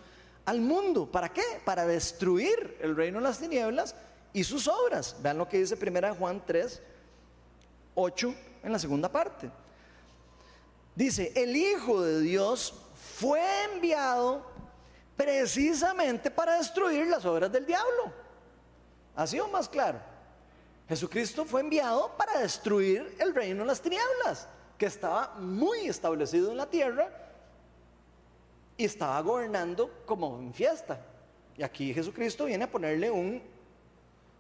al 0.46 0.60
mundo. 0.60 1.10
¿Para 1.10 1.28
qué? 1.28 1.60
Para 1.64 1.84
destruir 1.84 2.78
el 2.80 2.96
reino 2.96 3.18
de 3.18 3.24
las 3.24 3.38
tinieblas 3.38 3.94
y 4.32 4.44
sus 4.44 4.66
obras. 4.68 5.16
Vean 5.20 5.38
lo 5.38 5.48
que 5.48 5.58
dice 5.58 5.76
1 5.80 6.14
Juan 6.14 6.42
3, 6.46 6.82
8 7.94 8.34
en 8.62 8.72
la 8.72 8.78
segunda 8.78 9.10
parte. 9.10 9.50
Dice, 10.94 11.32
el 11.36 11.54
Hijo 11.54 12.00
de 12.00 12.20
Dios 12.22 12.72
fue 13.18 13.42
enviado 13.72 14.46
precisamente 15.16 16.30
para 16.30 16.58
destruir 16.58 17.06
las 17.06 17.24
obras 17.24 17.52
del 17.52 17.66
diablo. 17.66 18.12
¿Ha 19.14 19.26
sido 19.26 19.48
más 19.48 19.68
claro? 19.68 19.98
Jesucristo 20.88 21.44
fue 21.44 21.62
enviado 21.62 22.16
para 22.16 22.38
destruir 22.38 23.16
el 23.18 23.34
reino 23.34 23.62
de 23.62 23.66
las 23.66 23.80
tinieblas, 23.80 24.46
que 24.78 24.86
estaba 24.86 25.34
muy 25.38 25.88
establecido 25.88 26.50
en 26.50 26.58
la 26.58 26.66
tierra 26.66 27.25
y 28.76 28.84
estaba 28.84 29.20
gobernando 29.20 29.90
como 30.04 30.38
en 30.38 30.52
fiesta. 30.52 31.00
Y 31.56 31.62
aquí 31.62 31.94
Jesucristo 31.94 32.44
viene 32.44 32.64
a 32.64 32.70
ponerle 32.70 33.10
un 33.10 33.42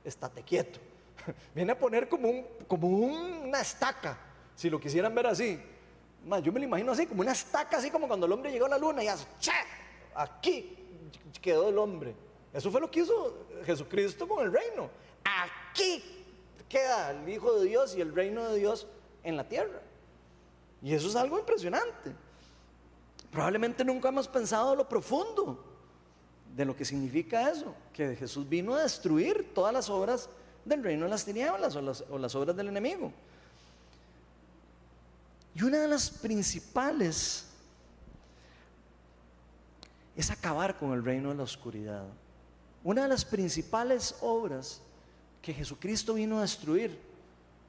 estate 0.04 0.42
quieto. 0.42 0.78
Viene 1.54 1.72
a 1.72 1.78
poner 1.78 2.08
como, 2.08 2.28
un, 2.28 2.46
como 2.68 2.88
una 2.88 3.60
estaca, 3.60 4.18
si 4.54 4.68
lo 4.70 4.78
quisieran 4.78 5.14
ver 5.14 5.26
así. 5.26 5.60
yo 6.42 6.52
me 6.52 6.60
lo 6.60 6.66
imagino 6.66 6.92
así, 6.92 7.06
como 7.06 7.22
una 7.22 7.32
estaca, 7.32 7.78
así 7.78 7.90
como 7.90 8.06
cuando 8.06 8.26
el 8.26 8.32
hombre 8.32 8.52
llegó 8.52 8.66
a 8.66 8.68
la 8.68 8.78
luna 8.78 9.02
y 9.02 9.08
hace, 9.08 9.26
aquí 10.14 10.76
quedó 11.40 11.68
el 11.68 11.78
hombre. 11.78 12.14
Eso 12.52 12.70
fue 12.70 12.80
lo 12.80 12.90
que 12.90 13.00
hizo 13.00 13.46
Jesucristo 13.64 14.28
con 14.28 14.44
el 14.44 14.52
reino. 14.52 14.90
Aquí 15.24 16.02
queda 16.68 17.10
el 17.10 17.28
Hijo 17.28 17.58
de 17.58 17.66
Dios 17.66 17.96
y 17.96 18.00
el 18.00 18.14
reino 18.14 18.48
de 18.48 18.58
Dios 18.58 18.86
en 19.22 19.36
la 19.36 19.48
tierra. 19.48 19.80
Y 20.82 20.94
eso 20.94 21.08
es 21.08 21.16
algo 21.16 21.38
impresionante. 21.38 22.14
Probablemente 23.36 23.84
nunca 23.84 24.08
hemos 24.08 24.26
pensado 24.26 24.74
lo 24.74 24.88
profundo 24.88 25.62
de 26.56 26.64
lo 26.64 26.74
que 26.74 26.86
significa 26.86 27.50
eso, 27.50 27.74
que 27.92 28.16
Jesús 28.16 28.48
vino 28.48 28.74
a 28.74 28.82
destruir 28.82 29.52
todas 29.54 29.74
las 29.74 29.90
obras 29.90 30.30
del 30.64 30.82
reino 30.82 31.04
de 31.04 31.10
las 31.10 31.26
tinieblas 31.26 31.76
o 31.76 31.82
las, 31.82 32.02
o 32.08 32.16
las 32.16 32.34
obras 32.34 32.56
del 32.56 32.68
enemigo. 32.68 33.12
Y 35.54 35.62
una 35.62 35.82
de 35.82 35.86
las 35.86 36.08
principales 36.08 37.44
es 40.16 40.30
acabar 40.30 40.78
con 40.78 40.94
el 40.94 41.04
reino 41.04 41.28
de 41.28 41.34
la 41.34 41.42
oscuridad. 41.42 42.06
Una 42.84 43.02
de 43.02 43.08
las 43.08 43.26
principales 43.26 44.16
obras 44.22 44.80
que 45.42 45.52
Jesucristo 45.52 46.14
vino 46.14 46.38
a 46.38 46.40
destruir 46.40 46.98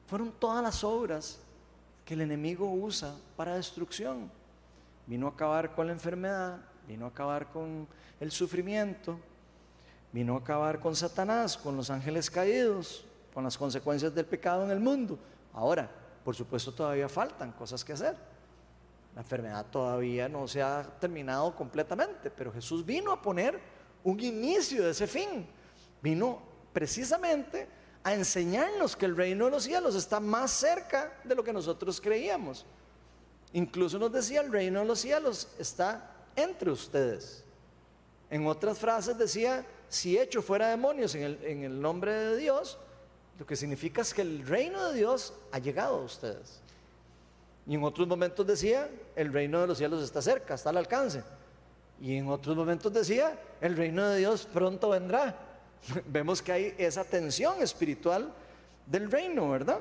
fueron 0.07 0.31
todas 0.31 0.63
las 0.63 0.81
obras 0.85 1.39
que 2.05 2.13
el 2.13 2.21
enemigo 2.21 2.71
usa 2.71 3.13
para 3.35 3.55
destrucción. 3.55 4.31
Vino 5.07 5.27
a 5.27 5.29
acabar 5.31 5.73
con 5.73 5.87
la 5.87 5.93
enfermedad, 5.93 6.59
vino 6.85 7.05
a 7.05 7.09
acabar 7.09 7.49
con 7.49 7.87
el 8.19 8.31
sufrimiento, 8.31 9.17
vino 10.11 10.35
a 10.35 10.39
acabar 10.39 10.79
con 10.79 10.95
Satanás, 10.95 11.57
con 11.57 11.77
los 11.77 11.89
ángeles 11.89 12.29
caídos, 12.29 13.05
con 13.33 13.43
las 13.43 13.57
consecuencias 13.57 14.13
del 14.13 14.25
pecado 14.25 14.65
en 14.65 14.71
el 14.71 14.81
mundo. 14.81 15.17
Ahora, 15.53 15.89
por 16.25 16.35
supuesto, 16.35 16.73
todavía 16.73 17.07
faltan 17.07 17.53
cosas 17.53 17.85
que 17.85 17.93
hacer. 17.93 18.17
La 19.15 19.21
enfermedad 19.21 19.65
todavía 19.71 20.27
no 20.27 20.47
se 20.47 20.61
ha 20.61 20.83
terminado 20.99 21.55
completamente, 21.55 22.29
pero 22.29 22.51
Jesús 22.51 22.85
vino 22.85 23.11
a 23.11 23.21
poner 23.21 23.59
un 24.03 24.19
inicio 24.19 24.83
de 24.83 24.91
ese 24.91 25.07
fin. 25.07 25.47
Vino 26.01 26.39
precisamente 26.73 27.67
a 28.03 28.13
enseñarnos 28.13 28.95
que 28.95 29.05
el 29.05 29.15
reino 29.15 29.45
de 29.45 29.51
los 29.51 29.63
cielos 29.63 29.95
está 29.95 30.19
más 30.19 30.51
cerca 30.51 31.13
de 31.23 31.33
lo 31.33 31.43
que 31.43 31.53
nosotros 31.53 31.99
creíamos. 31.99 32.65
Incluso 33.57 33.97
nos 33.97 34.11
decía, 34.11 34.41
el 34.41 34.51
reino 34.51 34.81
de 34.81 34.85
los 34.85 34.99
cielos 34.99 35.47
está 35.57 36.11
entre 36.35 36.69
ustedes. 36.69 37.43
En 38.29 38.45
otras 38.45 38.77
frases 38.77 39.17
decía, 39.17 39.65
si 39.89 40.15
hecho 40.15 40.43
fuera 40.43 40.67
demonios 40.67 41.15
en 41.15 41.23
el, 41.23 41.43
en 41.43 41.63
el 41.63 41.81
nombre 41.81 42.13
de 42.13 42.37
Dios, 42.37 42.77
lo 43.39 43.47
que 43.47 43.55
significa 43.55 44.03
es 44.03 44.13
que 44.13 44.21
el 44.21 44.45
reino 44.45 44.89
de 44.89 44.99
Dios 44.99 45.33
ha 45.51 45.57
llegado 45.57 45.95
a 45.95 46.03
ustedes. 46.03 46.59
Y 47.65 47.73
en 47.73 47.83
otros 47.83 48.07
momentos 48.07 48.45
decía, 48.45 48.91
el 49.15 49.33
reino 49.33 49.59
de 49.59 49.65
los 49.65 49.79
cielos 49.79 50.03
está 50.03 50.21
cerca, 50.21 50.53
está 50.53 50.69
al 50.69 50.77
alcance. 50.77 51.23
Y 51.99 52.15
en 52.15 52.27
otros 52.29 52.55
momentos 52.55 52.93
decía, 52.93 53.39
el 53.59 53.75
reino 53.75 54.07
de 54.07 54.19
Dios 54.19 54.47
pronto 54.53 54.89
vendrá. 54.89 55.35
Vemos 56.05 56.43
que 56.43 56.51
hay 56.51 56.75
esa 56.77 57.03
tensión 57.03 57.59
espiritual 57.63 58.31
del 58.85 59.09
reino, 59.09 59.49
¿verdad? 59.49 59.79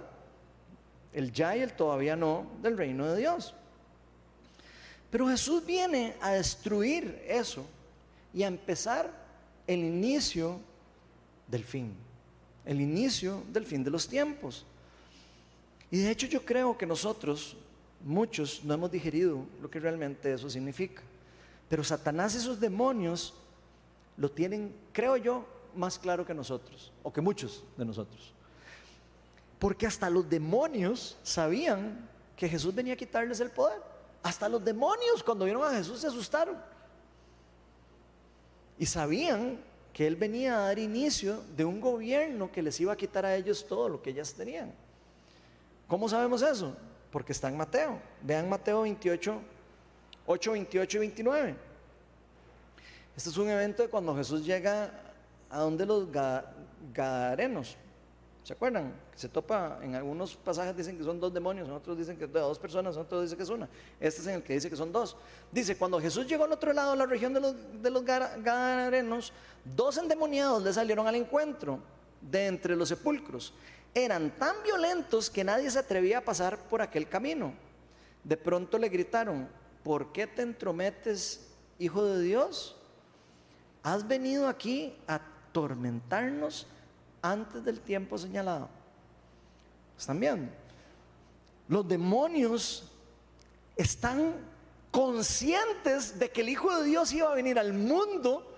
El 1.12 1.30
ya 1.30 1.54
y 1.54 1.60
el 1.60 1.74
todavía 1.74 2.16
no 2.16 2.46
del 2.62 2.78
reino 2.78 3.12
de 3.12 3.18
Dios. 3.18 3.54
Pero 5.10 5.28
Jesús 5.28 5.64
viene 5.64 6.14
a 6.20 6.32
destruir 6.32 7.22
eso 7.28 7.64
y 8.34 8.42
a 8.42 8.48
empezar 8.48 9.10
el 9.66 9.80
inicio 9.80 10.60
del 11.48 11.64
fin, 11.64 11.94
el 12.64 12.80
inicio 12.80 13.42
del 13.52 13.66
fin 13.66 13.82
de 13.84 13.90
los 13.90 14.08
tiempos. 14.08 14.64
Y 15.90 15.98
de 15.98 16.10
hecho 16.10 16.26
yo 16.26 16.44
creo 16.44 16.76
que 16.76 16.86
nosotros, 16.86 17.56
muchos, 18.04 18.62
no 18.64 18.74
hemos 18.74 18.90
digerido 18.90 19.44
lo 19.62 19.70
que 19.70 19.80
realmente 19.80 20.32
eso 20.32 20.50
significa. 20.50 21.02
Pero 21.68 21.84
Satanás 21.84 22.34
y 22.34 22.40
sus 22.40 22.60
demonios 22.60 23.34
lo 24.16 24.30
tienen, 24.30 24.74
creo 24.92 25.16
yo, 25.16 25.46
más 25.74 25.98
claro 25.98 26.24
que 26.24 26.34
nosotros, 26.34 26.90
o 27.02 27.12
que 27.12 27.20
muchos 27.20 27.62
de 27.76 27.84
nosotros. 27.84 28.32
Porque 29.58 29.86
hasta 29.86 30.10
los 30.10 30.28
demonios 30.28 31.16
sabían 31.22 32.08
que 32.36 32.48
Jesús 32.48 32.74
venía 32.74 32.94
a 32.94 32.96
quitarles 32.96 33.40
el 33.40 33.50
poder. 33.50 33.80
Hasta 34.26 34.48
los 34.48 34.64
demonios 34.64 35.22
cuando 35.22 35.44
vieron 35.44 35.62
a 35.62 35.70
Jesús 35.70 36.00
se 36.00 36.08
asustaron. 36.08 36.56
Y 38.76 38.84
sabían 38.84 39.60
que 39.92 40.04
Él 40.04 40.16
venía 40.16 40.56
a 40.56 40.62
dar 40.62 40.80
inicio 40.80 41.44
de 41.56 41.64
un 41.64 41.80
gobierno 41.80 42.50
que 42.50 42.60
les 42.60 42.80
iba 42.80 42.92
a 42.92 42.96
quitar 42.96 43.24
a 43.24 43.36
ellos 43.36 43.64
todo 43.68 43.88
lo 43.88 44.02
que 44.02 44.10
ellas 44.10 44.34
tenían. 44.34 44.74
¿Cómo 45.86 46.08
sabemos 46.08 46.42
eso? 46.42 46.76
Porque 47.12 47.30
está 47.30 47.48
en 47.48 47.56
Mateo. 47.56 48.00
Vean 48.20 48.48
Mateo 48.48 48.82
28, 48.82 49.40
8, 50.26 50.52
28 50.52 50.96
y 50.96 51.00
29. 51.00 51.56
Este 53.16 53.30
es 53.30 53.36
un 53.36 53.48
evento 53.48 53.84
de 53.84 53.88
cuando 53.88 54.16
Jesús 54.16 54.44
llega 54.44 54.90
a 55.48 55.60
donde 55.60 55.86
los 55.86 56.08
gadarenos. 56.92 57.76
¿Se 58.46 58.52
acuerdan? 58.52 58.94
Se 59.16 59.28
topa, 59.28 59.80
en 59.82 59.96
algunos 59.96 60.36
pasajes 60.36 60.76
dicen 60.76 60.96
que 60.96 61.02
son 61.02 61.18
dos 61.18 61.34
demonios, 61.34 61.66
en 61.66 61.74
otros 61.74 61.98
dicen 61.98 62.16
que 62.16 62.28
dos 62.28 62.60
personas, 62.60 62.94
en 62.94 63.02
otros 63.02 63.22
dicen 63.22 63.36
que 63.36 63.42
es 63.42 63.48
una. 63.48 63.68
Este 63.98 64.20
es 64.20 64.26
en 64.28 64.34
el 64.34 64.42
que 64.44 64.52
dice 64.52 64.70
que 64.70 64.76
son 64.76 64.92
dos. 64.92 65.16
Dice, 65.50 65.76
cuando 65.76 66.00
Jesús 66.00 66.28
llegó 66.28 66.44
al 66.44 66.52
otro 66.52 66.72
lado 66.72 66.92
de 66.92 66.96
la 66.96 67.06
región 67.06 67.34
de 67.34 67.40
los, 67.40 67.56
de 67.82 67.90
los 67.90 68.04
gadarenos, 68.04 69.32
dos 69.64 69.98
endemoniados 69.98 70.62
le 70.62 70.72
salieron 70.72 71.08
al 71.08 71.16
encuentro 71.16 71.80
de 72.20 72.46
entre 72.46 72.76
los 72.76 72.88
sepulcros. 72.88 73.52
Eran 73.92 74.30
tan 74.38 74.54
violentos 74.62 75.28
que 75.28 75.42
nadie 75.42 75.68
se 75.68 75.80
atrevía 75.80 76.18
a 76.18 76.24
pasar 76.24 76.56
por 76.68 76.80
aquel 76.80 77.08
camino. 77.08 77.52
De 78.22 78.36
pronto 78.36 78.78
le 78.78 78.88
gritaron, 78.88 79.48
¿por 79.82 80.12
qué 80.12 80.28
te 80.28 80.42
entrometes, 80.42 81.48
hijo 81.80 82.04
de 82.04 82.22
Dios? 82.22 82.76
¿Has 83.82 84.06
venido 84.06 84.46
aquí 84.46 84.96
a 85.08 85.16
atormentarnos 85.16 86.68
antes 87.30 87.64
del 87.64 87.80
tiempo 87.80 88.18
señalado? 88.18 88.68
¿Están 89.98 90.20
viendo? 90.20 90.52
Los 91.68 91.86
demonios 91.88 92.90
están 93.76 94.34
conscientes 94.90 96.18
de 96.18 96.30
que 96.30 96.40
el 96.40 96.48
Hijo 96.48 96.74
de 96.78 96.84
Dios 96.84 97.12
iba 97.12 97.30
a 97.30 97.34
venir 97.34 97.58
al 97.58 97.72
mundo 97.72 98.56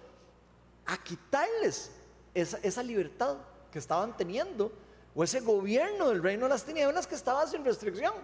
a 0.86 0.96
quitarles 1.02 1.90
esa, 2.34 2.82
libertad 2.82 3.36
que 3.72 3.78
estaban 3.78 4.16
teniendo 4.16 4.72
o 5.14 5.24
ese 5.24 5.40
gobierno 5.40 6.08
del 6.08 6.22
reino 6.22 6.44
de 6.44 6.50
las 6.50 6.64
tinieblas 6.64 7.06
que 7.06 7.14
estaba 7.14 7.46
sin 7.46 7.64
restricción. 7.64 8.14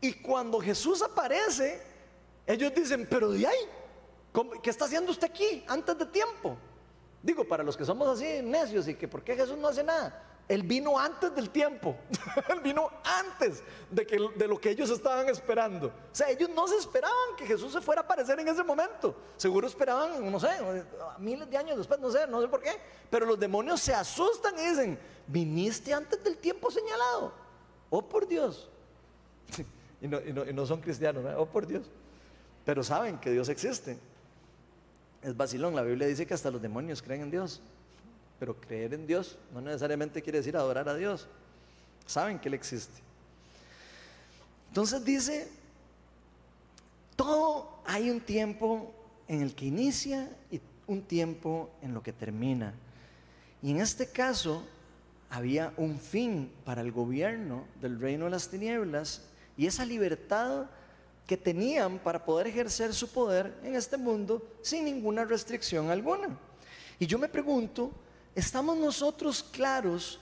Y 0.00 0.14
cuando 0.14 0.60
Jesús 0.60 1.02
aparece, 1.02 1.82
ellos 2.46 2.72
dicen, 2.74 3.06
pero 3.10 3.30
de 3.30 3.46
ahí, 3.46 3.68
¿qué 4.62 4.70
está 4.70 4.84
haciendo 4.84 5.10
usted 5.10 5.28
aquí 5.28 5.64
antes 5.66 5.98
de 5.98 6.06
tiempo? 6.06 6.56
Digo, 7.22 7.44
para 7.44 7.62
los 7.62 7.76
que 7.76 7.84
somos 7.84 8.08
así 8.08 8.40
necios 8.42 8.88
y 8.88 8.94
que 8.94 9.06
por 9.06 9.22
qué 9.22 9.36
Jesús 9.36 9.58
no 9.58 9.68
hace 9.68 9.84
nada. 9.84 10.22
Él 10.50 10.64
vino 10.64 10.98
antes 10.98 11.32
del 11.34 11.50
tiempo. 11.50 11.96
Él 12.48 12.60
vino 12.60 12.90
antes 13.04 13.62
de, 13.88 14.04
que, 14.04 14.18
de 14.34 14.48
lo 14.48 14.58
que 14.58 14.70
ellos 14.70 14.90
estaban 14.90 15.28
esperando. 15.28 15.86
O 15.88 15.92
sea, 16.10 16.28
ellos 16.28 16.50
no 16.50 16.66
se 16.66 16.76
esperaban 16.76 17.36
que 17.36 17.46
Jesús 17.46 17.72
se 17.72 17.80
fuera 17.80 18.00
a 18.00 18.04
aparecer 18.04 18.40
en 18.40 18.48
ese 18.48 18.64
momento. 18.64 19.14
Seguro 19.36 19.68
esperaban, 19.68 20.28
no 20.28 20.40
sé, 20.40 20.48
miles 21.18 21.48
de 21.48 21.56
años 21.56 21.78
después, 21.78 22.00
no 22.00 22.10
sé, 22.10 22.26
no 22.26 22.40
sé 22.42 22.48
por 22.48 22.60
qué. 22.60 22.72
Pero 23.08 23.26
los 23.26 23.38
demonios 23.38 23.80
se 23.80 23.94
asustan 23.94 24.58
y 24.58 24.70
dicen, 24.70 24.98
viniste 25.28 25.94
antes 25.94 26.20
del 26.24 26.36
tiempo 26.36 26.68
señalado. 26.68 27.32
Oh, 27.88 28.02
por 28.02 28.26
Dios. 28.26 28.68
y, 30.00 30.08
no, 30.08 30.18
y, 30.20 30.52
no, 30.52 30.66
son 30.66 30.80
cristianos, 30.80 31.24
oh, 31.36 31.46
por 31.46 31.64
Dios. 31.64 31.88
Pero 32.64 32.82
saben 32.82 33.18
que 33.18 33.30
Dios 33.30 33.48
existe. 33.48 33.98
Es 35.22 35.36
vacilón, 35.36 35.74
la 35.74 35.82
Biblia 35.82 36.06
dice 36.06 36.26
que 36.26 36.34
hasta 36.34 36.50
los 36.50 36.62
demonios 36.62 37.02
creen 37.02 37.22
en 37.22 37.30
Dios. 37.30 37.60
Pero 38.38 38.58
creer 38.58 38.94
en 38.94 39.06
Dios 39.06 39.36
no 39.52 39.60
necesariamente 39.60 40.22
quiere 40.22 40.38
decir 40.38 40.56
adorar 40.56 40.88
a 40.88 40.94
Dios. 40.94 41.28
Saben 42.06 42.38
que 42.38 42.48
Él 42.48 42.54
existe. 42.54 43.02
Entonces 44.68 45.04
dice, 45.04 45.48
todo 47.16 47.82
hay 47.84 48.08
un 48.08 48.20
tiempo 48.20 48.94
en 49.28 49.42
el 49.42 49.54
que 49.54 49.66
inicia 49.66 50.30
y 50.50 50.60
un 50.86 51.02
tiempo 51.02 51.70
en 51.82 51.92
lo 51.92 52.02
que 52.02 52.12
termina. 52.12 52.72
Y 53.62 53.72
en 53.72 53.80
este 53.80 54.06
caso 54.06 54.64
había 55.28 55.72
un 55.76 55.98
fin 55.98 56.50
para 56.64 56.80
el 56.80 56.92
gobierno 56.92 57.64
del 57.80 58.00
reino 58.00 58.24
de 58.24 58.30
las 58.30 58.48
tinieblas 58.48 59.22
y 59.56 59.66
esa 59.66 59.84
libertad 59.84 60.66
que 61.26 61.36
tenían 61.36 61.98
para 61.98 62.24
poder 62.24 62.46
ejercer 62.46 62.92
su 62.92 63.08
poder 63.08 63.58
en 63.62 63.76
este 63.76 63.96
mundo 63.96 64.42
sin 64.62 64.84
ninguna 64.84 65.24
restricción 65.24 65.90
alguna. 65.90 66.36
Y 66.98 67.06
yo 67.06 67.18
me 67.18 67.28
pregunto, 67.28 67.92
¿Estamos 68.34 68.76
nosotros 68.76 69.42
claros 69.42 70.18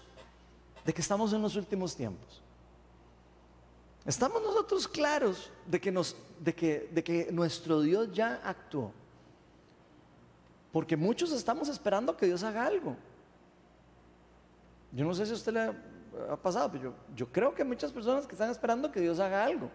de 0.84 0.92
que 0.92 1.00
estamos 1.00 1.32
en 1.32 1.42
los 1.42 1.56
últimos 1.56 1.94
tiempos? 1.94 2.42
¿Estamos 4.04 4.42
nosotros 4.42 4.88
claros 4.88 5.50
de 5.66 5.80
que, 5.80 5.92
nos, 5.92 6.16
de 6.40 6.54
que, 6.54 7.28
nuestro 7.30 7.82
Dios 7.82 8.10
ya 8.12 8.40
actuó? 8.42 8.92
Porque 10.72 10.96
muchos 10.96 11.32
estamos 11.32 11.68
esperando 11.68 12.16
que 12.16 12.26
Dios 12.26 12.42
haga 12.42 12.64
algo. 12.64 12.96
Yo 14.92 15.04
no 15.04 15.14
sé 15.14 15.26
si 15.26 15.32
a 15.32 15.34
usted 15.34 15.52
le 15.52 15.60
ha, 15.60 16.36
pasado, 16.36 16.70
pero 16.72 16.84
yo, 16.84 16.94
yo 17.14 17.30
creo 17.30 17.54
que 17.54 17.62
muchas 17.62 17.92
personas 17.92 18.26
que 18.26 18.32
están 18.32 18.50
esperando 18.50 18.90
que 18.90 19.00
Dios 19.00 19.20
haga 19.20 19.44
algo. 19.44 19.70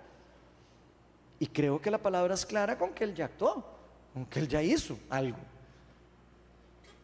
Y 1.43 1.47
creo 1.47 1.81
que 1.81 1.91
la 1.91 1.97
palabra 1.97 2.35
es 2.35 2.45
clara 2.45 2.77
con 2.77 2.93
que 2.93 3.03
Él 3.03 3.13
ya 3.13 3.25
actuó, 3.25 3.65
con 4.13 4.25
que 4.27 4.39
Él 4.39 4.47
ya 4.47 4.63
hizo 4.63 4.97
algo. 5.09 5.35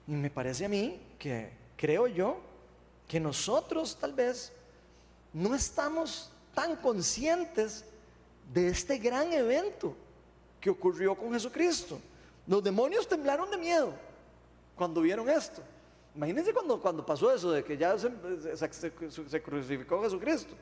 Y 0.07 0.13
me 0.13 0.29
parece 0.29 0.63
a 0.63 0.69
mí 0.69 0.97
que 1.19 1.51
creo 1.75 2.07
yo 2.07 2.37
que 3.05 3.19
nosotros 3.19 3.97
tal 3.99 4.13
vez 4.13 4.53
no 5.33 5.53
estamos 5.53 6.31
tan 6.55 6.77
conscientes 6.77 7.83
de 8.53 8.69
este 8.69 8.97
gran 8.97 9.33
evento 9.33 9.93
que 10.61 10.69
ocurrió 10.69 11.15
con 11.15 11.33
Jesucristo. 11.33 11.99
Los 12.47 12.63
demonios 12.63 13.09
temblaron 13.09 13.51
de 13.51 13.57
miedo 13.57 13.91
cuando 14.73 15.01
vieron 15.01 15.29
esto. 15.29 15.61
Imagínense 16.15 16.53
cuando, 16.53 16.79
cuando 16.79 17.05
pasó 17.05 17.29
eso, 17.35 17.51
de 17.51 17.61
que 17.61 17.75
ya 17.75 17.97
se, 17.97 18.09
se 18.55 19.41
crucificó 19.43 20.01
Jesucristo. 20.01 20.53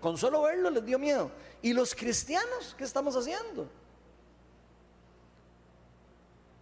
Con 0.00 0.18
solo 0.18 0.42
verlo 0.42 0.70
les 0.70 0.84
dio 0.84 0.98
miedo. 0.98 1.30
¿Y 1.62 1.72
los 1.72 1.94
cristianos 1.94 2.74
qué 2.76 2.84
estamos 2.84 3.16
haciendo? 3.16 3.68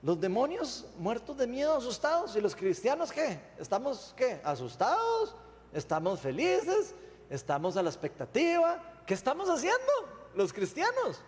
Los 0.03 0.21
demonios 0.21 0.85
muertos 0.99 1.37
de 1.37 1.47
miedo, 1.47 1.77
asustados. 1.77 2.37
¿Y 2.37 2.41
los 2.41 2.55
cristianos 2.55 3.11
qué? 3.11 3.41
¿Estamos 3.59 4.15
qué? 4.17 4.41
¿Asustados? 4.45 5.35
¿Estamos 5.73 6.21
felices? 6.21 6.95
¿Estamos 7.29 7.77
a 7.77 7.83
la 7.83 7.91
expectativa? 7.91 8.81
¿Qué 9.07 9.15
estamos 9.15 9.49
haciendo 9.49 9.93
los 10.35 10.53
cristianos? 10.53 11.21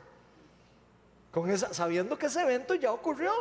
Con 1.32 1.50
esa, 1.50 1.74
sabiendo 1.74 2.16
que 2.16 2.26
ese 2.26 2.42
evento 2.42 2.74
ya 2.74 2.92
ocurrió. 2.92 3.32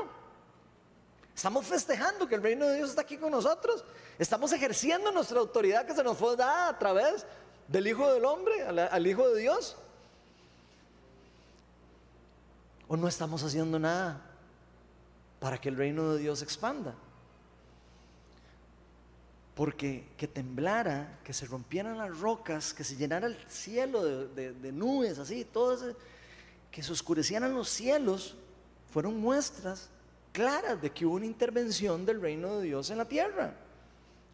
Estamos 1.35 1.67
festejando 1.67 2.27
que 2.27 2.33
el 2.33 2.41
reino 2.41 2.65
de 2.65 2.77
Dios 2.77 2.89
está 2.89 3.01
aquí 3.03 3.17
con 3.17 3.29
nosotros. 3.29 3.85
Estamos 4.17 4.51
ejerciendo 4.53 5.11
nuestra 5.11 5.39
autoridad 5.39 5.85
que 5.85 5.93
se 5.93 6.03
nos 6.03 6.17
fue 6.17 6.35
dada 6.35 6.69
a 6.69 6.79
través 6.79 7.27
del 7.67 7.87
Hijo 7.87 8.11
del 8.11 8.25
Hombre, 8.25 8.63
al 8.63 9.07
Hijo 9.07 9.27
de 9.29 9.41
Dios. 9.41 9.75
¿O 12.87 12.95
no 12.95 13.07
estamos 13.07 13.43
haciendo 13.43 13.77
nada? 13.79 14.27
para 15.39 15.59
que 15.59 15.69
el 15.69 15.77
reino 15.77 16.13
de 16.13 16.19
Dios 16.19 16.41
expanda. 16.41 16.95
porque 19.55 20.05
que 20.17 20.27
temblara, 20.27 21.17
que 21.23 21.33
se 21.33 21.47
rompieran 21.47 21.97
las 21.97 22.19
rocas, 22.19 22.75
que 22.75 22.83
se 22.83 22.95
llenara 22.95 23.25
el 23.25 23.35
cielo 23.47 24.03
de, 24.03 24.71
nubes, 24.71 25.17
así, 25.17 25.45
todo 25.45 25.95
que 26.69 26.83
se 26.83 26.91
oscurecieran 26.91 27.55
los 27.55 27.67
cielos, 27.67 28.35
fueron 28.93 29.19
muestras 29.19 29.89
claras 30.31 30.79
de 30.79 30.91
que 30.91 31.07
hubo 31.07 31.15
una 31.15 31.25
intervención 31.25 32.05
del 32.05 32.21
reino 32.21 32.57
de 32.57 32.65
Dios 32.65 32.91
en 32.91 32.99
la 32.99 33.05
tierra. 33.05 33.55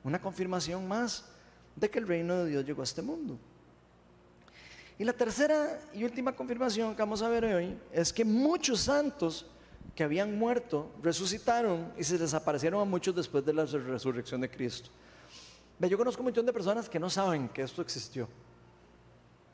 Una 0.03 0.21
confirmación 0.21 0.85
más 0.89 1.23
de 1.75 1.89
que 1.89 1.99
el 1.99 2.07
reino 2.07 2.43
de 2.43 2.51
Dios 2.51 2.65
llegó 2.65 2.81
a 2.81 2.85
este 2.85 3.01
mundo. 3.01 3.37
Y 4.97 5.03
la 5.03 5.13
tercera 5.13 5.79
y 5.93 6.03
última 6.03 6.35
confirmación 6.35 6.95
que 6.95 7.01
vamos 7.01 7.21
a 7.21 7.29
ver 7.29 7.45
hoy 7.45 7.77
es 7.91 8.13
que 8.13 8.23
muchos 8.23 8.81
santos 8.81 9.45
que 9.95 10.03
habían 10.03 10.37
muerto 10.37 10.91
resucitaron 11.01 11.91
y 11.97 12.03
se 12.03 12.17
desaparecieron 12.17 12.81
a 12.81 12.85
muchos 12.85 13.15
después 13.15 13.45
de 13.45 13.53
la 13.53 13.65
resurrección 13.65 14.41
de 14.41 14.49
Cristo. 14.49 14.89
Yo 15.79 15.97
conozco 15.97 16.21
un 16.21 16.25
montón 16.25 16.45
de 16.45 16.53
personas 16.53 16.87
que 16.87 16.99
no 16.99 17.09
saben 17.09 17.49
que 17.49 17.61
esto 17.61 17.81
existió. 17.81 18.27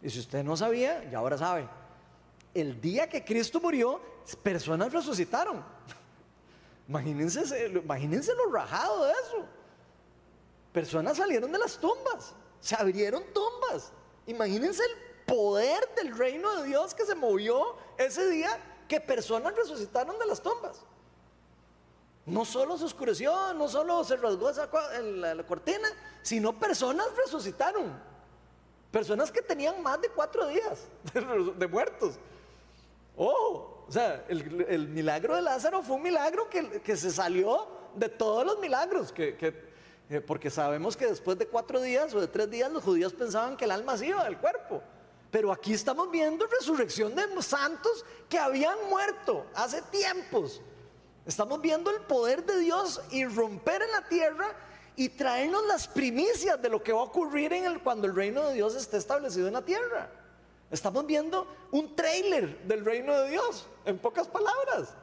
Y 0.01 0.09
si 0.09 0.19
usted 0.19 0.43
no 0.43 0.55
sabía, 0.55 1.09
ya 1.09 1.17
ahora 1.17 1.37
sabe. 1.37 1.67
El 2.53 2.79
día 2.79 3.09
que 3.09 3.23
Cristo 3.23 3.59
murió, 3.59 4.01
personas 4.43 4.91
resucitaron. 4.93 5.63
Imagínense, 6.87 7.67
imagínense 7.67 8.33
lo 8.33 8.51
rajado 8.51 9.05
de 9.05 9.11
eso. 9.11 9.45
Personas 10.71 11.17
salieron 11.17 11.51
de 11.51 11.57
las 11.59 11.77
tumbas, 11.77 12.33
se 12.59 12.75
abrieron 12.75 13.23
tumbas. 13.33 13.91
Imagínense 14.27 14.83
el 14.83 15.25
poder 15.25 15.87
del 15.95 16.15
reino 16.15 16.61
de 16.61 16.67
Dios 16.67 16.93
que 16.93 17.05
se 17.05 17.15
movió 17.15 17.75
ese 17.97 18.27
día 18.29 18.49
que 18.87 18.99
personas 18.99 19.55
resucitaron 19.55 20.17
de 20.19 20.25
las 20.25 20.41
tumbas. 20.41 20.81
No 22.25 22.45
solo 22.45 22.77
se 22.77 22.85
oscureció, 22.85 23.53
no 23.53 23.67
solo 23.67 24.03
se 24.03 24.15
rasgó 24.15 24.51
la, 24.51 25.43
cortina, 25.45 25.87
sino 26.21 26.57
personas 26.59 27.07
resucitaron. 27.15 27.99
Personas 28.91 29.31
que 29.31 29.41
tenían 29.41 29.81
más 29.81 30.01
de 30.01 30.09
cuatro 30.09 30.47
días 30.47 30.87
de, 31.13 31.67
muertos. 31.67 32.15
Oh, 33.15 33.85
o 33.87 33.91
sea, 33.91 34.25
el, 34.27 34.87
milagro 34.87 35.35
de 35.35 35.41
Lázaro 35.41 35.81
fue 35.81 35.95
un 35.95 36.03
milagro 36.03 36.49
que, 36.49 36.97
se 36.97 37.11
salió 37.11 37.67
de 37.95 38.09
todos 38.09 38.45
los 38.45 38.59
milagros, 38.59 39.11
que, 39.11 39.68
eh, 40.09 40.21
porque 40.21 40.49
sabemos 40.49 40.97
que 40.97 41.05
después 41.05 41.37
de 41.37 41.47
cuatro 41.47 41.79
días 41.81 42.13
o 42.15 42.19
de 42.19 42.27
tres 42.27 42.49
días 42.49 42.71
los 42.71 42.83
judíos 42.83 43.13
pensaban 43.13 43.55
que 43.55 43.65
el 43.65 43.71
alma 43.71 43.95
se 43.95 44.07
iba 44.07 44.23
del 44.23 44.37
cuerpo. 44.37 44.81
Pero 45.29 45.51
aquí 45.51 45.73
estamos 45.73 46.09
viendo 46.09 46.47
resurrección 46.47 47.13
de 47.13 47.23
santos 47.43 48.03
que 48.27 48.39
habían 48.39 48.75
muerto 48.89 49.45
hace 49.53 49.81
tiempos. 49.83 50.61
Estamos 51.25 51.61
viendo 51.61 51.91
el 51.91 52.01
poder 52.01 52.43
de 52.43 52.57
Dios 52.57 52.99
irromper 53.11 53.83
en 53.83 53.91
la 53.91 54.07
tierra 54.07 54.55
y 54.95 55.09
traernos 55.09 55.63
las 55.67 55.87
primicias 55.87 56.59
de 56.59 56.69
lo 56.69 56.81
que 56.81 56.91
va 56.91 57.01
a 57.01 57.03
ocurrir 57.03 57.53
en 57.53 57.65
el, 57.65 57.79
cuando 57.83 58.07
el 58.07 58.15
reino 58.15 58.47
de 58.47 58.55
Dios 58.55 58.75
esté 58.75 58.97
establecido 58.97 59.47
en 59.47 59.53
la 59.53 59.61
tierra. 59.63 60.09
Estamos 60.71 61.05
viendo 61.05 61.47
un 61.71 61.95
trailer 61.95 62.59
del 62.63 62.83
reino 62.83 63.15
de 63.21 63.29
Dios, 63.29 63.67
en 63.85 63.99
pocas 63.99 64.27
palabras. 64.27 64.95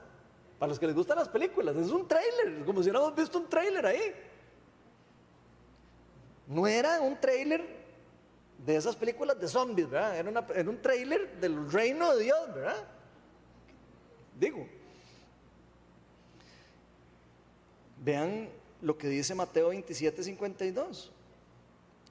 Para 0.58 0.70
los 0.70 0.78
que 0.78 0.86
les 0.86 0.96
gustan 0.96 1.18
las 1.18 1.28
películas, 1.28 1.76
es 1.76 1.90
un 1.90 2.08
trailer, 2.08 2.64
como 2.64 2.82
si 2.82 2.90
hubiéramos 2.90 3.14
visto 3.14 3.38
un 3.38 3.48
trailer 3.48 3.86
ahí. 3.86 4.14
No 6.46 6.66
era 6.66 7.00
un 7.00 7.20
trailer 7.20 7.64
de 8.64 8.76
esas 8.76 8.96
películas 8.96 9.38
de 9.38 9.48
zombies, 9.48 9.90
¿verdad? 9.90 10.16
Era, 10.16 10.70
un 10.70 10.80
trailer 10.80 11.40
del 11.40 11.70
reino 11.70 12.14
de 12.14 12.24
Dios, 12.24 12.54
¿verdad? 12.54 12.84
Digo. 14.38 14.66
Vean 18.02 18.48
lo 18.80 18.96
que 18.96 19.08
dice 19.08 19.34
Mateo 19.34 19.68
27, 19.70 20.22
52 20.22 21.12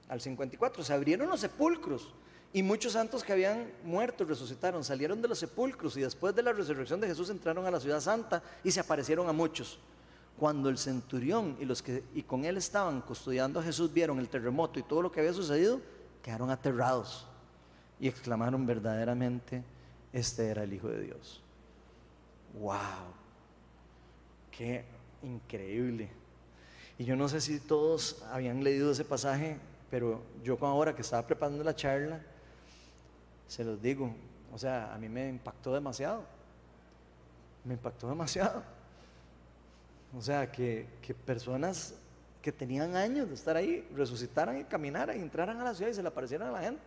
al 0.08 0.20
54. 0.20 0.84
Se 0.84 0.92
abrieron 0.92 1.28
los 1.28 1.40
sepulcros 1.40 2.12
y 2.52 2.62
muchos 2.62 2.92
santos 2.92 3.24
que 3.24 3.32
habían 3.32 3.72
muerto 3.84 4.24
resucitaron, 4.24 4.84
salieron 4.84 5.22
de 5.22 5.28
los 5.28 5.38
sepulcros 5.38 5.96
y 5.96 6.00
después 6.00 6.34
de 6.34 6.42
la 6.42 6.52
resurrección 6.52 7.00
de 7.00 7.06
Jesús 7.06 7.30
entraron 7.30 7.66
a 7.66 7.70
la 7.70 7.80
ciudad 7.80 8.00
santa 8.00 8.42
y 8.62 8.70
se 8.70 8.80
aparecieron 8.80 9.28
a 9.28 9.32
muchos. 9.32 9.78
Cuando 10.38 10.68
el 10.68 10.76
centurión 10.76 11.56
y 11.60 11.64
los 11.64 11.82
que 11.82 12.04
y 12.14 12.22
con 12.22 12.44
él 12.44 12.56
estaban 12.56 13.00
custodiando 13.00 13.60
a 13.60 13.62
Jesús 13.62 13.92
vieron 13.92 14.18
el 14.18 14.28
terremoto 14.28 14.78
y 14.78 14.82
todo 14.82 15.02
lo 15.02 15.10
que 15.10 15.20
había 15.20 15.32
sucedido, 15.32 15.80
quedaron 16.22 16.50
aterrados 16.50 17.26
y 17.98 18.08
exclamaron 18.08 18.66
verdaderamente, 18.66 19.64
este 20.12 20.48
era 20.48 20.64
el 20.64 20.72
Hijo 20.72 20.88
de 20.88 21.02
Dios. 21.02 21.42
¡Wow! 22.60 22.76
¡Qué 24.50 24.84
increíble! 25.22 26.10
Y 26.98 27.04
yo 27.04 27.16
no 27.16 27.28
sé 27.28 27.40
si 27.40 27.60
todos 27.60 28.22
habían 28.30 28.64
leído 28.64 28.90
ese 28.90 29.04
pasaje, 29.04 29.58
pero 29.90 30.22
yo 30.42 30.58
ahora 30.62 30.94
que 30.94 31.02
estaba 31.02 31.26
preparando 31.26 31.62
la 31.62 31.74
charla, 31.74 32.20
se 33.46 33.64
los 33.64 33.80
digo, 33.80 34.14
o 34.52 34.58
sea, 34.58 34.94
a 34.94 34.98
mí 34.98 35.08
me 35.08 35.28
impactó 35.28 35.72
demasiado. 35.72 36.24
Me 37.64 37.74
impactó 37.74 38.08
demasiado. 38.08 38.62
O 40.14 40.20
sea, 40.20 40.50
que, 40.50 40.86
que 41.02 41.14
personas 41.14 41.94
que 42.42 42.52
tenían 42.52 42.94
años 42.94 43.28
de 43.28 43.34
estar 43.34 43.56
ahí, 43.56 43.86
resucitaran 43.94 44.60
y 44.60 44.64
caminaran 44.64 45.18
y 45.18 45.20
entraran 45.20 45.60
a 45.60 45.64
la 45.64 45.74
ciudad 45.74 45.90
y 45.90 45.94
se 45.94 46.02
le 46.02 46.08
aparecieran 46.08 46.48
a 46.48 46.52
la 46.52 46.60
gente. 46.60 46.80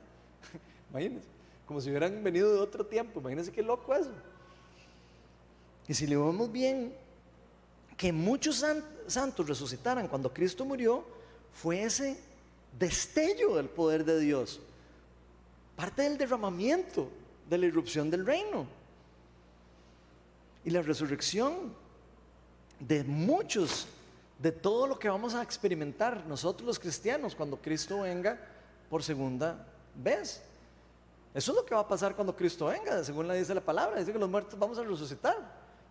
Imagínense, 0.89 1.27
como 1.65 1.81
si 1.81 1.89
hubieran 1.89 2.23
venido 2.23 2.53
de 2.53 2.59
otro 2.59 2.85
tiempo. 2.85 3.19
Imagínense 3.19 3.51
qué 3.51 3.61
loco 3.61 3.93
eso. 3.93 4.11
Y 5.87 5.93
si 5.93 6.07
le 6.07 6.15
vemos 6.15 6.49
bien, 6.51 6.93
que 7.97 8.13
muchos 8.13 8.63
santos 9.07 9.47
resucitaran 9.47 10.07
cuando 10.07 10.33
Cristo 10.33 10.63
murió, 10.63 11.03
fue 11.51 11.83
ese 11.83 12.17
destello 12.79 13.55
del 13.55 13.67
poder 13.67 14.05
de 14.05 14.17
Dios. 14.19 14.61
Parte 15.75 16.03
del 16.03 16.17
derramamiento, 16.17 17.09
de 17.49 17.57
la 17.57 17.65
irrupción 17.65 18.09
del 18.09 18.25
reino. 18.25 18.65
Y 20.63 20.69
la 20.69 20.81
resurrección 20.81 21.73
de 22.79 23.03
muchos 23.03 23.87
de 24.39 24.51
todo 24.51 24.87
lo 24.87 24.97
que 24.97 25.09
vamos 25.09 25.35
a 25.35 25.43
experimentar 25.43 26.25
nosotros 26.25 26.65
los 26.65 26.79
cristianos 26.79 27.35
cuando 27.35 27.57
Cristo 27.57 28.01
venga 28.01 28.39
por 28.89 29.03
segunda 29.03 29.65
vez. 29.95 30.41
Eso 31.33 31.51
es 31.51 31.57
lo 31.57 31.65
que 31.65 31.75
va 31.75 31.81
a 31.81 31.87
pasar 31.87 32.15
cuando 32.15 32.35
Cristo 32.35 32.67
venga, 32.67 33.03
según 33.03 33.27
la 33.27 33.33
dice 33.33 33.53
la 33.53 33.61
palabra. 33.61 33.99
Dice 33.99 34.13
que 34.13 34.19
los 34.19 34.29
muertos 34.29 34.57
vamos 34.57 34.77
a 34.79 34.83
resucitar. 34.83 35.37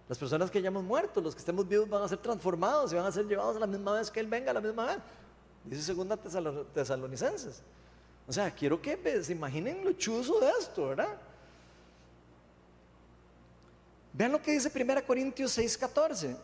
Las 0.09 0.17
personas 0.17 0.51
que 0.51 0.59
hayamos 0.59 0.83
muerto, 0.83 1.21
los 1.21 1.35
que 1.35 1.41
estemos 1.41 1.69
vivos 1.69 1.89
van 1.89 2.03
a 2.03 2.09
ser 2.09 2.19
transformados 2.19 2.93
y 2.93 2.97
van 2.97 3.05
a 3.05 3.13
ser 3.13 3.27
llevados 3.27 3.57
a 3.57 3.61
la 3.61 3.67
misma 3.67 3.93
vez 3.93 4.11
que 4.11 4.21
Él 4.21 4.27
venga, 4.27 4.51
a 4.51 4.55
la 4.55 4.61
misma 4.61 4.87
vez. 4.87 4.99
Dice 5.65 5.83
segunda 5.83 6.17
tesalonicenses. 6.17 7.63
O 8.27 8.33
sea, 8.33 8.51
quiero 8.51 8.81
que 8.81 9.23
se 9.23 9.33
imaginen 9.33 9.85
lo 9.85 9.93
chuzo 9.93 10.41
de 10.41 10.51
esto, 10.59 10.89
¿verdad? 10.89 11.17
Vean 14.15 14.33
lo 14.33 14.43
que 14.43 14.53
dice 14.53 14.73
1 14.75 15.07
Corintios 15.07 15.53
6, 15.53 15.79
14. 15.79 16.37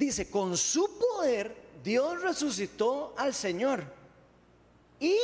Dice, 0.00 0.30
con 0.30 0.56
su 0.56 0.98
poder 0.98 1.54
Dios 1.84 2.22
resucitó 2.22 3.12
al 3.18 3.34
Señor 3.34 3.84
y 4.98 5.14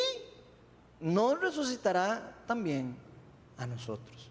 nos 1.00 1.40
resucitará 1.40 2.44
también 2.46 2.94
a 3.56 3.66
nosotros. 3.66 4.30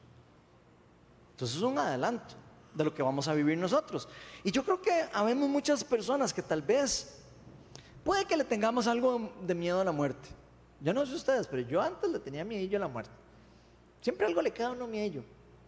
Entonces 1.31 1.57
es 1.57 1.63
un 1.63 1.79
adelanto 1.79 2.35
de 2.75 2.83
lo 2.83 2.93
que 2.93 3.01
vamos 3.01 3.27
a 3.27 3.33
vivir 3.33 3.57
nosotros. 3.57 4.07
Y 4.43 4.51
yo 4.51 4.63
creo 4.63 4.79
que 4.79 5.05
habemos 5.13 5.49
muchas 5.49 5.83
personas 5.83 6.31
que 6.31 6.43
tal 6.43 6.61
vez 6.61 7.23
puede 8.03 8.25
que 8.25 8.37
le 8.37 8.43
tengamos 8.43 8.85
algo 8.85 9.31
de 9.41 9.55
miedo 9.55 9.81
a 9.81 9.83
la 9.83 9.91
muerte. 9.91 10.29
Yo 10.79 10.93
no 10.93 11.07
sé 11.07 11.15
ustedes, 11.15 11.47
pero 11.47 11.63
yo 11.63 11.81
antes 11.81 12.07
le 12.07 12.19
tenía 12.19 12.45
miedo 12.45 12.77
a 12.77 12.81
la 12.81 12.87
muerte. 12.87 13.09
Siempre 13.99 14.27
algo 14.27 14.43
le 14.43 14.51
queda 14.51 14.67
a 14.67 14.71
uno 14.73 14.85
miedo, 14.85 15.23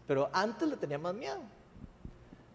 pero 0.05 0.30
antes 0.32 0.69
le 0.69 0.78
tenía 0.78 0.99
más 0.99 1.15
miedo 1.15 1.57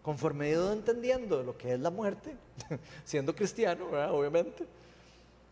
conforme 0.03 0.47
he 0.47 0.51
ido 0.51 0.71
entendiendo 0.71 1.41
lo 1.41 1.57
que 1.57 1.73
es 1.73 1.79
la 1.79 1.89
muerte, 1.89 2.35
siendo 3.05 3.33
cristiano, 3.33 3.87
obviamente, 4.11 4.67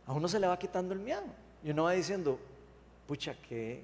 a 0.06 0.14
uno 0.14 0.28
se 0.28 0.40
le 0.40 0.46
va 0.46 0.60
quitando 0.60 0.94
el 0.94 1.00
miedo. 1.00 1.24
Y 1.64 1.72
uno 1.72 1.84
va 1.86 1.94
diciendo, 1.94 2.38
pucha, 3.08 3.34
¿qué, 3.48 3.84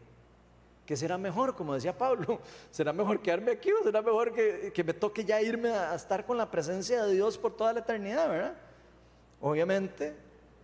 ¿qué 0.86 0.98
será 0.98 1.18
mejor? 1.18 1.56
Como 1.56 1.74
decía 1.74 1.98
Pablo, 1.98 2.42
¿será 2.72 2.92
mejor 2.92 3.22
quedarme 3.22 3.52
aquí 3.52 3.72
o 3.72 3.82
será 3.82 4.02
mejor 4.02 4.34
que, 4.34 4.72
que 4.74 4.84
me 4.84 4.94
toque 4.94 5.24
ya 5.24 5.42
irme 5.42 5.70
a, 5.70 5.96
estar 5.96 6.26
con 6.26 6.38
la 6.38 6.52
presencia 6.52 7.06
de 7.06 7.14
Dios 7.14 7.38
por 7.38 7.56
toda 7.56 7.72
la 7.72 7.80
eternidad, 7.80 8.30
verdad? 8.30 8.56
Obviamente, 9.40 10.16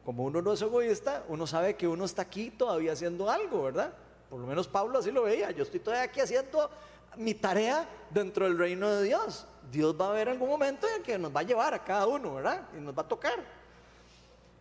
como 0.03 0.25
uno 0.25 0.41
no 0.41 0.51
es 0.51 0.61
egoísta, 0.61 1.23
uno 1.29 1.47
sabe 1.47 1.75
que 1.75 1.87
uno 1.87 2.03
está 2.03 2.23
aquí 2.23 2.49
todavía 2.49 2.91
haciendo 2.91 3.29
algo, 3.29 3.63
¿verdad? 3.63 3.93
Por 4.29 4.41
lo 4.41 4.47
menos 4.47 4.67
Pablo 4.67 4.99
así 4.99 5.11
lo 5.11 5.23
veía, 5.23 5.51
yo 5.51 5.63
estoy 5.63 5.79
todavía 5.79 6.03
aquí 6.03 6.19
haciendo 6.19 6.69
mi 7.17 7.33
tarea 7.33 7.87
dentro 8.09 8.45
del 8.45 8.57
reino 8.57 8.89
de 8.89 9.03
Dios. 9.03 9.45
Dios 9.71 9.95
va 9.99 10.07
a 10.07 10.09
haber 10.09 10.29
algún 10.29 10.49
momento 10.49 10.87
en 10.95 11.01
que 11.01 11.17
nos 11.17 11.35
va 11.35 11.39
a 11.39 11.43
llevar 11.43 11.73
a 11.73 11.83
cada 11.83 12.05
uno, 12.07 12.35
¿verdad? 12.35 12.67
Y 12.77 12.81
nos 12.81 12.97
va 12.97 13.01
a 13.01 13.07
tocar. 13.07 13.43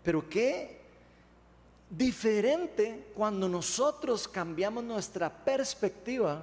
Pero 0.03 0.29
qué 0.29 0.81
diferente 1.91 3.13
cuando 3.15 3.49
nosotros 3.49 4.27
cambiamos 4.27 4.83
nuestra 4.83 5.31
perspectiva 5.31 6.43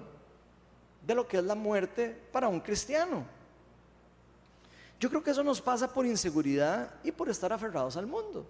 de 1.06 1.16
lo 1.16 1.28
que 1.28 1.38
es 1.38 1.44
la 1.44 1.56
muerte 1.56 2.16
para 2.32 2.48
un 2.48 2.60
cristiano. 2.60 3.26
Yo 5.00 5.10
creo 5.10 5.24
que 5.24 5.32
eso 5.32 5.44
nos 5.44 5.62
pasa 5.62 5.92
por 5.92 6.06
inseguridad 6.06 6.94
y 7.04 7.12
por 7.12 7.30
estar 7.30 7.52
aferrados 7.52 7.98
al 7.98 8.06
mundo. 8.06 8.46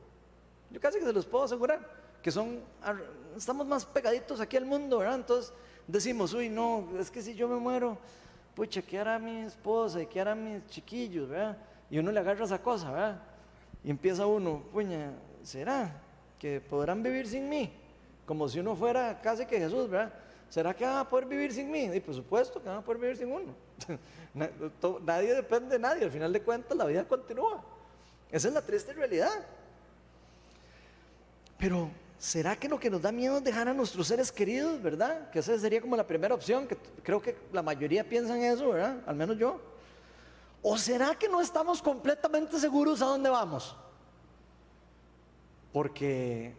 Yo 0.72 0.80
casi 0.82 0.99
que 0.99 1.05
se 1.05 1.14
los 1.14 1.26
puedo 1.26 1.45
asegurar, 1.45 1.80
que 2.22 2.32
son, 2.32 2.60
estamos 3.38 3.66
más 3.66 3.86
pegaditos 3.86 4.41
aquí 4.41 4.57
al 4.57 4.66
mundo, 4.66 4.97
¿verdad? 4.97 5.16
Entonces 5.16 5.53
decimos, 5.91 6.33
uy, 6.33 6.49
no, 6.49 6.87
es 6.99 7.09
que 7.09 7.21
si 7.21 7.33
yo 7.33 7.47
me 7.47 7.57
muero, 7.57 7.97
pucha, 8.55 8.81
¿qué 8.81 8.99
hará 8.99 9.17
mi 9.17 9.41
esposa 9.41 10.01
y 10.01 10.05
qué 10.05 10.21
hará 10.21 10.35
mis 10.35 10.65
chiquillos, 10.67 11.27
¿verdad? 11.27 11.57
Y 11.89 11.97
uno 11.97 12.11
le 12.11 12.19
agarra 12.19 12.45
esa 12.45 12.61
cosa, 12.61 12.91
¿verdad? 12.91 13.21
Y 13.83 13.89
empieza 13.89 14.25
uno, 14.25 14.63
puña, 14.71 15.11
¿será 15.43 15.91
que 16.37 16.61
podrán 16.61 17.01
vivir 17.01 17.27
sin 17.27 17.49
mí? 17.49 17.71
Como 18.25 18.47
si 18.47 18.59
uno 18.59 18.75
fuera 18.75 19.19
casi 19.21 19.45
que 19.45 19.57
Jesús, 19.57 19.89
¿verdad? 19.89 20.13
¿Será 20.49 20.75
que 20.75 20.85
van 20.85 20.97
a 20.97 21.09
poder 21.09 21.25
vivir 21.25 21.53
sin 21.53 21.71
mí? 21.71 21.89
Y 21.93 21.99
por 21.99 22.13
supuesto 22.13 22.61
que 22.61 22.69
van 22.69 22.79
a 22.79 22.81
poder 22.81 23.01
vivir 23.01 23.17
sin 23.17 23.31
uno. 23.31 23.55
Nadie 25.05 25.33
depende 25.33 25.69
de 25.69 25.79
nadie, 25.79 26.03
al 26.03 26.11
final 26.11 26.31
de 26.31 26.41
cuentas 26.41 26.77
la 26.77 26.85
vida 26.85 27.07
continúa. 27.07 27.63
Esa 28.31 28.47
es 28.47 28.53
la 28.53 28.61
triste 28.61 28.93
realidad. 28.93 29.31
Pero, 31.57 31.89
¿será 32.20 32.57
que 32.57 32.67
lo 32.67 32.78
que 32.78 32.89
nos 32.89 33.01
da 33.01 33.11
miedo 33.11 33.38
es 33.38 33.43
dejar 33.43 33.70
a 33.70 33.74
nuestros 33.74 34.07
seres 34.07 34.32
queridos, 34.32 34.82
verdad? 34.82 35.32
Que 35.32 35.39
esa 35.39 35.57
sería 35.57 35.82
como 35.82 35.95
la 35.95 36.05
primera 36.05 36.36
opción, 36.36 36.67
que 36.67 36.78
creo 37.01 37.22
que 37.22 37.36
la 37.53 37.63
mayoría 37.63 38.07
piensa 38.07 38.36
en 38.36 38.43
eso, 38.43 38.70
¿verdad? 38.70 38.97
Al 39.07 39.15
menos 39.15 39.38
yo. 39.38 39.59
¿O 40.61 40.78
será 40.78 41.15
que 41.15 41.30
no 41.30 41.39
estamos 41.39 41.82
completamente 41.82 42.59
seguros 42.59 43.01
a 43.01 43.05
dónde 43.05 43.30
vamos? 43.30 43.76
Porque, 45.72 46.53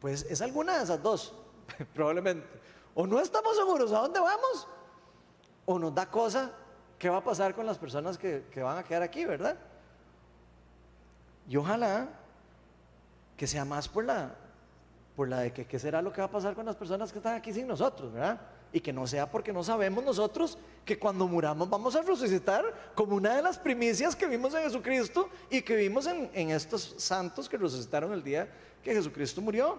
pues 0.00 0.26
es 0.28 0.42
alguna 0.42 0.78
de 0.78 0.84
esas 0.84 1.00
dos, 1.00 1.32
probablemente. 1.94 2.46
O 2.94 3.06
no 3.06 3.20
estamos 3.20 3.56
seguros 3.56 3.92
a 3.92 4.00
dónde 4.00 4.18
vamos, 4.18 4.66
o 5.64 5.78
nos 5.78 5.94
da 5.94 6.10
cosa 6.10 6.50
qué 6.98 7.08
va 7.08 7.18
a 7.18 7.24
pasar 7.24 7.54
con 7.54 7.64
las 7.64 7.78
personas 7.78 8.18
que, 8.18 8.46
que 8.50 8.62
van 8.62 8.78
a 8.78 8.82
quedar 8.82 9.02
aquí, 9.02 9.24
¿verdad? 9.24 9.56
Y 11.48 11.56
ojalá 11.56 12.19
que 13.40 13.46
sea 13.46 13.64
más 13.64 13.88
por 13.88 14.04
la, 14.04 14.34
por 15.16 15.26
la 15.26 15.40
de 15.40 15.50
que 15.50 15.64
qué 15.64 15.78
será 15.78 16.02
lo 16.02 16.12
que 16.12 16.20
va 16.20 16.26
a 16.26 16.30
pasar 16.30 16.54
con 16.54 16.66
las 16.66 16.76
personas 16.76 17.10
que 17.10 17.16
están 17.16 17.36
aquí 17.36 17.54
sin 17.54 17.66
nosotros, 17.66 18.12
¿verdad? 18.12 18.38
Y 18.70 18.80
que 18.80 18.92
no 18.92 19.06
sea 19.06 19.30
porque 19.30 19.50
no 19.50 19.64
sabemos 19.64 20.04
nosotros 20.04 20.58
que 20.84 20.98
cuando 20.98 21.26
muramos 21.26 21.70
vamos 21.70 21.96
a 21.96 22.02
resucitar 22.02 22.92
como 22.94 23.16
una 23.16 23.34
de 23.34 23.40
las 23.40 23.56
primicias 23.56 24.14
que 24.14 24.26
vimos 24.26 24.52
en 24.52 24.64
Jesucristo 24.64 25.30
y 25.48 25.62
que 25.62 25.74
vimos 25.74 26.06
en, 26.06 26.30
en 26.34 26.50
estos 26.50 26.96
santos 26.98 27.48
que 27.48 27.56
resucitaron 27.56 28.12
el 28.12 28.22
día 28.22 28.46
que 28.84 28.92
Jesucristo 28.92 29.40
murió. 29.40 29.78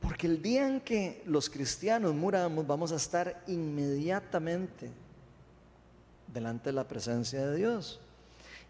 Porque 0.00 0.26
el 0.26 0.40
día 0.40 0.66
en 0.66 0.80
que 0.80 1.22
los 1.26 1.50
cristianos 1.50 2.14
muramos 2.14 2.66
vamos 2.66 2.92
a 2.92 2.96
estar 2.96 3.42
inmediatamente 3.46 4.90
delante 6.32 6.70
de 6.70 6.72
la 6.72 6.88
presencia 6.88 7.46
de 7.46 7.54
Dios. 7.54 8.00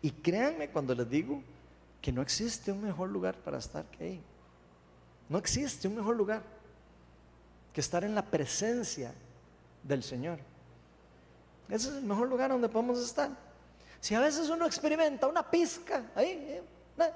Y 0.02 0.10
créanme 0.10 0.68
cuando 0.68 0.94
les 0.94 1.08
digo 1.08 1.42
que 2.00 2.12
no 2.12 2.22
existe 2.22 2.70
un 2.70 2.82
mejor 2.82 3.08
lugar 3.08 3.36
para 3.36 3.58
estar 3.58 3.84
que 3.86 4.04
ahí. 4.04 4.20
No 5.28 5.38
existe 5.38 5.88
un 5.88 5.96
mejor 5.96 6.16
lugar 6.16 6.42
que 7.72 7.80
estar 7.80 8.04
en 8.04 8.14
la 8.14 8.22
presencia 8.22 9.12
del 9.82 10.02
Señor. 10.02 10.38
Ese 11.68 11.88
es 11.88 11.94
el 11.96 12.04
mejor 12.04 12.28
lugar 12.28 12.50
donde 12.50 12.68
podemos 12.68 12.98
estar. 13.00 13.30
Si 14.00 14.14
a 14.14 14.20
veces 14.20 14.48
uno 14.48 14.64
experimenta 14.64 15.26
una 15.26 15.48
pizca, 15.50 16.04
ahí, 16.14 16.60
una, 16.96 17.10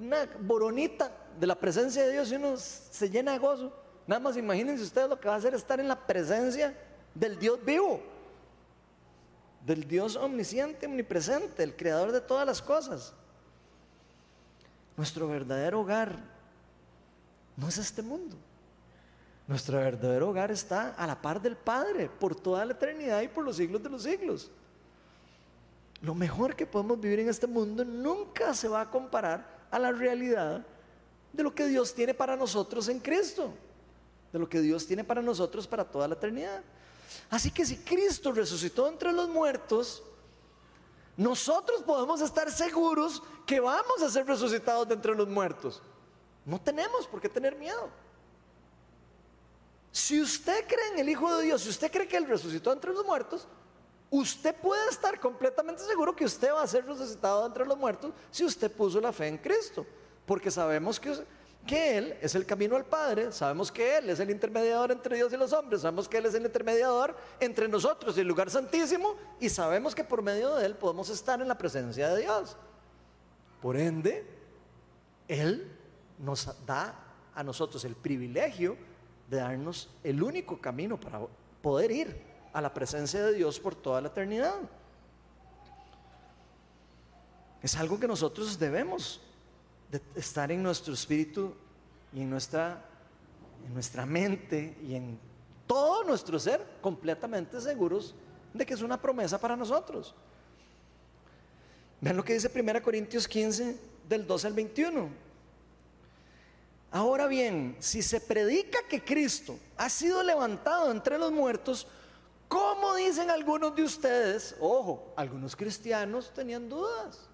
una 0.00 0.28
boronita 0.40 1.10
de 1.38 1.46
la 1.46 1.54
presencia 1.54 2.02
de 2.04 2.12
Dios 2.12 2.32
y 2.32 2.36
uno 2.36 2.56
se 2.56 3.10
llena 3.10 3.32
de 3.32 3.38
gozo, 3.38 3.72
nada 4.06 4.20
más 4.20 4.36
imagínense 4.36 4.82
ustedes 4.82 5.08
lo 5.08 5.20
que 5.20 5.28
va 5.28 5.34
a 5.34 5.38
hacer 5.38 5.54
estar 5.54 5.78
en 5.78 5.88
la 5.88 6.06
presencia 6.06 6.74
del 7.14 7.38
Dios 7.38 7.62
vivo 7.64 8.11
del 9.64 9.86
Dios 9.86 10.16
omnisciente, 10.16 10.86
omnipresente, 10.86 11.62
el 11.62 11.76
creador 11.76 12.12
de 12.12 12.20
todas 12.20 12.46
las 12.46 12.60
cosas. 12.60 13.14
Nuestro 14.96 15.28
verdadero 15.28 15.80
hogar 15.80 16.18
no 17.56 17.68
es 17.68 17.78
este 17.78 18.02
mundo. 18.02 18.36
Nuestro 19.46 19.78
verdadero 19.78 20.30
hogar 20.30 20.50
está 20.50 20.94
a 20.94 21.06
la 21.06 21.20
par 21.20 21.40
del 21.40 21.56
Padre 21.56 22.08
por 22.08 22.34
toda 22.34 22.64
la 22.64 22.72
eternidad 22.72 23.22
y 23.22 23.28
por 23.28 23.44
los 23.44 23.56
siglos 23.56 23.82
de 23.82 23.88
los 23.88 24.02
siglos. 24.02 24.50
Lo 26.00 26.14
mejor 26.14 26.56
que 26.56 26.66
podemos 26.66 27.00
vivir 27.00 27.20
en 27.20 27.28
este 27.28 27.46
mundo 27.46 27.84
nunca 27.84 28.54
se 28.54 28.68
va 28.68 28.80
a 28.80 28.90
comparar 28.90 29.46
a 29.70 29.78
la 29.78 29.92
realidad 29.92 30.64
de 31.32 31.42
lo 31.42 31.54
que 31.54 31.66
Dios 31.66 31.94
tiene 31.94 32.12
para 32.12 32.36
nosotros 32.36 32.88
en 32.88 32.98
Cristo, 32.98 33.52
de 34.32 34.38
lo 34.38 34.48
que 34.48 34.60
Dios 34.60 34.86
tiene 34.86 35.04
para 35.04 35.22
nosotros 35.22 35.66
para 35.66 35.84
toda 35.84 36.08
la 36.08 36.14
eternidad. 36.14 36.62
Así 37.30 37.50
que 37.50 37.64
si 37.64 37.78
Cristo 37.78 38.32
resucitó 38.32 38.88
entre 38.88 39.12
los 39.12 39.28
muertos, 39.28 40.02
nosotros 41.16 41.82
podemos 41.82 42.20
estar 42.20 42.50
seguros 42.50 43.22
que 43.46 43.60
vamos 43.60 44.02
a 44.02 44.10
ser 44.10 44.26
resucitados 44.26 44.88
de 44.88 44.94
entre 44.94 45.14
los 45.14 45.28
muertos. 45.28 45.82
No 46.44 46.60
tenemos 46.60 47.06
por 47.06 47.20
qué 47.20 47.28
tener 47.28 47.56
miedo. 47.56 47.88
Si 49.90 50.20
usted 50.20 50.66
cree 50.66 50.88
en 50.88 50.98
el 51.00 51.08
Hijo 51.08 51.34
de 51.36 51.44
Dios, 51.44 51.62
si 51.62 51.68
usted 51.68 51.92
cree 51.92 52.08
que 52.08 52.16
Él 52.16 52.26
resucitó 52.26 52.72
entre 52.72 52.92
los 52.92 53.04
muertos, 53.04 53.46
usted 54.10 54.54
puede 54.56 54.88
estar 54.88 55.20
completamente 55.20 55.82
seguro 55.82 56.16
que 56.16 56.24
usted 56.24 56.52
va 56.52 56.62
a 56.62 56.66
ser 56.66 56.86
resucitado 56.86 57.46
entre 57.46 57.66
los 57.66 57.76
muertos 57.76 58.12
si 58.30 58.44
usted 58.44 58.70
puso 58.72 59.00
la 59.00 59.12
fe 59.12 59.28
en 59.28 59.38
Cristo. 59.38 59.86
Porque 60.24 60.50
sabemos 60.50 60.98
que 60.98 61.10
que 61.66 61.96
Él 61.96 62.18
es 62.20 62.34
el 62.34 62.44
camino 62.44 62.76
al 62.76 62.84
Padre, 62.84 63.30
sabemos 63.32 63.70
que 63.70 63.98
Él 63.98 64.10
es 64.10 64.20
el 64.20 64.30
intermediador 64.30 64.90
entre 64.90 65.16
Dios 65.16 65.32
y 65.32 65.36
los 65.36 65.52
hombres, 65.52 65.82
sabemos 65.82 66.08
que 66.08 66.18
Él 66.18 66.26
es 66.26 66.34
el 66.34 66.44
intermediador 66.44 67.16
entre 67.40 67.68
nosotros 67.68 68.16
y 68.16 68.20
el 68.20 68.26
lugar 68.26 68.50
santísimo 68.50 69.14
y 69.40 69.48
sabemos 69.48 69.94
que 69.94 70.04
por 70.04 70.22
medio 70.22 70.54
de 70.56 70.66
Él 70.66 70.74
podemos 70.74 71.08
estar 71.08 71.40
en 71.40 71.48
la 71.48 71.56
presencia 71.56 72.08
de 72.08 72.22
Dios. 72.22 72.56
Por 73.60 73.76
ende, 73.76 74.26
Él 75.28 75.70
nos 76.18 76.48
da 76.66 76.94
a 77.34 77.42
nosotros 77.44 77.84
el 77.84 77.94
privilegio 77.94 78.76
de 79.30 79.36
darnos 79.38 79.88
el 80.02 80.22
único 80.22 80.60
camino 80.60 80.98
para 80.98 81.20
poder 81.62 81.90
ir 81.90 82.22
a 82.52 82.60
la 82.60 82.74
presencia 82.74 83.24
de 83.24 83.32
Dios 83.32 83.58
por 83.58 83.74
toda 83.74 84.00
la 84.00 84.08
eternidad. 84.08 84.56
Es 87.62 87.76
algo 87.76 87.98
que 87.98 88.08
nosotros 88.08 88.58
debemos 88.58 89.20
de 89.92 90.00
estar 90.16 90.50
en 90.50 90.62
nuestro 90.62 90.94
espíritu 90.94 91.54
y 92.14 92.22
en 92.22 92.30
nuestra, 92.30 92.82
en 93.66 93.74
nuestra 93.74 94.06
mente 94.06 94.74
y 94.82 94.94
en 94.94 95.18
todo 95.66 96.02
nuestro 96.04 96.38
ser 96.38 96.66
completamente 96.80 97.60
seguros 97.60 98.14
de 98.54 98.64
que 98.64 98.72
es 98.72 98.80
una 98.80 99.00
promesa 99.00 99.38
para 99.38 99.54
nosotros. 99.54 100.14
Vean 102.00 102.16
lo 102.16 102.24
que 102.24 102.32
dice 102.32 102.50
1 102.52 102.82
Corintios 102.82 103.28
15 103.28 103.76
del 104.08 104.26
12 104.26 104.46
al 104.46 104.52
21. 104.54 105.08
Ahora 106.90 107.26
bien, 107.26 107.76
si 107.78 108.02
se 108.02 108.20
predica 108.20 108.78
que 108.88 109.04
Cristo 109.04 109.58
ha 109.76 109.90
sido 109.90 110.22
levantado 110.22 110.90
entre 110.90 111.18
los 111.18 111.32
muertos, 111.32 111.86
¿cómo 112.48 112.94
dicen 112.94 113.30
algunos 113.30 113.76
de 113.76 113.84
ustedes? 113.84 114.56
Ojo, 114.58 115.12
algunos 115.16 115.54
cristianos 115.54 116.32
tenían 116.34 116.68
dudas. 116.68 117.28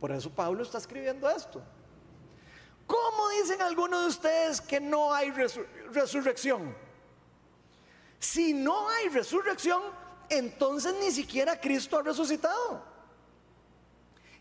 Por 0.00 0.10
eso 0.12 0.30
Pablo 0.30 0.62
está 0.62 0.78
escribiendo 0.78 1.28
esto. 1.28 1.62
¿Cómo 2.86 3.28
dicen 3.30 3.60
algunos 3.62 4.02
de 4.02 4.08
ustedes 4.08 4.60
que 4.60 4.78
no 4.78 5.12
hay 5.12 5.32
resurrección? 5.92 6.76
Si 8.18 8.52
no 8.52 8.88
hay 8.88 9.08
resurrección, 9.08 9.82
entonces 10.28 10.94
ni 11.00 11.10
siquiera 11.10 11.60
Cristo 11.60 11.98
ha 11.98 12.02
resucitado. 12.02 12.82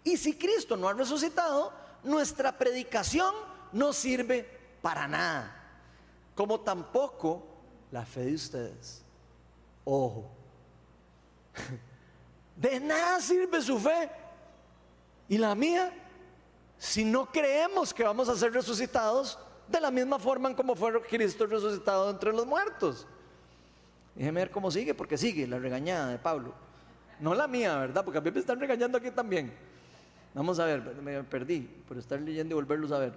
Y 0.03 0.17
si 0.17 0.37
Cristo 0.37 0.77
no 0.77 0.87
ha 0.87 0.93
resucitado, 0.93 1.73
nuestra 2.03 2.55
predicación 2.55 3.33
no 3.71 3.91
sirve 3.93 4.47
para 4.81 5.07
nada. 5.07 5.63
Como 6.35 6.59
tampoco 6.59 7.47
la 7.91 8.05
fe 8.05 8.25
de 8.25 8.35
ustedes. 8.35 9.01
Ojo. 9.83 10.29
De 12.55 12.79
nada 12.79 13.19
sirve 13.19 13.61
su 13.61 13.77
fe 13.77 14.09
¿Y 15.27 15.37
la 15.37 15.55
mía? 15.55 15.91
Si 16.77 17.03
no 17.03 17.25
creemos 17.27 17.93
que 17.93 18.03
vamos 18.03 18.29
a 18.29 18.35
ser 18.35 18.53
resucitados 18.53 19.39
de 19.67 19.79
la 19.79 19.89
misma 19.89 20.19
forma 20.19 20.49
en 20.49 20.55
como 20.55 20.75
fue 20.75 21.01
Cristo 21.03 21.47
resucitado 21.47 22.09
entre 22.09 22.31
los 22.31 22.45
muertos. 22.45 23.07
Déjeme 24.13 24.41
ver 24.41 24.51
cómo 24.51 24.69
sigue, 24.71 24.93
porque 24.93 25.17
sigue 25.17 25.47
la 25.47 25.57
regañada 25.57 26.09
de 26.09 26.19
Pablo. 26.19 26.53
No 27.19 27.33
la 27.33 27.47
mía, 27.47 27.77
¿verdad? 27.77 28.03
Porque 28.03 28.19
a 28.19 28.21
mí 28.21 28.31
me 28.31 28.39
están 28.39 28.59
regañando 28.59 28.97
aquí 28.97 29.09
también. 29.11 29.53
Vamos 30.33 30.59
a 30.59 30.65
ver, 30.65 30.81
me 31.01 31.23
perdí 31.23 31.61
por 31.87 31.97
estar 31.97 32.19
leyendo 32.19 32.53
y 32.53 32.55
volverlos 32.55 32.91
a 32.91 32.99
ver. 32.99 33.13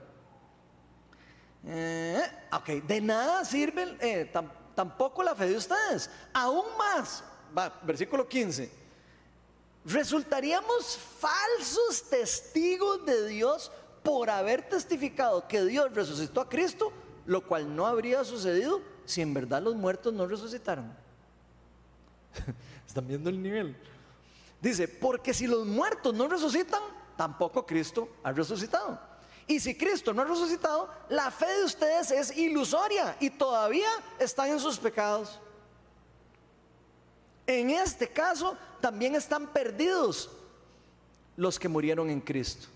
Eh, 1.66 2.22
ok, 2.52 2.68
de 2.86 3.00
nada 3.00 3.44
sirve 3.44 3.96
eh, 4.00 4.32
tampoco 4.74 5.22
la 5.22 5.34
fe 5.34 5.48
de 5.48 5.56
ustedes. 5.56 6.09
Aún 6.32 6.64
más, 6.78 7.22
va, 7.56 7.80
versículo 7.82 8.26
15 8.26 8.88
resultaríamos 9.89 10.99
falsos 11.18 12.09
testigos 12.09 13.05
de 13.05 13.28
Dios 13.28 13.72
por 14.03 14.30
haber 14.30 14.68
testificado 14.68 15.47
que 15.49 15.64
Dios 15.64 15.93
resucitó 15.95 16.41
a 16.41 16.49
Cristo, 16.49 16.93
lo 17.26 17.47
cual 17.47 17.74
no 17.74 17.86
habría 17.86 18.24
sucedido 18.24 18.80
si 19.05 19.22
en 19.22 19.34
verdad 19.34 19.62
los 19.62 19.74
muertos 19.74 20.12
no 20.12 20.26
resucitaron. 20.26 20.93
¿Están 22.86 23.07
viendo 23.07 23.30
el 23.30 23.43
nivel? 23.43 23.76
Dice, 24.61 24.89
porque 24.89 25.32
si 25.32 25.47
los 25.47 25.66
muertos 25.66 26.14
no 26.14 26.28
resucitan, 26.28 26.82
tampoco 27.16 27.64
Cristo 27.64 28.09
ha 28.22 28.32
resucitado. 28.32 29.01
Y 29.47 29.61
si 29.61 29.74
Cristo 29.74 30.12
no 30.12 30.22
ha 30.22 30.26
resucitado, 30.26 30.91
la 31.09 31.30
fe 31.30 31.47
de 31.47 31.64
ustedes 31.64 32.11
es 32.11 32.36
ilusoria 32.36 33.16
y 33.18 33.30
todavía 33.30 33.89
están 34.18 34.51
en 34.51 34.61
sus 34.61 34.78
pecados. 34.78 35.41
En 37.47 37.70
este 37.70 38.09
caso, 38.09 38.59
también 38.80 39.14
están 39.14 39.48
perdidos 39.48 40.30
los 41.36 41.58
que 41.58 41.68
murieron 41.68 42.10
en 42.10 42.20
Cristo. 42.20 42.68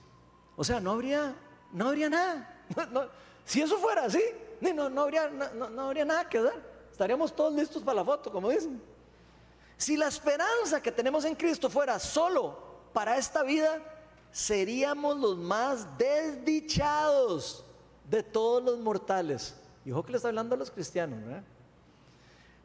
O 0.57 0.65
sea, 0.65 0.81
no 0.81 0.93
habría, 0.93 1.35
no 1.73 1.89
habría 1.89 2.09
nada. 2.09 2.65
si 3.45 3.63
eso 3.63 3.79
fuera 3.79 4.05
así, 4.05 4.23
no, 4.61 4.89
no, 4.89 5.03
habría, 5.03 5.29
no 5.29 5.83
habría 5.83 6.05
nada 6.05 6.29
que 6.29 6.41
dar. 6.41 6.73
Estaríamos 6.91 7.35
todos 7.35 7.53
listos 7.53 7.83
para 7.83 7.97
la 7.97 8.05
foto, 8.05 8.31
como 8.31 8.51
dicen. 8.51 8.81
Si 9.77 9.97
la 9.97 10.07
esperanza 10.07 10.81
que 10.81 10.93
tenemos 10.93 11.25
en 11.25 11.35
Cristo 11.35 11.69
fuera 11.69 11.99
solo 11.99 12.57
para 12.93 13.17
esta 13.17 13.43
vida, 13.43 13.81
seríamos 14.31 15.17
los 15.19 15.37
más 15.37 15.99
desdichados 15.99 17.65
de 18.09 18.23
todos 18.23 18.63
los 18.63 18.79
mortales. 18.79 19.57
Y 19.85 19.91
ojo 19.91 20.05
que 20.05 20.13
le 20.13 20.17
está 20.19 20.29
hablando 20.29 20.55
a 20.55 20.59
los 20.59 20.71
cristianos. 20.71 21.19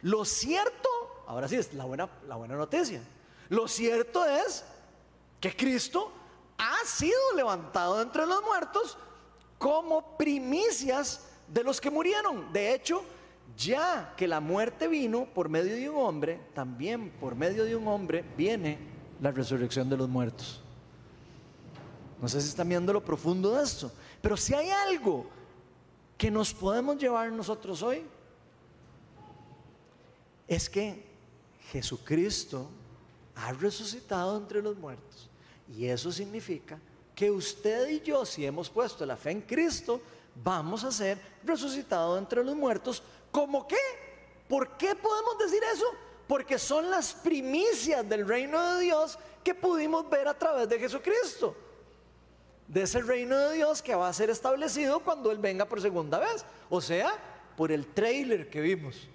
Lo 0.01 0.25
cierto, 0.25 0.89
ahora 1.25 1.47
sí 1.47 1.55
es 1.55 1.73
la 1.73 1.85
buena, 1.85 2.09
la 2.27 2.35
buena 2.35 2.55
noticia. 2.55 3.01
Lo 3.49 3.67
cierto 3.67 4.25
es 4.25 4.63
que 5.39 5.55
Cristo 5.55 6.11
ha 6.57 6.85
sido 6.85 7.19
levantado 7.35 8.01
entre 8.01 8.25
los 8.25 8.43
muertos 8.43 8.97
como 9.57 10.17
primicias 10.17 11.27
de 11.47 11.63
los 11.63 11.79
que 11.79 11.89
murieron. 11.89 12.51
De 12.51 12.73
hecho, 12.73 13.03
ya 13.55 14.13
que 14.17 14.27
la 14.27 14.39
muerte 14.39 14.87
vino 14.87 15.25
por 15.25 15.49
medio 15.49 15.75
de 15.75 15.89
un 15.89 15.97
hombre, 15.97 16.39
también 16.53 17.09
por 17.11 17.35
medio 17.35 17.63
de 17.63 17.75
un 17.75 17.87
hombre 17.87 18.23
viene 18.35 18.77
la 19.21 19.31
resurrección 19.31 19.89
de 19.89 19.97
los 19.97 20.09
muertos. 20.09 20.61
No 22.21 22.27
sé 22.27 22.41
si 22.41 22.49
están 22.49 22.69
viendo 22.69 22.91
lo 22.91 23.03
profundo 23.03 23.55
de 23.55 23.63
esto, 23.63 23.91
pero 24.21 24.35
si 24.35 24.53
hay 24.53 24.69
algo 24.69 25.27
que 26.17 26.31
nos 26.31 26.53
podemos 26.53 26.97
llevar 26.97 27.31
nosotros 27.31 27.81
hoy, 27.83 28.03
es 30.47 30.69
que 30.69 31.05
Jesucristo 31.71 32.69
ha 33.37 33.53
resucitado 33.53 34.37
entre 34.37 34.61
los 34.61 34.77
muertos. 34.77 35.29
Y 35.75 35.85
eso 35.85 36.11
significa 36.11 36.79
que 37.15 37.31
usted 37.31 37.89
y 37.89 38.01
yo, 38.01 38.25
si 38.25 38.45
hemos 38.45 38.69
puesto 38.69 39.05
la 39.05 39.17
fe 39.17 39.31
en 39.31 39.41
Cristo, 39.41 40.01
vamos 40.43 40.83
a 40.83 40.91
ser 40.91 41.19
resucitados 41.43 42.17
entre 42.19 42.43
los 42.43 42.55
muertos 42.55 43.01
¿Cómo 43.31 43.67
qué? 43.67 43.77
¿Por 44.47 44.77
qué 44.77 44.95
podemos 44.95 45.37
decir 45.37 45.61
eso? 45.73 45.85
Porque 46.27 46.57
son 46.57 46.89
las 46.89 47.13
primicias 47.13 48.07
del 48.07 48.27
reino 48.27 48.73
de 48.73 48.83
Dios 48.83 49.19
que 49.43 49.53
pudimos 49.53 50.09
ver 50.09 50.27
a 50.27 50.33
través 50.33 50.67
de 50.67 50.79
Jesucristo. 50.79 51.55
De 52.67 52.81
ese 52.81 53.01
reino 53.01 53.37
de 53.37 53.55
Dios 53.55 53.81
que 53.81 53.93
va 53.95 54.09
a 54.09 54.13
ser 54.13 54.29
establecido 54.29 55.01
cuando 55.01 55.31
Él 55.31 55.37
venga 55.37 55.65
por 55.65 55.81
segunda 55.81 56.19
vez. 56.19 56.45
O 56.69 56.81
sea, 56.81 57.13
por 57.55 57.71
el 57.71 57.85
trailer 57.87 58.49
que 58.49 58.61
vimos. 58.61 59.07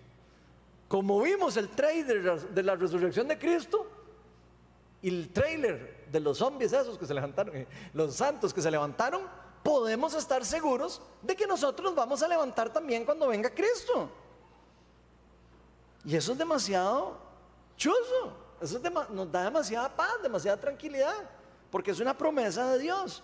Como 0.88 1.20
vimos 1.20 1.56
el 1.56 1.68
trailer 1.70 2.40
de 2.40 2.62
la 2.62 2.76
resurrección 2.76 3.26
de 3.28 3.38
Cristo 3.38 3.86
y 5.03 5.09
el 5.09 5.32
trailer 5.32 6.07
de 6.11 6.20
los 6.20 6.38
zombies 6.38 6.72
esos 6.72 6.96
que 6.96 7.07
se 7.07 7.12
levantaron, 7.12 7.57
eh, 7.57 7.66
los 7.92 8.14
santos 8.14 8.55
que 8.55 8.62
se 8.62 8.70
levantaron, 8.70 9.22
podemos 9.62 10.14
estar 10.14 10.44
seguros 10.44 11.03
de 11.20 11.34
que 11.34 11.46
nosotros 11.46 11.94
vamos 11.94 12.22
a 12.22 12.28
levantar 12.28 12.72
también 12.72 13.05
cuando 13.05 13.28
venga 13.28 13.50
Cristo. 13.50 14.09
Y 16.05 16.16
eso 16.16 16.32
es 16.32 16.38
demasiado 16.38 17.18
chuzo. 17.76 18.36
Eso 18.61 18.80
nos 19.11 19.30
da 19.30 19.44
demasiada 19.44 19.94
paz, 19.94 20.22
demasiada 20.22 20.61
tranquilidad, 20.61 21.14
porque 21.70 21.90
es 21.90 21.98
una 21.98 22.16
promesa 22.16 22.70
de 22.70 22.78
Dios. 22.78 23.22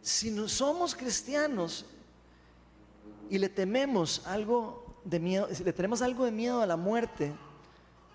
Si 0.00 0.30
no 0.30 0.48
somos 0.48 0.94
cristianos 0.94 1.84
y 3.28 3.38
le 3.38 3.48
tememos 3.48 4.24
algo 4.26 5.00
de 5.04 5.18
miedo, 5.18 5.48
si 5.52 5.64
le 5.64 5.72
tenemos 5.72 6.02
algo 6.02 6.24
de 6.24 6.30
miedo 6.30 6.62
a 6.62 6.66
la 6.66 6.76
muerte, 6.76 7.34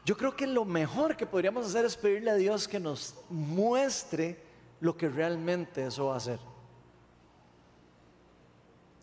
yo 0.05 0.17
creo 0.17 0.35
que 0.35 0.47
lo 0.47 0.65
mejor 0.65 1.15
que 1.15 1.25
podríamos 1.25 1.65
hacer 1.65 1.85
es 1.85 1.95
pedirle 1.95 2.31
a 2.31 2.35
Dios 2.35 2.67
que 2.67 2.79
nos 2.79 3.15
muestre 3.29 4.37
lo 4.81 4.97
que 4.97 5.07
realmente 5.07 5.85
eso 5.85 6.07
va 6.07 6.15
a 6.15 6.17
hacer. 6.17 6.39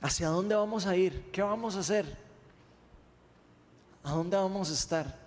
¿Hacia 0.03 0.28
dónde 0.28 0.55
vamos 0.55 0.86
a 0.86 0.96
ir? 0.96 1.30
¿Qué 1.32 1.42
vamos 1.42 1.76
a 1.76 1.80
hacer? 1.80 2.07
¿A 4.03 4.12
dónde 4.12 4.36
vamos 4.36 4.70
a 4.70 4.74
estar? 4.74 5.18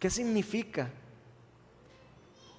¿Qué 0.00 0.10
significa 0.10 0.90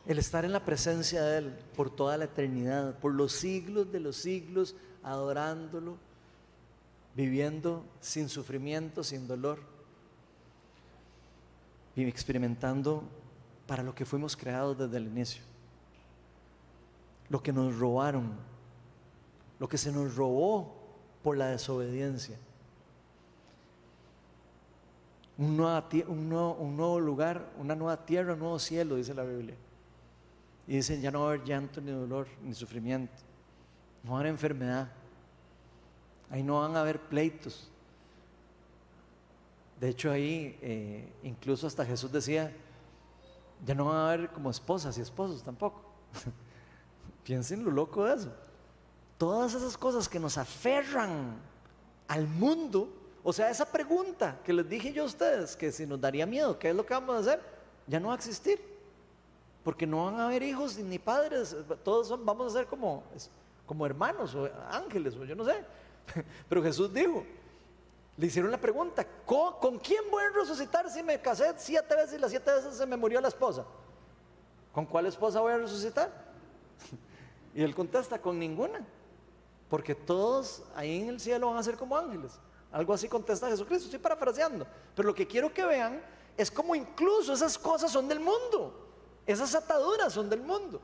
el 0.05 0.17
estar 0.17 0.45
en 0.45 0.53
la 0.53 0.63
presencia 0.63 1.23
de 1.23 1.37
Él 1.39 1.59
por 1.75 1.89
toda 1.89 2.17
la 2.17 2.25
eternidad, 2.25 2.97
por 2.99 3.13
los 3.13 3.33
siglos 3.33 3.91
de 3.91 3.99
los 3.99 4.15
siglos, 4.15 4.75
adorándolo, 5.03 5.97
viviendo 7.15 7.83
sin 7.99 8.29
sufrimiento, 8.29 9.03
sin 9.03 9.27
dolor? 9.27 9.78
Experimentando 11.95 13.03
para 13.67 13.83
lo 13.83 13.93
que 13.93 14.05
fuimos 14.05 14.35
creados 14.35 14.77
desde 14.77 14.97
el 14.97 15.07
inicio. 15.07 15.43
Lo 17.29 17.43
que 17.43 17.53
nos 17.53 17.77
robaron, 17.77 18.31
lo 19.59 19.69
que 19.69 19.77
se 19.77 19.91
nos 19.91 20.15
robó 20.15 20.75
por 21.21 21.37
la 21.37 21.47
desobediencia. 21.47 22.37
Un, 25.37 25.55
nuevo, 25.55 26.99
lugar, 26.99 27.53
una 27.57 27.75
nueva 27.75 28.05
tierra, 28.05 28.33
un 28.33 28.39
nuevo 28.39 28.59
cielo, 28.59 28.95
dice 28.95 29.13
la 29.13 29.23
Biblia. 29.23 29.55
Y 30.67 30.75
dicen, 30.75 31.01
ya 31.01 31.11
no 31.11 31.21
va 31.21 31.25
a 31.25 31.29
haber 31.29 31.45
llanto, 31.45 31.79
ni 31.79 31.91
dolor, 31.91 32.27
ni 32.43 32.53
sufrimiento. 32.53 33.13
No 34.03 34.11
va 34.11 34.17
a 34.17 34.19
haber 34.21 34.31
enfermedad. 34.31 34.89
Ahí 36.29 36.43
no 36.43 36.59
van 36.59 36.75
a 36.75 36.81
haber 36.81 36.99
pleitos. 36.99 37.69
De 39.79 39.89
hecho 39.89 40.11
ahí 40.11 40.57
eh, 40.61 41.13
incluso 41.23 41.65
hasta 41.65 41.85
Jesús 41.85 42.11
decía, 42.11 42.53
ya 43.65 43.75
no 43.75 43.85
va 43.85 44.09
a 44.09 44.13
haber 44.13 44.29
como 44.29 44.49
esposas 44.49 44.97
y 44.97 45.01
esposos 45.01 45.43
tampoco. 45.43 45.81
Piensen 47.23 47.63
lo 47.63 47.71
loco 47.71 48.05
de 48.05 48.15
eso. 48.15 48.33
Todas 49.17 49.53
esas 49.53 49.77
cosas 49.77 50.07
que 50.07 50.19
nos 50.19 50.37
aferran 50.37 51.37
al 52.07 52.27
mundo, 52.27 52.89
o 53.23 53.31
sea, 53.31 53.49
esa 53.49 53.65
pregunta 53.65 54.39
que 54.43 54.53
les 54.53 54.67
dije 54.67 54.91
yo 54.91 55.03
a 55.03 55.05
ustedes, 55.05 55.55
que 55.55 55.71
si 55.71 55.85
nos 55.85 55.99
daría 55.99 56.25
miedo, 56.25 56.57
¿qué 56.57 56.69
es 56.69 56.75
lo 56.75 56.85
que 56.85 56.93
vamos 56.93 57.15
a 57.15 57.19
hacer? 57.19 57.41
Ya 57.87 57.99
no 57.99 58.07
va 58.07 58.13
a 58.13 58.17
existir. 58.17 58.59
Porque 59.63 59.85
no 59.85 60.05
van 60.05 60.19
a 60.19 60.25
haber 60.25 60.41
hijos 60.43 60.77
ni 60.77 60.97
padres, 60.97 61.55
todos 61.83 62.09
vamos 62.23 62.53
a 62.53 62.57
ser 62.59 62.67
como, 62.67 63.03
como 63.65 63.85
hermanos 63.85 64.33
o 64.35 64.49
ángeles 64.69 65.15
o 65.15 65.25
yo 65.25 65.35
no 65.35 65.45
sé. 65.45 65.63
Pero 66.49 66.63
Jesús 66.63 66.93
dijo, 66.93 67.25
le 68.19 68.27
hicieron 68.27 68.51
la 68.51 68.59
pregunta, 68.59 69.07
¿con, 69.25 69.79
quién 69.79 70.03
voy 70.11 70.21
a 70.25 70.29
resucitar 70.31 70.89
si 70.89 71.01
me 71.01 71.21
casé 71.21 71.53
siete 71.55 71.95
veces 71.95 72.15
y 72.15 72.17
las 72.17 72.29
siete 72.29 72.51
veces 72.51 72.75
se 72.75 72.85
me 72.85 72.97
murió 72.97 73.21
la 73.21 73.29
esposa? 73.29 73.63
¿Con 74.73 74.85
cuál 74.85 75.05
esposa 75.05 75.39
voy 75.39 75.53
a 75.53 75.57
resucitar? 75.57 76.11
Y 77.55 77.63
él 77.63 77.73
contesta, 77.73 78.21
con 78.21 78.37
ninguna. 78.37 78.85
Porque 79.69 79.95
todos 79.95 80.63
ahí 80.75 81.01
en 81.01 81.09
el 81.09 81.19
cielo 81.19 81.47
van 81.47 81.57
a 81.57 81.63
ser 81.63 81.77
como 81.77 81.97
ángeles. 81.97 82.33
Algo 82.71 82.93
así 82.93 83.07
contesta 83.07 83.47
Jesucristo. 83.47 83.85
Estoy 83.85 83.99
parafraseando. 83.99 84.67
Pero 84.95 85.07
lo 85.07 85.15
que 85.15 85.25
quiero 85.25 85.51
que 85.51 85.65
vean 85.65 85.99
es 86.37 86.51
como 86.51 86.75
incluso 86.75 87.33
esas 87.33 87.57
cosas 87.57 87.91
son 87.91 88.07
del 88.07 88.19
mundo. 88.19 88.87
Esas 89.25 89.55
ataduras 89.55 90.13
son 90.13 90.29
del 90.29 90.41
mundo. 90.41 90.79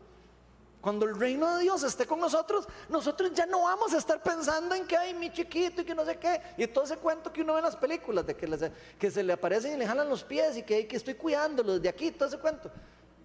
Cuando 0.85 1.07
el 1.07 1.15
reino 1.19 1.55
de 1.55 1.63
Dios 1.63 1.81
esté 1.81 2.05
con 2.05 2.19
nosotros, 2.19 2.67
nosotros 2.89 3.31
ya 3.33 3.47
no 3.47 3.63
vamos 3.63 3.91
a 3.95 3.97
estar 3.97 4.21
pensando 4.21 4.75
en 4.75 4.85
que 4.85 4.95
hay 4.95 5.15
mi 5.15 5.33
chiquito 5.33 5.81
y 5.81 5.83
que 5.83 5.95
no 5.95 6.05
sé 6.05 6.19
qué. 6.19 6.39
Y 6.57 6.67
todo 6.67 6.83
ese 6.83 6.97
cuento 6.97 7.33
que 7.33 7.41
uno 7.41 7.53
ve 7.53 7.59
en 7.61 7.65
las 7.65 7.75
películas, 7.75 8.23
de 8.27 8.35
que, 8.35 9.09
se 9.09 9.23
le 9.23 9.33
aparecen 9.33 9.73
y 9.73 9.77
le 9.77 9.87
jalan 9.87 10.07
los 10.07 10.23
pies 10.23 10.57
y 10.57 10.61
que, 10.61 10.87
que 10.87 10.95
estoy 10.95 11.15
cuidándolo 11.15 11.73
desde 11.73 11.89
aquí, 11.89 12.11
todo 12.11 12.27
ese 12.27 12.37
cuento. 12.37 12.69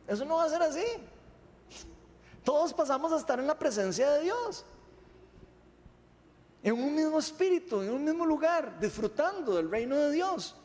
Eso 0.09 0.25
no 0.25 0.37
va 0.37 0.45
a 0.45 0.49
ser 0.49 0.63
así. 0.63 0.87
Todos 2.43 2.73
pasamos 2.73 3.13
a 3.13 3.19
estar 3.19 3.39
en 3.39 3.47
la 3.47 3.59
presencia 3.59 4.11
de 4.13 4.23
Dios. 4.23 4.65
En 6.63 6.73
un 6.73 6.95
mismo 6.95 7.19
espíritu, 7.19 7.83
en 7.83 7.91
un 7.91 8.03
mismo 8.03 8.25
lugar, 8.25 8.81
disfrutando 8.81 9.57
del 9.57 9.71
reino 9.71 9.97
de 9.97 10.13
Dios. 10.13 10.57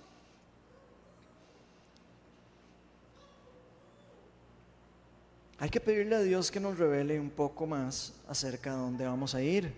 Hay 5.58 5.70
que 5.70 5.80
pedirle 5.80 6.16
a 6.16 6.22
Dios 6.22 6.52
que 6.52 6.60
nos 6.60 6.78
revele 6.78 7.20
un 7.20 7.30
poco 7.30 7.66
más 7.66 8.14
acerca 8.28 8.72
de 8.72 8.78
dónde 8.78 9.06
vamos 9.06 9.34
a 9.36 9.42
ir. 9.42 9.74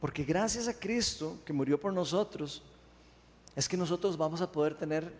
Porque 0.00 0.24
gracias 0.24 0.68
a 0.68 0.78
Cristo 0.78 1.38
que 1.46 1.52
murió 1.52 1.80
por 1.80 1.92
nosotros, 1.92 2.62
es 3.56 3.68
que 3.68 3.76
nosotros 3.76 4.16
vamos 4.16 4.40
a 4.40 4.50
poder 4.50 4.74
tener 4.74 5.10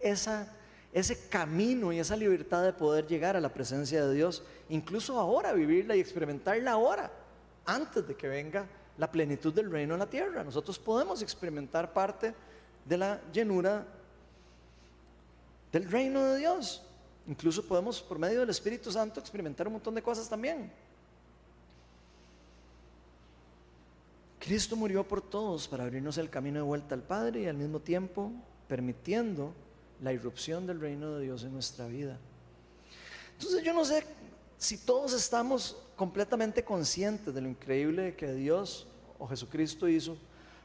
esa, 0.00 0.48
ese 0.92 1.28
camino 1.28 1.92
y 1.92 1.98
esa 1.98 2.16
libertad 2.16 2.64
de 2.64 2.72
poder 2.72 3.06
llegar 3.06 3.36
a 3.36 3.40
la 3.40 3.52
presencia 3.52 4.04
de 4.04 4.14
Dios, 4.14 4.42
incluso 4.68 5.18
ahora, 5.18 5.52
vivirla 5.52 5.94
y 5.94 6.00
experimentarla 6.00 6.72
ahora, 6.72 7.12
antes 7.66 8.06
de 8.06 8.16
que 8.16 8.28
venga 8.28 8.66
la 8.98 9.10
plenitud 9.10 9.52
del 9.52 9.70
reino 9.70 9.94
en 9.94 10.00
la 10.00 10.10
tierra. 10.10 10.42
Nosotros 10.42 10.78
podemos 10.78 11.22
experimentar 11.22 11.92
parte 11.92 12.34
de 12.84 12.96
la 12.96 13.20
llenura 13.32 13.86
del 15.72 15.90
reino 15.90 16.22
de 16.24 16.38
Dios. 16.38 16.82
Incluso 17.26 17.64
podemos, 17.64 18.00
por 18.00 18.18
medio 18.18 18.40
del 18.40 18.50
Espíritu 18.50 18.90
Santo, 18.92 19.20
experimentar 19.20 19.66
un 19.66 19.74
montón 19.74 19.94
de 19.94 20.02
cosas 20.02 20.28
también. 20.28 20.70
Cristo 24.38 24.76
murió 24.76 25.08
por 25.08 25.22
todos 25.22 25.66
para 25.66 25.84
abrirnos 25.84 26.18
el 26.18 26.28
camino 26.28 26.58
de 26.58 26.64
vuelta 26.64 26.94
al 26.94 27.02
Padre 27.02 27.42
y 27.42 27.46
al 27.46 27.56
mismo 27.56 27.80
tiempo 27.80 28.30
permitiendo 28.68 29.54
la 30.02 30.12
irrupción 30.12 30.66
del 30.66 30.80
reino 30.80 31.12
de 31.12 31.22
Dios 31.22 31.44
en 31.44 31.52
nuestra 31.54 31.86
vida. 31.86 32.18
Entonces 33.32 33.62
yo 33.62 33.72
no 33.72 33.86
sé 33.86 34.04
si 34.58 34.76
todos 34.76 35.14
estamos 35.14 35.76
completamente 35.96 36.62
conscientes 36.62 37.34
de 37.34 37.40
lo 37.40 37.48
increíble 37.48 38.14
que 38.16 38.34
Dios 38.34 38.86
o 39.18 39.26
Jesucristo 39.26 39.88
hizo 39.88 40.16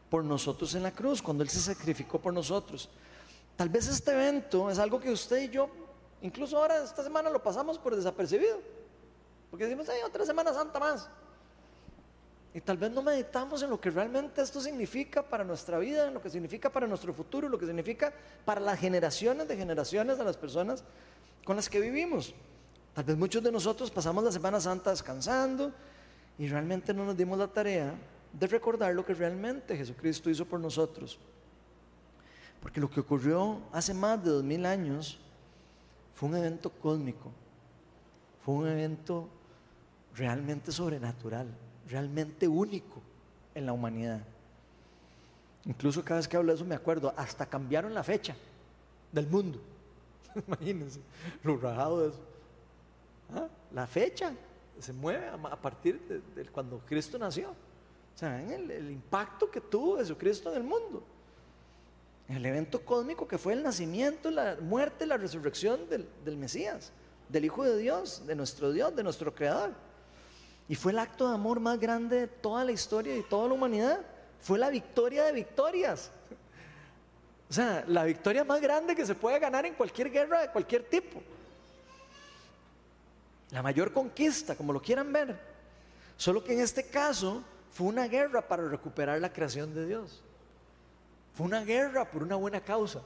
por 0.09 0.25
nosotros 0.25 0.75
en 0.75 0.83
la 0.83 0.91
cruz, 0.91 1.21
cuando 1.21 1.43
Él 1.43 1.49
se 1.49 1.59
sacrificó 1.59 2.19
por 2.19 2.33
nosotros. 2.33 2.89
Tal 3.55 3.69
vez 3.69 3.87
este 3.87 4.11
evento 4.11 4.69
es 4.69 4.79
algo 4.79 4.99
que 4.99 5.11
usted 5.11 5.43
y 5.43 5.49
yo, 5.49 5.69
incluso 6.21 6.57
ahora 6.57 6.83
esta 6.83 7.03
semana 7.03 7.29
lo 7.29 7.41
pasamos 7.41 7.77
por 7.77 7.95
desapercibido, 7.95 8.59
porque 9.49 9.65
decimos, 9.65 9.89
hay 9.89 10.01
otra 10.01 10.25
Semana 10.25 10.53
Santa 10.53 10.79
más. 10.79 11.09
Y 12.53 12.61
tal 12.61 12.77
vez 12.77 12.91
no 12.91 13.03
meditamos 13.03 13.61
en 13.61 13.69
lo 13.69 13.79
que 13.79 13.91
realmente 13.91 14.41
esto 14.41 14.59
significa 14.59 15.21
para 15.21 15.43
nuestra 15.43 15.77
vida, 15.77 16.07
en 16.07 16.15
lo 16.15 16.21
que 16.21 16.29
significa 16.29 16.69
para 16.69 16.87
nuestro 16.87 17.13
futuro, 17.13 17.47
lo 17.47 17.59
que 17.59 17.65
significa 17.65 18.11
para 18.43 18.59
las 18.59 18.79
generaciones 18.79 19.47
de 19.47 19.55
generaciones 19.55 20.17
de 20.17 20.23
las 20.23 20.35
personas 20.35 20.83
con 21.45 21.55
las 21.55 21.69
que 21.69 21.79
vivimos. 21.79 22.33
Tal 22.93 23.03
vez 23.03 23.17
muchos 23.17 23.43
de 23.43 23.51
nosotros 23.51 23.91
pasamos 23.91 24.23
la 24.23 24.31
Semana 24.31 24.59
Santa 24.59 24.89
descansando 24.89 25.71
y 26.39 26.47
realmente 26.47 26.93
no 26.93 27.05
nos 27.05 27.15
dimos 27.15 27.37
la 27.37 27.47
tarea 27.47 27.93
de 28.33 28.47
recordar 28.47 28.93
lo 28.95 29.05
que 29.05 29.13
realmente 29.13 29.77
Jesucristo 29.77 30.29
hizo 30.29 30.45
por 30.45 30.59
nosotros. 30.59 31.19
Porque 32.61 32.81
lo 32.81 32.89
que 32.89 32.99
ocurrió 32.99 33.61
hace 33.71 33.93
más 33.93 34.23
de 34.23 34.31
dos 34.31 34.43
mil 34.43 34.65
años 34.65 35.19
fue 36.19 36.27
un 36.27 36.35
evento 36.35 36.69
cósmico, 36.69 37.31
fue 38.43 38.53
un 38.55 38.67
evento 38.67 39.29
realmente 40.13 40.69
sobrenatural, 40.69 41.47
realmente 41.87 42.45
único 42.45 43.01
en 43.55 43.65
la 43.65 43.71
humanidad. 43.71 44.19
Incluso 45.63 46.03
cada 46.03 46.17
vez 46.19 46.27
que 46.27 46.35
hablo 46.35 46.51
de 46.51 46.57
eso 46.57 46.65
me 46.65 46.75
acuerdo, 46.75 47.13
hasta 47.15 47.45
cambiaron 47.45 47.93
la 47.93 48.03
fecha 48.03 48.35
del 49.13 49.27
mundo. 49.27 49.61
Imagínense 50.45 50.99
lo 51.41 51.55
rajado 51.55 52.01
de 52.01 52.09
eso. 52.09 52.19
¿Ah? 53.33 53.47
La 53.71 53.87
fecha 53.87 54.33
se 54.77 54.91
mueve 54.91 55.25
a 55.25 55.55
partir 55.55 56.01
de, 56.35 56.45
cuando 56.47 56.79
Cristo 56.79 57.17
nació. 57.17 57.51
O 57.51 58.17
sea, 58.17 58.43
el, 58.53 58.69
el 58.69 58.91
impacto 58.91 59.49
que 59.49 59.61
tuvo 59.61 59.99
Jesucristo 59.99 60.51
en 60.51 60.57
el 60.57 60.63
mundo. 60.63 61.01
El 62.29 62.45
evento 62.45 62.85
cósmico 62.85 63.27
que 63.27 63.39
fue 63.39 63.53
el 63.53 63.63
nacimiento, 63.63 64.29
la 64.29 64.55
muerte, 64.61 65.07
la 65.07 65.17
resurrección 65.17 65.89
del, 65.89 66.37
Mesías, 66.37 66.91
del 67.27 67.45
Hijo 67.45 67.63
de 67.63 67.75
Dios, 67.75 68.25
de 68.27 68.35
nuestro 68.35 68.71
Dios, 68.71 68.95
de 68.95 69.01
nuestro 69.01 69.33
Creador. 69.33 69.71
Y 70.67 70.75
fue 70.75 70.91
el 70.91 70.99
acto 70.99 71.27
de 71.27 71.33
amor 71.33 71.59
más 71.59 71.79
grande 71.79 72.21
de 72.21 72.27
toda 72.27 72.63
la 72.63 72.71
historia 72.71 73.17
y 73.17 73.23
toda 73.23 73.47
la 73.47 73.55
humanidad. 73.55 74.01
Fue 74.39 74.59
la 74.59 74.69
victoria 74.69 75.23
de 75.23 75.31
victorias. 75.31 76.11
O 77.49 77.53
sea, 77.53 77.83
la 77.87 78.03
victoria 78.03 78.43
más 78.43 78.61
grande 78.61 78.95
que 78.95 79.07
se 79.07 79.15
puede 79.15 79.39
ganar 79.39 79.65
en 79.65 79.73
cualquier 79.73 80.11
guerra 80.11 80.41
de 80.41 80.51
cualquier 80.51 80.83
tipo. 80.83 81.23
La 83.49 83.63
mayor 83.63 83.91
conquista, 83.91 84.55
como 84.55 84.71
lo 84.71 84.79
quieran 84.79 85.11
ver. 85.11 85.35
Solo 86.15 86.43
que 86.43 86.53
en 86.53 86.59
este 86.59 86.83
caso 86.83 87.43
fue 87.71 87.87
una 87.87 88.07
guerra 88.07 88.47
para 88.47 88.67
recuperar 88.67 89.19
la 89.19 89.33
creación 89.33 89.73
de 89.73 89.87
Dios. 89.87 90.21
Fue 91.33 91.45
una 91.45 91.63
guerra 91.63 92.09
por 92.09 92.23
una 92.23 92.35
buena 92.35 92.61
causa. 92.61 93.01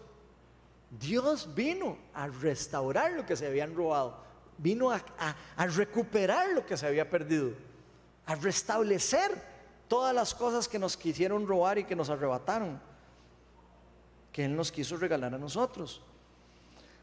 Dios 0.99 1.53
vino 1.55 1.97
a 2.13 2.27
restaurar 2.27 3.11
lo 3.13 3.25
que 3.25 3.35
se 3.35 3.47
habían 3.47 3.75
robado. 3.75 4.21
Vino 4.57 4.91
a, 4.91 5.03
recuperar 5.57 6.49
lo 6.49 6.65
que 6.65 6.77
se 6.77 6.85
había 6.85 7.09
perdido. 7.09 7.51
A 8.25 8.35
restablecer 8.35 9.31
todas 9.87 10.13
las 10.13 10.33
cosas 10.33 10.67
que 10.67 10.79
nos 10.79 10.95
quisieron 10.95 11.47
robar 11.47 11.77
y 11.77 11.83
que 11.83 11.95
nos 11.95 12.09
arrebataron. 12.09 12.79
Que 14.31 14.45
Él 14.45 14.55
nos 14.55 14.71
quiso 14.71 14.97
regalar 14.97 15.33
a 15.33 15.37
nosotros. 15.37 16.01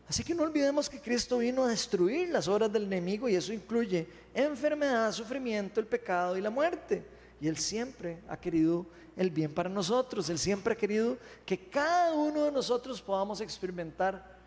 Así 0.09 0.25
que 0.25 0.35
no 0.35 0.43
olvidemos 0.43 0.91
que 0.91 1.01
Cristo 1.01 1.39
vino 1.39 1.65
a 1.65 1.69
destruir 1.69 2.31
las 2.31 2.49
obras 2.49 2.73
del 2.73 2.85
enemigo 2.85 3.29
y 3.29 3.37
eso 3.37 3.53
incluye 3.53 4.09
enfermedad, 4.35 5.13
sufrimiento, 5.13 5.79
el 5.79 5.87
pecado 5.87 6.37
y 6.37 6.41
la 6.41 6.51
muerte. 6.51 7.05
Y 7.41 7.49
Él 7.49 7.57
siempre 7.57 8.21
ha 8.29 8.37
querido 8.37 8.87
el 9.17 9.31
bien 9.31 9.53
para 9.53 9.69
nosotros. 9.69 10.29
Él 10.29 10.39
siempre 10.39 10.75
ha 10.75 10.77
querido 10.77 11.17
que 11.45 11.69
cada 11.69 12.13
uno 12.15 12.45
de 12.45 12.53
nosotros 12.53 13.01
podamos 13.01 13.41
experimentar 13.41 14.39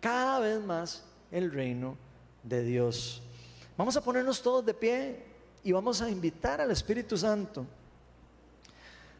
cada 0.00 0.40
vez 0.40 0.60
más 0.60 1.04
el 1.30 1.50
reino 1.52 1.96
de 2.42 2.62
Dios. 2.62 3.22
Vamos 3.76 3.96
a 3.96 4.02
ponernos 4.02 4.42
todos 4.42 4.64
de 4.64 4.74
pie 4.74 5.24
y 5.62 5.72
vamos 5.72 6.00
a 6.00 6.10
invitar 6.10 6.60
al 6.60 6.70
Espíritu 6.70 7.16
Santo 7.16 7.66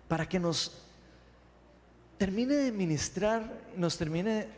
para 0.09 0.29
que 0.29 0.39
nos 0.39 0.73
termine 2.17 2.55
de 2.55 2.73
ministrar, 2.73 3.49
nos 3.77 3.97
termine 3.97 4.49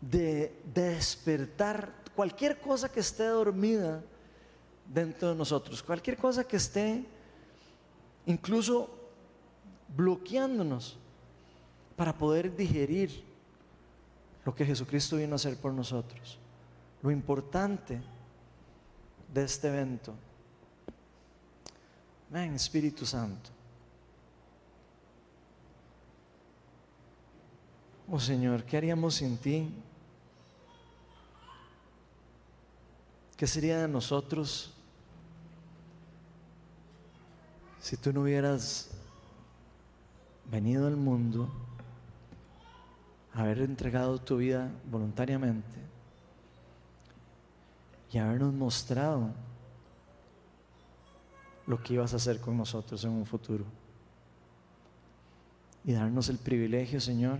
de, 0.00 0.54
despertar 0.72 1.92
cualquier 2.14 2.60
cosa 2.60 2.90
que 2.90 3.00
esté 3.00 3.24
dormida 3.24 4.02
dentro 4.86 5.30
de 5.30 5.34
nosotros, 5.34 5.82
cualquier 5.82 6.16
cosa 6.16 6.44
que 6.44 6.56
esté 6.56 7.04
incluso 8.30 8.88
bloqueándonos 9.96 10.96
para 11.96 12.16
poder 12.16 12.56
digerir 12.56 13.24
lo 14.44 14.54
que 14.54 14.64
Jesucristo 14.64 15.16
vino 15.16 15.32
a 15.32 15.36
hacer 15.36 15.56
por 15.56 15.72
nosotros. 15.72 16.38
Lo 17.02 17.10
importante 17.10 18.00
de 19.32 19.44
este 19.44 19.68
evento. 19.68 20.14
Ven, 22.30 22.54
Espíritu 22.54 23.04
Santo. 23.04 23.50
Oh 28.08 28.18
Señor, 28.18 28.64
¿qué 28.64 28.76
haríamos 28.76 29.16
sin 29.16 29.36
ti? 29.36 29.68
¿Qué 33.36 33.46
sería 33.46 33.78
de 33.78 33.88
nosotros 33.88 34.74
si 37.80 37.96
tú 37.96 38.12
no 38.12 38.22
hubieras 38.22 38.90
venido 40.50 40.86
al 40.86 40.96
mundo, 40.96 41.48
haber 43.32 43.60
entregado 43.60 44.18
tu 44.18 44.36
vida 44.36 44.70
voluntariamente 44.90 45.78
y 48.12 48.18
habernos 48.18 48.52
mostrado 48.52 49.30
lo 51.66 51.82
que 51.82 51.94
ibas 51.94 52.12
a 52.12 52.16
hacer 52.16 52.40
con 52.40 52.56
nosotros 52.56 53.02
en 53.04 53.10
un 53.10 53.24
futuro? 53.24 53.64
Y 55.84 55.92
darnos 55.92 56.28
el 56.28 56.36
privilegio, 56.36 57.00
Señor, 57.00 57.38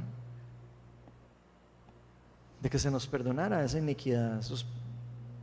de 2.62 2.70
que 2.70 2.78
se 2.78 2.91
nos 2.91 3.07
perdonara 3.07 3.62
esa 3.62 3.78
iniquidad, 3.78 4.41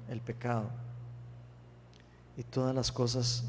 el 0.10 0.22
pecado 0.22 0.70
y 2.36 2.44
todas 2.44 2.74
las 2.74 2.92
cosas 2.92 3.44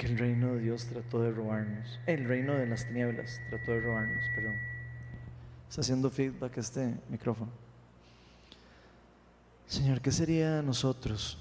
que 0.00 0.06
el 0.06 0.16
reino 0.16 0.54
de 0.54 0.60
Dios 0.60 0.86
trató 0.86 1.20
de 1.20 1.30
robarnos. 1.30 2.00
El 2.06 2.24
reino 2.24 2.54
de 2.54 2.66
las 2.66 2.86
tinieblas 2.86 3.38
trató 3.50 3.72
de 3.72 3.82
robarnos, 3.82 4.24
perdón. 4.34 4.54
Está 5.68 5.82
haciendo 5.82 6.08
feedback 6.08 6.56
este 6.56 6.94
micrófono. 7.10 7.50
Señor, 9.66 10.00
¿qué 10.00 10.10
sería 10.10 10.56
de 10.56 10.62
nosotros 10.62 11.36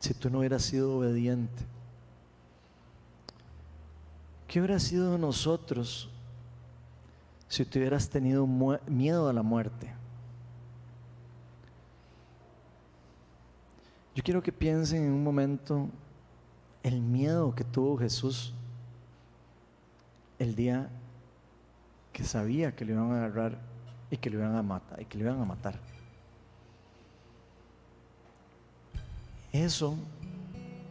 si 0.00 0.14
tú 0.14 0.30
no 0.30 0.38
hubieras 0.38 0.62
sido 0.62 0.96
obediente? 0.96 1.64
¿Qué 4.48 4.58
hubiera 4.58 4.78
sido 4.78 5.12
de 5.12 5.18
nosotros 5.18 6.08
si 7.46 7.66
tú 7.66 7.78
hubieras 7.78 8.08
tenido 8.08 8.46
miedo 8.86 9.28
a 9.28 9.34
la 9.34 9.42
muerte? 9.42 9.92
Yo 14.14 14.22
quiero 14.22 14.42
que 14.42 14.50
piensen 14.50 15.04
en 15.04 15.12
un 15.12 15.22
momento 15.22 15.90
el 16.82 17.00
miedo 17.00 17.54
que 17.54 17.64
tuvo 17.64 17.96
Jesús 17.98 18.54
el 20.38 20.54
día 20.54 20.90
que 22.12 22.24
sabía 22.24 22.74
que 22.74 22.84
le 22.84 22.92
iban 22.92 23.12
a 23.12 23.24
agarrar 23.24 23.58
y 24.10 24.16
que 24.16 24.28
le 24.28 24.36
iban 24.36 24.56
a 24.56 24.62
matar 24.62 25.00
y 25.00 25.04
que 25.04 25.18
le 25.18 25.24
iban 25.24 25.40
a 25.40 25.44
matar. 25.44 25.78
Eso 29.52 29.96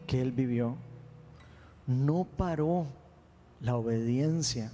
que 0.08 0.22
él 0.22 0.32
vivió 0.32 0.76
no 1.88 2.26
paró 2.38 2.88
la 3.60 3.76
obediencia 3.76 4.72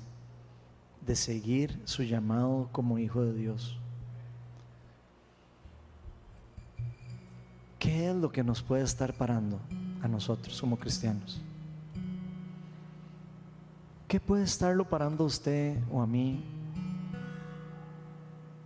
de 1.05 1.15
seguir 1.15 1.80
su 1.86 2.03
llamado 2.03 2.70
como 2.72 2.99
hijo 2.99 3.24
de 3.24 3.34
Dios. 3.34 3.78
¿Qué 7.80 8.09
es 8.09 8.15
lo 8.15 8.32
que 8.32 8.43
nos 8.43 8.61
puede 8.61 8.84
estar 8.84 9.13
parando? 9.13 9.59
A 10.02 10.08
nosotros 10.08 10.60
como 10.60 10.78
cristianos. 10.78 11.41
¿Qué 14.08 14.20
puede 14.20 14.43
estarlo 14.43 14.86
parando 14.86 15.26
a 15.26 15.28
usted 15.28 15.78
o 15.91 16.02
a 16.02 16.08
mí 16.08 16.43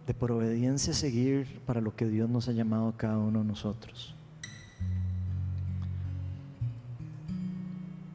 de 0.06 0.14
por 0.14 0.32
obediencia 0.32 0.94
seguir 0.94 1.62
para 1.66 1.82
lo 1.82 1.96
que 1.96 2.06
Dios 2.06 2.30
nos 2.30 2.48
ha 2.48 2.52
llamado 2.52 2.90
a 2.90 2.98
cada 2.98 3.18
uno 3.18 3.40
de 3.40 3.46
nosotros? 3.46 4.14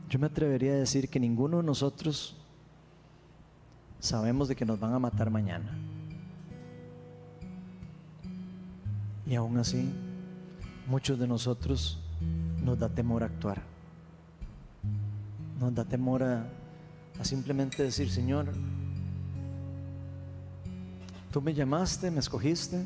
Yo 0.08 0.20
me 0.20 0.26
atrevería 0.26 0.72
a 0.72 0.76
decir 0.76 1.08
que 1.08 1.18
ninguno 1.18 1.56
de 1.56 1.64
nosotros 1.64 2.36
sabemos 3.98 4.46
de 4.46 4.54
que 4.54 4.64
nos 4.64 4.78
van 4.78 4.94
a 4.94 4.98
matar 5.00 5.30
mañana. 5.30 5.76
Y 9.26 9.34
aún 9.34 9.58
así, 9.58 9.92
muchos 10.86 11.18
de 11.18 11.26
nosotros 11.26 11.98
nos 12.62 12.78
da 12.78 12.88
temor 12.88 13.22
actuar. 13.22 13.62
Nos 15.58 15.74
da 15.74 15.84
temor 15.84 16.22
a, 16.22 16.46
a 17.18 17.24
simplemente 17.24 17.82
decir, 17.82 18.10
Señor, 18.10 18.46
tú 21.30 21.40
me 21.40 21.54
llamaste, 21.54 22.10
me 22.10 22.20
escogiste, 22.20 22.84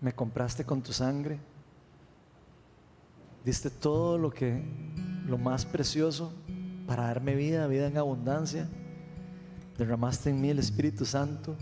me 0.00 0.12
compraste 0.12 0.64
con 0.64 0.82
tu 0.82 0.92
sangre, 0.92 1.38
diste 3.44 3.70
todo 3.70 4.18
lo 4.18 4.30
que, 4.30 4.62
lo 5.26 5.38
más 5.38 5.64
precioso 5.64 6.32
para 6.86 7.06
darme 7.06 7.34
vida, 7.34 7.66
vida 7.66 7.86
en 7.86 7.96
abundancia, 7.96 8.68
derramaste 9.78 10.30
en 10.30 10.40
mí 10.40 10.50
el 10.50 10.58
Espíritu 10.58 11.04
Santo 11.04 11.56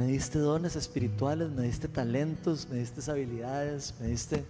me 0.00 0.06
diste 0.06 0.38
dones 0.38 0.76
espirituales, 0.76 1.50
me 1.50 1.64
diste 1.64 1.86
talentos, 1.86 2.66
me 2.70 2.78
diste 2.78 3.10
habilidades, 3.10 3.94
me 4.00 4.06
diste 4.06 4.46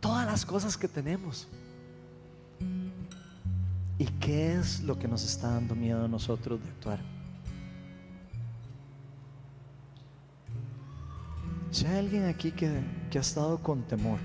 todas 0.00 0.26
las 0.26 0.44
cosas 0.44 0.76
que 0.76 0.88
tenemos. 0.88 1.46
¿Y 3.98 4.04
qué 4.18 4.54
es 4.54 4.80
lo 4.80 4.98
que 4.98 5.06
nos 5.06 5.24
está 5.24 5.52
dando 5.52 5.76
miedo 5.76 6.06
a 6.06 6.08
nosotros 6.08 6.60
de 6.60 6.68
actuar? 6.70 6.98
Si 11.70 11.86
hay 11.86 11.98
alguien 11.98 12.24
aquí 12.24 12.50
que, 12.50 12.80
que 13.12 13.18
ha 13.18 13.20
estado 13.20 13.58
con 13.58 13.82
temor 13.82 14.18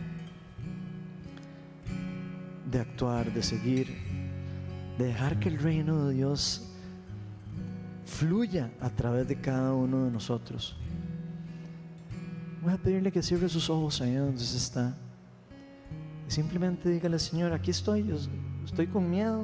de 2.71 2.79
actuar, 2.79 3.31
de 3.31 3.43
seguir, 3.43 3.95
de 4.97 5.05
dejar 5.05 5.39
que 5.39 5.49
el 5.49 5.59
reino 5.59 6.07
de 6.07 6.15
Dios 6.15 6.72
fluya 8.23 8.71
a 8.79 8.89
través 8.89 9.27
de 9.27 9.35
cada 9.35 9.73
uno 9.73 10.05
de 10.05 10.11
nosotros. 10.11 10.77
Voy 12.61 12.71
a 12.71 12.77
pedirle 12.77 13.11
que 13.11 13.21
cierre 13.21 13.49
sus 13.49 13.69
ojos 13.69 13.99
ahí 13.99 14.15
donde 14.15 14.39
se 14.39 14.55
está. 14.55 14.95
Y 16.25 16.31
simplemente 16.31 16.89
dígale, 16.89 17.19
Señor, 17.19 17.51
aquí 17.51 17.71
estoy, 17.71 18.07
yo 18.07 18.15
estoy 18.63 18.87
con 18.87 19.09
miedo. 19.09 19.43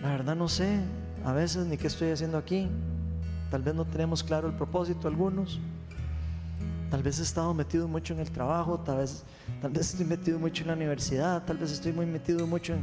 La 0.00 0.08
verdad 0.12 0.34
no 0.34 0.48
sé 0.48 0.80
a 1.26 1.32
veces 1.34 1.66
ni 1.66 1.76
qué 1.76 1.88
estoy 1.88 2.08
haciendo 2.08 2.38
aquí. 2.38 2.70
Tal 3.50 3.62
vez 3.62 3.74
no 3.74 3.84
tenemos 3.84 4.24
claro 4.24 4.48
el 4.48 4.54
propósito 4.54 5.08
algunos. 5.08 5.60
Tal 6.90 7.02
vez 7.02 7.18
he 7.18 7.22
estado 7.22 7.52
metido 7.52 7.86
mucho 7.86 8.14
en 8.14 8.20
el 8.20 8.30
trabajo, 8.30 8.80
tal 8.80 8.98
vez, 8.98 9.24
tal 9.60 9.72
vez 9.72 9.90
estoy 9.90 10.06
metido 10.06 10.38
mucho 10.38 10.62
en 10.62 10.68
la 10.68 10.74
universidad, 10.74 11.44
tal 11.44 11.58
vez 11.58 11.70
estoy 11.70 11.92
muy 11.92 12.06
metido 12.06 12.46
mucho 12.46 12.74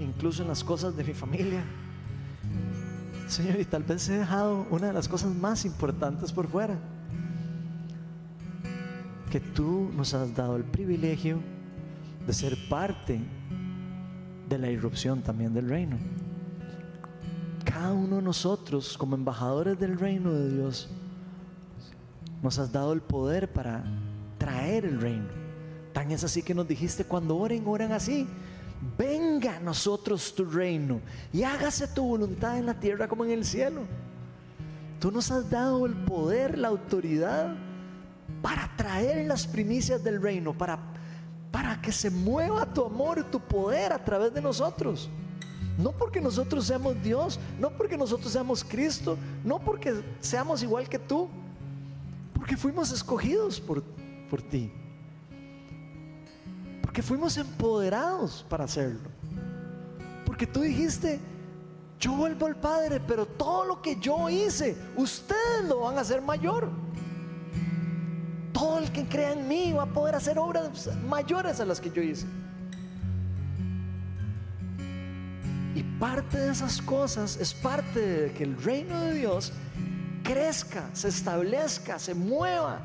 incluso 0.00 0.42
en 0.42 0.48
las 0.48 0.62
cosas 0.62 0.96
de 0.96 1.02
mi 1.02 1.14
familia. 1.14 1.64
Señor, 3.28 3.60
y 3.60 3.64
tal 3.66 3.82
vez 3.82 4.08
he 4.08 4.18
dejado 4.18 4.66
una 4.70 4.86
de 4.86 4.92
las 4.94 5.06
cosas 5.06 5.34
más 5.34 5.66
importantes 5.66 6.32
por 6.32 6.48
fuera. 6.48 6.78
Que 9.30 9.38
tú 9.38 9.90
nos 9.94 10.14
has 10.14 10.34
dado 10.34 10.56
el 10.56 10.64
privilegio 10.64 11.38
de 12.26 12.32
ser 12.32 12.56
parte 12.70 13.20
de 14.48 14.58
la 14.58 14.70
irrupción 14.70 15.20
también 15.20 15.52
del 15.52 15.68
reino. 15.68 15.98
Cada 17.64 17.92
uno 17.92 18.16
de 18.16 18.22
nosotros, 18.22 18.96
como 18.96 19.14
embajadores 19.14 19.78
del 19.78 19.98
reino 19.98 20.32
de 20.32 20.54
Dios, 20.54 20.88
nos 22.42 22.58
has 22.58 22.72
dado 22.72 22.94
el 22.94 23.02
poder 23.02 23.52
para 23.52 23.84
traer 24.38 24.86
el 24.86 25.00
reino. 25.00 25.28
Tan 25.92 26.10
es 26.12 26.24
así 26.24 26.42
que 26.42 26.54
nos 26.54 26.66
dijiste, 26.66 27.04
cuando 27.04 27.36
oren, 27.36 27.62
oren 27.66 27.92
así 27.92 28.26
venga 28.96 29.56
a 29.56 29.60
nosotros 29.60 30.34
tu 30.34 30.44
reino 30.44 31.00
y 31.32 31.42
hágase 31.42 31.88
tu 31.88 32.04
voluntad 32.04 32.58
en 32.58 32.66
la 32.66 32.78
tierra 32.78 33.08
como 33.08 33.24
en 33.24 33.32
el 33.32 33.44
cielo. 33.44 33.82
Tú 35.00 35.10
nos 35.10 35.30
has 35.30 35.48
dado 35.48 35.86
el 35.86 35.94
poder, 35.94 36.58
la 36.58 36.68
autoridad 36.68 37.54
para 38.42 38.70
traer 38.76 39.26
las 39.26 39.46
primicias 39.46 40.02
del 40.02 40.20
reino, 40.20 40.52
para, 40.56 40.78
para 41.50 41.80
que 41.80 41.92
se 41.92 42.10
mueva 42.10 42.72
tu 42.72 42.84
amor 42.84 43.18
y 43.18 43.30
tu 43.30 43.40
poder 43.40 43.92
a 43.92 44.04
través 44.04 44.34
de 44.34 44.42
nosotros. 44.42 45.08
No 45.76 45.92
porque 45.92 46.20
nosotros 46.20 46.66
seamos 46.66 47.00
Dios, 47.02 47.38
no 47.60 47.70
porque 47.70 47.96
nosotros 47.96 48.32
seamos 48.32 48.64
Cristo, 48.64 49.16
no 49.44 49.60
porque 49.60 50.02
seamos 50.20 50.62
igual 50.62 50.88
que 50.88 50.98
tú, 50.98 51.28
porque 52.34 52.56
fuimos 52.56 52.90
escogidos 52.90 53.60
por, 53.60 53.84
por 54.28 54.42
ti 54.42 54.72
fuimos 57.02 57.36
empoderados 57.36 58.44
para 58.48 58.64
hacerlo. 58.64 59.08
Porque 60.24 60.46
tú 60.46 60.60
dijiste, 60.60 61.20
yo 62.00 62.12
vuelvo 62.12 62.46
al 62.46 62.56
Padre, 62.56 63.00
pero 63.00 63.26
todo 63.26 63.64
lo 63.64 63.82
que 63.82 64.00
yo 64.00 64.28
hice, 64.28 64.76
ustedes 64.96 65.64
lo 65.68 65.80
van 65.80 65.98
a 65.98 66.02
hacer 66.02 66.22
mayor. 66.22 66.68
Todo 68.52 68.78
el 68.78 68.90
que 68.90 69.06
crea 69.06 69.32
en 69.32 69.46
mí 69.46 69.72
va 69.72 69.84
a 69.84 69.86
poder 69.86 70.14
hacer 70.14 70.38
obras 70.38 70.90
mayores 71.08 71.60
a 71.60 71.64
las 71.64 71.80
que 71.80 71.90
yo 71.90 72.02
hice. 72.02 72.26
Y 75.74 75.82
parte 76.00 76.38
de 76.38 76.50
esas 76.50 76.82
cosas 76.82 77.36
es 77.36 77.54
parte 77.54 78.00
de 78.00 78.32
que 78.32 78.42
el 78.44 78.60
reino 78.60 79.00
de 79.02 79.14
Dios 79.14 79.52
crezca, 80.24 80.90
se 80.92 81.08
establezca, 81.08 81.98
se 81.98 82.14
mueva, 82.14 82.80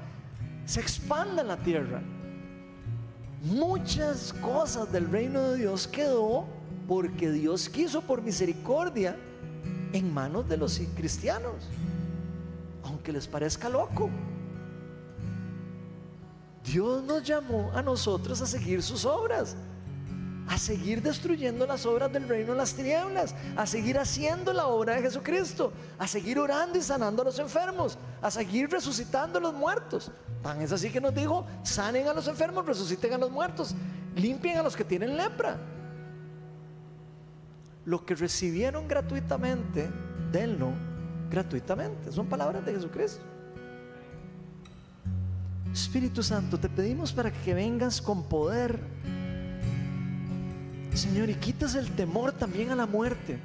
se 0.66 0.80
expanda 0.80 1.42
en 1.42 1.48
la 1.48 1.58
tierra 1.58 2.02
muchas 3.44 4.32
cosas 4.34 4.92
del 4.92 5.10
reino 5.12 5.50
de 5.50 5.58
Dios 5.60 5.88
quedó 5.88 6.46
porque 6.88 7.30
Dios 7.32 7.70
quiso 7.70 8.02
por 8.02 8.22
misericordia 8.22 9.18
en 9.92 10.14
manos 10.14 10.48
de 10.48 10.58
los 10.58 10.82
cristianos, 10.96 11.56
aunque 12.84 13.12
les 13.12 13.28
parezca 13.28 13.70
loco. 13.70 14.10
Dios 16.64 17.04
nos 17.04 17.24
llamó 17.24 17.72
a 17.74 17.82
nosotros 17.82 18.42
a 18.42 18.46
seguir 18.46 18.82
sus 18.82 19.06
obras 19.06 19.56
a 20.48 20.58
seguir 20.58 21.02
destruyendo 21.02 21.66
las 21.66 21.86
obras 21.86 22.12
del 22.12 22.28
reino 22.28 22.52
de 22.52 22.58
las 22.58 22.74
tinieblas, 22.74 23.34
a 23.56 23.66
seguir 23.66 23.98
haciendo 23.98 24.52
la 24.54 24.68
obra 24.68 24.96
de 24.96 25.02
Jesucristo, 25.02 25.72
a 25.98 26.08
seguir 26.08 26.40
orando 26.40 26.78
y 26.78 26.82
sanando 26.82 27.22
a 27.22 27.26
los 27.26 27.40
enfermos, 27.40 27.98
a 28.22 28.30
seguir 28.30 28.70
resucitando 28.70 29.40
a 29.40 29.42
los 29.42 29.54
muertos. 29.54 30.12
Tan 30.42 30.62
es 30.62 30.72
así 30.72 30.90
que 30.90 31.00
nos 31.00 31.16
dijo, 31.16 31.46
sanen 31.64 32.08
a 32.08 32.14
los 32.14 32.28
enfermos, 32.28 32.66
resuciten 32.66 33.14
a 33.14 33.18
los 33.18 33.32
muertos, 33.32 33.74
limpien 34.16 34.58
a 34.58 34.64
los 34.64 34.76
que 34.76 34.84
tienen 34.84 35.16
lepra. 35.16 35.58
Lo 37.86 38.06
que 38.06 38.16
recibieron 38.16 38.88
gratuitamente, 38.88 39.90
denlo 40.32 40.72
gratuitamente. 41.30 42.12
Son 42.12 42.28
palabras 42.28 42.66
de 42.66 42.74
Jesucristo. 42.74 43.24
Espíritu 45.72 46.22
Santo, 46.22 46.60
te 46.60 46.70
pedimos 46.70 47.12
para 47.12 47.32
que 47.32 47.54
vengas 47.54 48.00
con 48.00 48.24
poder 48.24 48.80
Señor, 50.94 51.30
y 51.30 51.36
quitas 51.36 51.76
el 51.76 51.90
temor 51.92 52.32
también 52.32 52.70
a 52.70 52.76
la 52.76 52.86
muerte. 52.86 53.40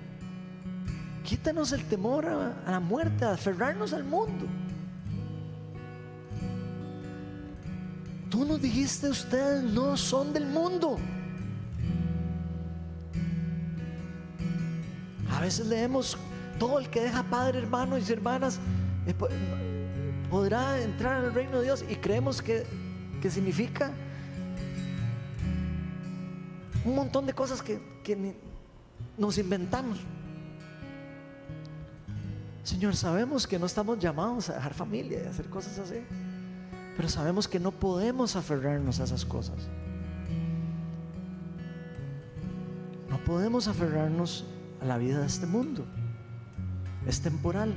Quítanos 1.24 1.72
el 1.72 1.84
temor 1.84 2.26
a, 2.26 2.70
la 2.70 2.80
muerte, 2.80 3.24
a 3.24 3.32
aferrarnos 3.32 3.92
al 3.92 4.04
mundo. 4.04 4.46
Tú 8.30 8.44
nos 8.44 8.60
dijiste, 8.60 9.08
ustedes 9.08 9.62
no 9.62 9.96
son 9.96 10.32
del 10.32 10.46
mundo. 10.46 10.98
A 15.30 15.40
veces 15.40 15.66
leemos, 15.66 16.18
todo 16.58 16.78
el 16.78 16.88
que 16.90 17.00
deja 17.00 17.22
padre, 17.22 17.58
hermano 17.58 17.96
y 17.96 18.12
hermanas 18.12 18.58
eh, 19.06 19.14
podrá 20.30 20.80
entrar 20.82 21.24
al 21.24 21.32
reino 21.32 21.58
de 21.58 21.64
Dios 21.64 21.84
y 21.88 21.96
creemos 21.96 22.42
que, 22.42 22.66
que 23.22 23.30
significa 23.30 23.92
un 26.88 26.94
montón 26.96 27.26
de 27.26 27.32
cosas 27.34 27.62
que, 27.62 27.78
nos 29.16 29.38
inventamos. 29.38 29.98
Señor, 32.64 32.96
sabemos 32.96 33.46
que 33.46 33.58
no 33.58 33.66
estamos 33.66 33.98
llamados 33.98 34.50
a 34.50 34.54
dejar 34.54 34.74
familia 34.74 35.22
y 35.22 35.26
hacer 35.26 35.48
cosas 35.48 35.78
así, 35.78 36.00
pero 36.96 37.08
sabemos 37.08 37.48
que 37.48 37.60
no 37.60 37.70
podemos 37.72 38.36
aferrarnos 38.36 39.00
a 39.00 39.04
esas 39.04 39.24
cosas. 39.24 39.68
No 43.08 43.18
podemos 43.24 43.68
aferrarnos 43.68 44.44
a 44.80 44.84
la 44.84 44.98
vida 44.98 45.20
de 45.20 45.26
este 45.26 45.46
mundo. 45.46 45.84
Es 47.06 47.20
temporal. 47.20 47.74